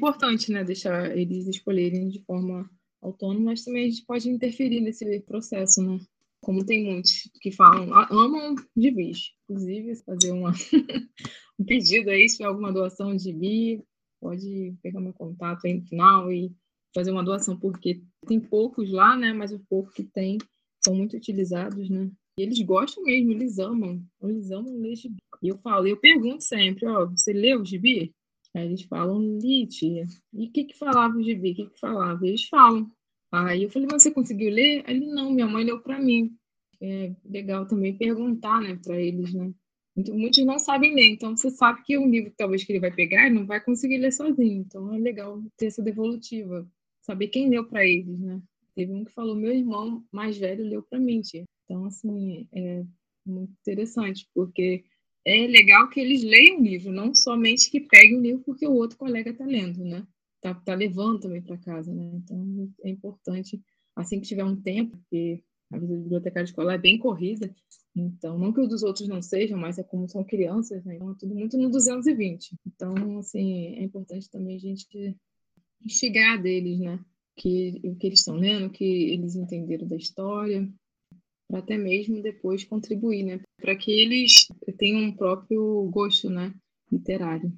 importante, 0.00 0.50
né? 0.50 0.64
Deixar 0.64 1.14
eles 1.16 1.46
escolherem 1.46 2.08
de 2.08 2.22
forma 2.24 2.68
autônoma, 3.02 3.50
mas 3.50 3.64
também 3.64 3.84
a 3.84 3.90
gente 3.90 4.04
pode 4.06 4.28
interferir 4.28 4.80
nesse 4.80 5.20
processo, 5.20 5.82
né? 5.82 6.00
Como 6.42 6.64
tem 6.64 6.84
muitos 6.84 7.30
que 7.42 7.52
falam, 7.52 7.92
amam 8.10 8.54
de 8.74 8.90
bis. 8.90 9.32
Inclusive, 9.44 9.94
fazer 9.96 10.32
uma, 10.32 10.52
um 11.60 11.64
pedido 11.64 12.08
aí, 12.08 12.26
se 12.28 12.38
tiver 12.38 12.48
alguma 12.48 12.72
doação 12.72 13.14
de 13.14 13.30
bi, 13.30 13.84
pode 14.18 14.74
pegar 14.82 15.00
meu 15.00 15.12
contato 15.12 15.66
aí 15.66 15.74
no 15.74 15.86
final 15.86 16.32
e 16.32 16.50
fazer 16.94 17.10
uma 17.10 17.22
doação, 17.22 17.58
porque 17.58 18.02
tem 18.26 18.40
poucos 18.40 18.90
lá, 18.90 19.14
né? 19.16 19.34
Mas 19.34 19.52
os 19.52 19.60
poucos 19.68 19.92
que 19.92 20.02
tem 20.02 20.38
são 20.82 20.94
muito 20.94 21.14
utilizados, 21.14 21.90
né? 21.90 22.10
E 22.38 22.42
eles 22.42 22.58
gostam 22.62 23.04
mesmo, 23.04 23.32
eles 23.32 23.58
amam, 23.58 24.02
eles 24.22 24.50
amam 24.50 24.78
ler 24.78 24.96
gibi. 24.96 25.18
E 25.42 25.48
eu 25.48 25.58
falo, 25.58 25.86
eu 25.86 25.98
pergunto 25.98 26.42
sempre, 26.42 26.86
ó, 26.86 27.06
você 27.06 27.34
leu 27.34 27.60
o 27.60 27.64
gibi? 27.64 28.14
Eles 28.54 28.82
falam, 28.82 29.38
li, 29.38 29.66
tia. 29.66 30.06
E 30.32 30.46
o 30.46 30.52
que 30.52 30.64
que 30.64 30.76
falava 30.76 31.16
o 31.16 31.22
gibi? 31.22 31.52
O 31.52 31.54
que 31.54 31.66
que 31.66 31.80
falava? 31.80 32.26
Eles 32.26 32.44
falam. 32.48 32.90
Aí 33.32 33.62
eu 33.62 33.70
falei, 33.70 33.88
mas 33.90 34.02
você 34.02 34.10
conseguiu 34.10 34.50
ler? 34.50 34.84
Ele, 34.88 35.06
não, 35.06 35.30
minha 35.30 35.46
mãe 35.46 35.64
leu 35.64 35.80
para 35.80 36.00
mim. 36.00 36.36
É 36.80 37.14
legal 37.24 37.66
também 37.66 37.96
perguntar, 37.96 38.60
né, 38.60 38.78
para 38.82 39.00
eles, 39.00 39.32
né? 39.34 39.52
Muitos 39.96 40.44
não 40.46 40.58
sabem 40.58 40.94
ler, 40.94 41.08
então 41.08 41.36
você 41.36 41.50
sabe 41.50 41.82
que 41.84 41.98
o 41.98 42.08
livro 42.08 42.32
talvez 42.36 42.64
que 42.64 42.72
ele 42.72 42.80
vai 42.80 42.90
pegar 42.94 43.28
não 43.30 43.44
vai 43.44 43.62
conseguir 43.62 43.98
ler 43.98 44.12
sozinho. 44.12 44.62
Então 44.62 44.94
é 44.94 44.98
legal 44.98 45.42
ter 45.56 45.66
essa 45.66 45.82
devolutiva, 45.82 46.66
saber 47.02 47.28
quem 47.28 47.50
leu 47.50 47.68
para 47.68 47.84
eles, 47.84 48.18
né? 48.18 48.40
Teve 48.74 48.92
um 48.92 49.04
que 49.04 49.12
falou, 49.12 49.34
meu 49.34 49.52
irmão 49.52 50.04
mais 50.10 50.38
velho 50.38 50.64
leu 50.64 50.82
para 50.82 50.98
mim, 50.98 51.20
tia. 51.20 51.44
Então, 51.64 51.84
assim, 51.84 52.48
é 52.52 52.82
muito 53.26 53.52
interessante, 53.60 54.26
porque 54.34 54.84
é 55.30 55.46
legal 55.46 55.88
que 55.88 56.00
eles 56.00 56.22
leiam 56.22 56.58
o 56.58 56.62
livro, 56.62 56.92
não 56.92 57.14
somente 57.14 57.70
que 57.70 57.80
peguem 57.80 58.18
o 58.18 58.22
livro 58.22 58.42
porque 58.44 58.66
o 58.66 58.74
outro 58.74 58.98
colega 58.98 59.30
está 59.30 59.44
lendo, 59.44 59.84
né? 59.84 60.06
Tá, 60.40 60.54
tá 60.54 60.74
levando 60.74 61.20
também 61.20 61.42
para 61.42 61.58
casa, 61.58 61.92
né? 61.92 62.10
Então, 62.14 62.72
é 62.82 62.90
importante, 62.90 63.60
assim 63.94 64.20
que 64.20 64.26
tiver 64.26 64.44
um 64.44 64.56
tempo, 64.60 64.96
porque 64.96 65.42
a 65.70 65.78
vida 65.78 65.94
do 65.94 66.02
bibliotecário 66.02 66.46
escolar 66.46 66.74
é 66.74 66.78
bem 66.78 66.98
corrida, 66.98 67.54
então, 67.94 68.38
não 68.38 68.52
que 68.52 68.60
os 68.60 68.68
dos 68.68 68.82
outros 68.82 69.08
não 69.08 69.20
sejam, 69.20 69.58
mas 69.58 69.78
é 69.78 69.82
como 69.82 70.08
são 70.08 70.22
crianças, 70.22 70.84
né? 70.84 70.96
Então, 70.96 71.10
é 71.10 71.14
tudo 71.18 71.34
muito 71.34 71.58
no 71.58 71.70
220. 71.70 72.56
Então, 72.66 73.18
assim, 73.18 73.74
é 73.76 73.82
importante 73.82 74.30
também 74.30 74.56
a 74.56 74.60
gente 74.60 75.16
instigar 75.84 76.40
deles, 76.40 76.78
né? 76.78 77.04
Que 77.36 77.80
o 77.84 77.96
que 77.96 78.06
eles 78.06 78.20
estão 78.20 78.36
lendo, 78.36 78.70
que 78.70 78.84
eles 78.84 79.34
entenderam 79.34 79.88
da 79.88 79.96
história, 79.96 80.68
até 81.52 81.76
mesmo 81.76 82.22
depois 82.22 82.64
contribuir, 82.64 83.24
né? 83.24 83.40
Para 83.60 83.76
que 83.76 83.90
eles 83.90 84.46
tenham 84.78 85.02
um 85.02 85.16
próprio 85.16 85.88
gosto, 85.90 86.28
né? 86.30 86.52
Literário. 86.90 87.52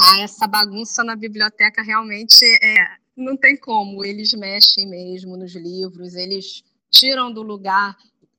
Ah, 0.00 0.20
essa 0.20 0.46
bagunça 0.46 1.02
na 1.02 1.16
biblioteca 1.16 1.82
realmente 1.82 2.44
é, 2.62 2.96
não 3.16 3.36
tem 3.36 3.56
como. 3.56 4.04
Eles 4.04 4.32
mexem 4.34 4.88
mesmo 4.88 5.36
nos 5.36 5.54
livros, 5.54 6.14
eles 6.14 6.62
tiram 6.90 7.32
do 7.32 7.42
lugar 7.42 7.96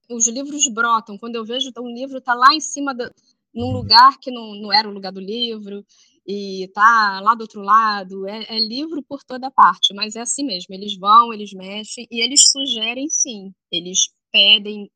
os 0.10 0.28
livros 0.28 0.68
brotam. 0.68 1.18
Quando 1.18 1.36
eu 1.36 1.46
vejo 1.46 1.72
um 1.80 1.94
livro 1.94 2.18
está 2.18 2.34
lá 2.34 2.54
em 2.54 2.60
cima, 2.60 2.94
de, 2.94 3.10
num 3.54 3.72
lugar 3.72 4.18
que 4.20 4.32
não, 4.32 4.56
não 4.56 4.72
era 4.72 4.88
o 4.88 4.94
lugar 4.94 5.12
do 5.12 5.20
livro, 5.20 5.86
e 6.26 6.70
tá 6.74 7.20
lá 7.22 7.36
do 7.36 7.42
outro 7.42 7.62
lado. 7.62 8.28
É, 8.28 8.56
é, 8.56 8.60
livro 8.60 9.04
por 9.04 9.24
toda 9.24 9.52
parte, 9.52 9.94
mas 9.94 10.16
é 10.16 10.22
assim 10.22 10.46
mesmo. 10.46 10.74
Eles 10.74 10.98
vão, 10.98 11.34
eles 11.34 11.54
mexem 11.54 12.08
e 12.10 12.22
eles 12.22 12.50
sugerem 12.50 13.10
sim. 13.10 13.52
Eles 13.72 14.10
pedem. 14.34 14.90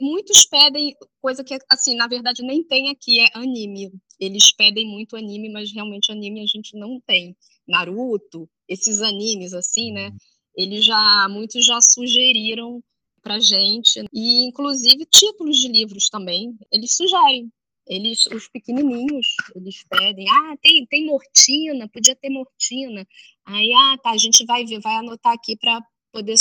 Muitos 0.00 0.46
pedem 0.46 0.94
coisa 1.20 1.42
que, 1.42 1.58
assim, 1.70 1.96
na 1.96 2.06
verdade 2.06 2.42
nem 2.42 2.62
tem 2.62 2.90
aqui, 2.90 3.20
é 3.20 3.28
anime. 3.34 3.92
Eles 4.20 4.52
pedem 4.52 4.86
muito 4.86 5.16
anime, 5.16 5.50
mas 5.50 5.72
realmente 5.72 6.12
anime 6.12 6.40
a 6.42 6.46
gente 6.46 6.78
não 6.78 7.00
tem. 7.06 7.36
Naruto, 7.66 8.48
esses 8.68 9.00
animes, 9.02 9.52
assim, 9.52 9.92
né? 9.92 10.08
Uhum. 10.08 10.16
Eles 10.56 10.84
já, 10.84 11.28
muitos 11.28 11.64
já 11.64 11.80
sugeriram 11.80 12.82
para 13.26 13.40
gente 13.40 14.04
e 14.12 14.46
inclusive 14.46 15.04
títulos 15.04 15.56
de 15.56 15.66
livros 15.66 16.08
também 16.08 16.56
eles 16.70 16.92
sugerem 16.92 17.50
eles 17.84 18.24
os 18.26 18.48
pequenininhos 18.48 19.26
eles 19.56 19.82
pedem 19.90 20.26
ah 20.30 20.54
tem 20.62 20.86
tem 20.86 21.04
mortina 21.04 21.88
podia 21.88 22.14
ter 22.14 22.30
mortina 22.30 23.04
aí 23.44 23.68
ah 23.74 23.98
tá 24.00 24.10
a 24.12 24.16
gente 24.16 24.46
vai 24.46 24.64
ver 24.64 24.78
vai 24.80 24.94
anotar 24.94 25.32
aqui 25.32 25.56
para 25.56 25.82
poder 26.12 26.36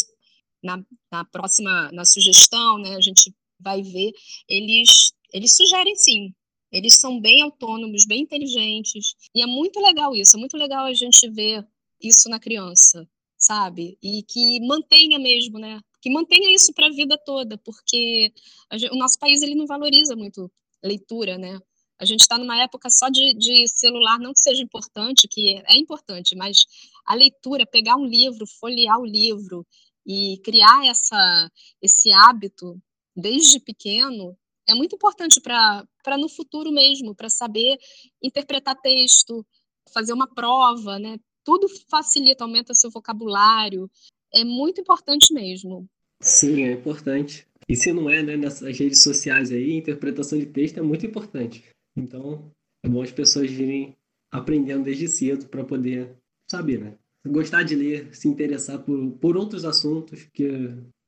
na, 0.65 0.83
na 1.11 1.25
próxima 1.25 1.91
na 1.91 2.03
sugestão 2.05 2.77
né 2.79 2.95
a 2.95 3.01
gente 3.01 3.33
vai 3.59 3.81
ver. 3.81 4.11
Eles 4.49 5.13
eles 5.33 5.55
sugerem 5.55 5.95
sim. 5.95 6.33
Eles 6.71 6.95
são 6.95 7.21
bem 7.21 7.41
autônomos 7.41 8.05
bem 8.05 8.21
inteligentes. 8.23 9.15
E 9.33 9.41
é 9.41 9.45
muito 9.45 9.79
legal 9.79 10.15
isso 10.15 10.35
é 10.35 10.39
muito 10.39 10.57
legal 10.57 10.85
a 10.85 10.93
gente 10.93 11.29
ver 11.29 11.65
isso 12.01 12.29
na 12.29 12.39
criança 12.39 13.07
sabe? 13.37 13.97
E 14.01 14.23
que 14.23 14.59
mantenha 14.65 15.19
mesmo 15.19 15.59
né? 15.59 15.79
Que 16.01 16.09
mantenha 16.09 16.53
isso 16.53 16.73
para 16.73 16.87
a 16.87 16.91
vida 16.91 17.17
toda, 17.25 17.57
porque 17.59 18.31
gente, 18.73 18.93
o 18.93 18.97
nosso 18.97 19.17
país 19.19 19.41
ele 19.41 19.55
não 19.55 19.65
valoriza 19.65 20.15
muito 20.15 20.51
leitura, 20.83 21.37
né? 21.37 21.59
A 21.97 22.05
gente 22.05 22.21
está 22.21 22.37
numa 22.37 22.61
época 22.61 22.89
só 22.89 23.07
de, 23.09 23.33
de, 23.35 23.67
celular, 23.69 24.19
não 24.19 24.33
que 24.33 24.39
seja 24.39 24.61
importante, 24.61 25.27
que 25.29 25.61
é 25.65 25.77
importante, 25.77 26.35
mas 26.35 26.65
a 27.05 27.15
leitura, 27.15 27.65
pegar 27.65 27.95
um 27.95 28.05
livro, 28.05 28.45
folhear 28.59 28.99
o 28.99 29.05
livro 29.05 29.65
e 30.05 30.39
criar 30.43 30.85
essa, 30.85 31.51
esse 31.81 32.11
hábito 32.11 32.79
desde 33.15 33.59
pequeno 33.59 34.37
é 34.67 34.73
muito 34.73 34.95
importante 34.95 35.39
para 35.41 36.17
no 36.17 36.29
futuro 36.29 36.71
mesmo, 36.71 37.15
para 37.15 37.29
saber 37.29 37.77
interpretar 38.21 38.79
texto, 38.81 39.45
fazer 39.93 40.13
uma 40.13 40.27
prova, 40.27 40.99
né? 40.99 41.17
Tudo 41.43 41.67
facilita, 41.89 42.43
aumenta 42.43 42.73
seu 42.73 42.89
vocabulário. 42.89 43.89
É 44.33 44.43
muito 44.43 44.81
importante 44.81 45.33
mesmo. 45.33 45.87
Sim, 46.21 46.63
é 46.63 46.71
importante. 46.71 47.47
E 47.69 47.75
se 47.75 47.93
não 47.93 48.09
é, 48.09 48.21
né, 48.23 48.35
nessas 48.35 48.77
redes 48.77 49.01
sociais 49.03 49.51
aí, 49.51 49.73
interpretação 49.73 50.37
de 50.37 50.47
texto 50.47 50.79
é 50.79 50.81
muito 50.81 51.05
importante. 51.05 51.63
Então, 51.95 52.51
é 52.83 52.89
bom 52.89 53.01
as 53.01 53.11
pessoas 53.11 53.49
virem 53.49 53.95
aprendendo 54.31 54.83
desde 54.83 55.07
cedo 55.07 55.47
para 55.47 55.63
poder 55.63 56.17
saber, 56.49 56.79
né? 56.79 56.97
Gostar 57.25 57.63
de 57.63 57.75
ler, 57.75 58.15
se 58.15 58.27
interessar 58.27 58.79
por, 58.83 59.11
por 59.13 59.35
outros 59.35 59.65
assuntos, 59.65 60.23
que 60.31 60.47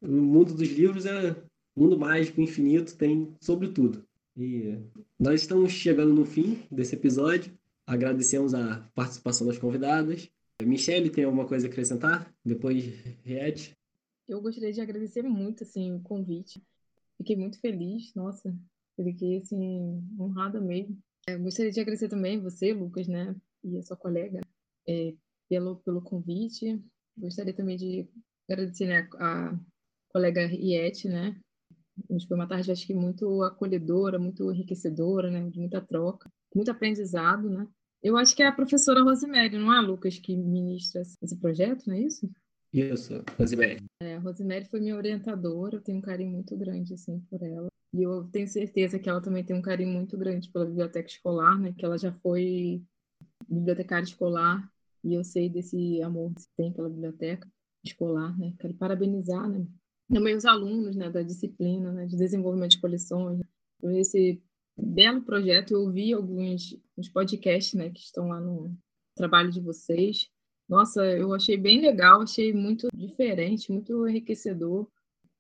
o 0.02 0.08
mundo 0.08 0.54
dos 0.54 0.70
livros 0.70 1.06
é 1.06 1.36
mundo 1.76 1.98
mágico, 1.98 2.42
infinito, 2.42 2.98
tem 2.98 3.36
sobre 3.40 3.70
tudo. 3.70 4.04
E 4.36 4.78
nós 5.20 5.42
estamos 5.42 5.72
chegando 5.72 6.14
no 6.14 6.26
fim 6.26 6.64
desse 6.72 6.96
episódio. 6.96 7.52
Agradecemos 7.86 8.54
a 8.54 8.88
participação 8.94 9.48
das 9.48 9.58
convidadas. 9.58 10.30
Michele, 10.62 11.10
tem 11.10 11.24
alguma 11.24 11.48
coisa 11.48 11.68
a 11.68 11.70
acrescentar? 11.70 12.34
Depois, 12.44 12.84
Riet. 13.24 13.76
Eu 14.28 14.42
gostaria 14.42 14.74
de 14.74 14.82
agradecer 14.82 15.24
muito, 15.24 15.64
assim, 15.64 15.94
o 15.94 16.02
convite. 16.02 16.62
Fiquei 17.18 17.36
muito 17.36 17.60
feliz, 17.60 18.14
nossa, 18.14 18.54
fiquei, 18.96 19.38
assim, 19.38 20.04
honrada 20.20 20.60
mesmo. 20.60 20.98
Eu 21.28 21.40
gostaria 21.40 21.72
de 21.72 21.80
agradecer 21.80 22.10
também 22.10 22.40
você, 22.40 22.74
Lucas, 22.74 23.08
né, 23.08 23.36
e 23.64 23.78
a 23.78 23.82
sua 23.82 23.98
colega, 23.98 24.42
é, 24.88 25.14
pelo, 25.50 25.78
pelo 25.78 26.02
convite. 26.02 26.82
Gostaria 27.18 27.54
também 27.54 27.78
de 27.78 28.08
agradecer 28.50 28.88
né, 28.88 29.08
a 29.20 29.58
colega 30.10 30.42
Iete, 30.42 31.10
né, 31.10 31.40
foi 32.28 32.38
uma 32.38 32.48
tarde, 32.48 32.72
acho 32.72 32.86
que 32.86 32.94
muito 32.94 33.42
acolhedora, 33.44 34.20
muito 34.20 34.52
enriquecedora, 34.52 35.32
né, 35.32 35.50
de 35.50 35.60
muita 35.60 35.82
troca, 35.82 36.30
muito 36.56 36.70
aprendizado, 36.70 37.50
né. 37.50 37.68
Eu 38.04 38.16
acho 38.16 38.36
que 38.36 38.44
é 38.44 38.48
a 38.48 38.52
professora 38.52 39.02
Rosemary, 39.02 39.58
não 39.58 39.74
é, 39.74 39.82
Lucas, 39.82 40.20
que 40.20 40.36
ministra 40.36 41.02
esse 41.02 41.36
projeto, 41.38 41.88
não 41.88 41.96
é 41.96 42.02
isso? 42.02 42.30
Isso, 42.72 43.24
Rosemary. 43.38 43.84
É, 44.02 44.16
a 44.16 44.20
Rosemary 44.20 44.66
foi 44.66 44.80
minha 44.80 44.96
orientadora, 44.96 45.78
eu 45.78 45.82
tenho 45.82 45.98
um 45.98 46.02
carinho 46.02 46.32
muito 46.32 46.56
grande, 46.56 46.94
assim, 46.94 47.20
por 47.22 47.42
ela. 47.42 47.68
E 47.94 48.04
eu 48.04 48.26
tenho 48.26 48.48
certeza 48.48 49.00
que 49.00 49.10
ela 49.10 49.22
também 49.22 49.44
tem 49.44 49.56
um 49.56 49.62
carinho 49.62 49.92
muito 49.92 50.18
grande 50.18 50.50
pela 50.52 50.66
biblioteca 50.66 51.08
escolar, 51.08 51.60
né? 51.60 51.74
Que 51.76 51.86
ela 51.86 51.98
já 51.98 52.12
foi 52.12 52.84
bibliotecária 53.50 54.04
escolar 54.04 54.70
e 55.08 55.14
eu 55.14 55.24
sei 55.24 55.50
desse 55.50 56.02
amor 56.02 56.34
que 56.34 56.44
tem 56.58 56.74
pela 56.74 56.90
biblioteca 56.90 57.50
escolar, 57.84 58.38
né? 58.38 58.54
Quero 58.60 58.74
parabenizar, 58.74 59.50
né? 59.50 59.66
Também 60.14 60.36
os 60.36 60.44
alunos, 60.44 60.98
né? 60.98 61.10
Da 61.10 61.22
disciplina, 61.22 61.94
né? 61.94 62.06
De 62.06 62.18
desenvolvimento 62.18 62.72
de 62.72 62.82
coleções. 62.82 63.40
Por 63.80 63.94
esse 63.94 64.42
belo 64.78 65.22
projeto, 65.22 65.72
eu 65.72 65.82
ouvi 65.82 66.14
alguns, 66.14 66.78
uns 66.98 67.08
podcasts, 67.08 67.74
né? 67.74 67.90
Que 67.90 68.02
estão 68.02 68.28
lá 68.28 68.42
no 68.42 68.78
trabalho 69.16 69.50
de 69.50 69.62
vocês. 69.62 70.30
Nossa, 70.68 71.06
eu 71.06 71.34
achei 71.34 71.56
bem 71.56 71.80
legal, 71.80 72.22
achei 72.22 72.52
muito 72.52 72.90
diferente, 72.94 73.72
muito 73.72 74.06
enriquecedor. 74.08 74.90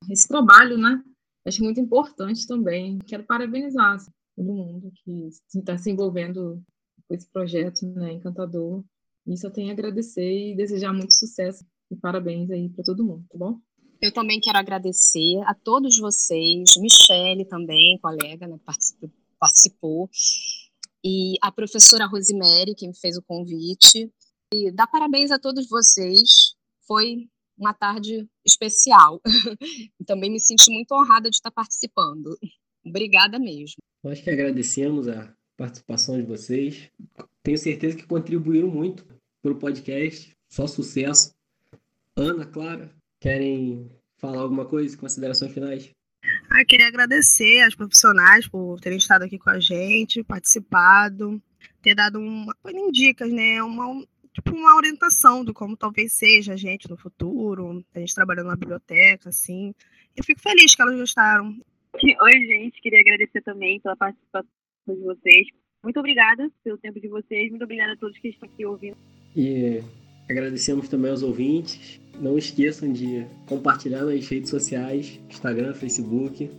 Esse 0.09 0.29
trabalho, 0.29 0.77
né? 0.77 1.03
Acho 1.45 1.61
muito 1.61 1.81
importante 1.81 2.47
também. 2.47 2.99
Quero 2.99 3.25
parabenizar 3.25 3.95
assim, 3.95 4.11
todo 4.37 4.53
mundo 4.53 4.91
que 5.03 5.27
está 5.55 5.77
se 5.77 5.91
envolvendo 5.91 6.63
com 7.05 7.13
esse 7.13 7.29
projeto, 7.29 7.85
né? 7.85 8.13
Encantador. 8.13 8.81
E 9.27 9.37
só 9.37 9.49
tenho 9.49 9.69
a 9.69 9.73
agradecer 9.73 10.51
e 10.51 10.55
desejar 10.55 10.93
muito 10.93 11.13
sucesso 11.13 11.65
e 11.91 11.95
parabéns 11.95 12.49
aí 12.49 12.69
para 12.69 12.83
todo 12.83 13.03
mundo, 13.03 13.25
tá 13.29 13.37
bom? 13.37 13.59
Eu 14.01 14.13
também 14.13 14.39
quero 14.39 14.57
agradecer 14.57 15.41
a 15.45 15.53
todos 15.53 15.97
vocês, 15.97 16.75
Michele 16.77 17.45
também, 17.45 17.97
colega, 17.99 18.47
né, 18.47 18.57
participou, 19.39 20.09
e 21.03 21.35
a 21.41 21.51
professora 21.51 22.05
Rosemary, 22.05 22.75
que 22.75 22.87
me 22.87 22.95
fez 22.95 23.17
o 23.17 23.23
convite, 23.23 24.11
e 24.53 24.71
dar 24.71 24.87
parabéns 24.87 25.31
a 25.31 25.39
todos 25.39 25.67
vocês. 25.67 26.55
Foi 26.87 27.27
uma 27.57 27.73
tarde 27.73 28.27
especial. 28.45 29.21
Também 30.05 30.31
me 30.31 30.39
senti 30.39 30.71
muito 30.71 30.93
honrada 30.93 31.29
de 31.29 31.35
estar 31.35 31.51
participando. 31.51 32.37
Obrigada 32.85 33.39
mesmo. 33.39 33.77
Nós 34.03 34.21
que 34.21 34.29
agradecemos 34.29 35.07
a 35.07 35.33
participação 35.57 36.17
de 36.17 36.25
vocês. 36.25 36.89
Tenho 37.43 37.57
certeza 37.57 37.97
que 37.97 38.05
contribuíram 38.05 38.69
muito 38.69 39.05
para 39.47 39.53
o 39.53 39.59
podcast. 39.59 40.35
só 40.49 40.67
sucesso. 40.67 41.33
Ana, 42.15 42.45
Clara, 42.45 42.89
querem 43.19 43.89
falar 44.17 44.41
alguma 44.41 44.65
coisa? 44.65 44.97
Considerações 44.97 45.53
finais? 45.53 45.91
Ah, 46.49 46.65
queria 46.65 46.87
agradecer 46.87 47.61
aos 47.63 47.75
profissionais 47.75 48.47
por 48.47 48.79
terem 48.79 48.97
estado 48.97 49.23
aqui 49.23 49.37
com 49.37 49.49
a 49.49 49.59
gente, 49.59 50.23
participado, 50.23 51.41
ter 51.81 51.95
dado 51.95 52.19
uma, 52.19 52.53
dicas, 52.91 53.31
né? 53.31 53.61
Uma, 53.63 54.05
tipo 54.33 54.53
uma 54.53 54.75
orientação 54.75 55.45
do 55.45 55.53
como 55.53 55.77
talvez 55.77 56.13
seja 56.13 56.53
a 56.53 56.57
gente 56.57 56.89
no 56.89 56.97
futuro, 56.97 57.85
a 57.93 57.99
gente 57.99 58.15
trabalhando 58.15 58.47
na 58.47 58.55
biblioteca, 58.55 59.29
assim. 59.29 59.73
Eu 60.15 60.23
fico 60.23 60.41
feliz 60.41 60.75
que 60.75 60.81
elas 60.81 60.97
gostaram. 60.97 61.55
Oi, 61.93 62.31
gente, 62.31 62.81
queria 62.81 62.99
agradecer 62.99 63.41
também 63.41 63.79
pela 63.79 63.95
participação 63.95 64.49
de 64.87 65.03
vocês. 65.03 65.47
Muito 65.83 65.99
obrigada 65.99 66.49
pelo 66.63 66.77
tempo 66.77 66.99
de 66.99 67.07
vocês, 67.07 67.49
muito 67.49 67.63
obrigada 67.63 67.93
a 67.93 67.97
todos 67.97 68.17
que 68.17 68.29
estão 68.29 68.49
aqui 68.49 68.65
ouvindo. 68.65 68.97
E 69.37 69.83
agradecemos 70.27 70.89
também 70.89 71.11
aos 71.11 71.21
ouvintes. 71.21 72.01
Não 72.19 72.39
esqueçam 72.39 72.91
de 72.91 73.23
compartilhar 73.45 74.03
nas 74.03 74.27
redes 74.27 74.49
sociais, 74.49 75.19
Instagram, 75.29 75.75
Facebook, 75.75 76.49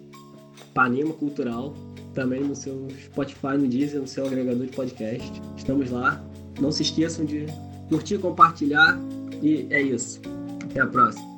Panema 0.72 1.12
Cultural, 1.12 1.74
também 2.14 2.40
no 2.40 2.54
seu 2.54 2.86
Spotify, 3.06 3.58
no 3.58 3.66
Deezer, 3.66 4.00
no 4.00 4.06
seu 4.06 4.26
agregador 4.26 4.64
de 4.64 4.72
podcast. 4.72 5.42
Estamos 5.56 5.90
lá. 5.90 6.24
Não 6.60 6.70
se 6.70 6.84
esqueçam 6.84 7.24
de 7.24 7.46
curtir, 7.88 8.18
compartilhar 8.18 8.96
e 9.42 9.66
é 9.70 9.82
isso. 9.82 10.20
Até 10.62 10.80
a 10.80 10.86
próxima. 10.86 11.37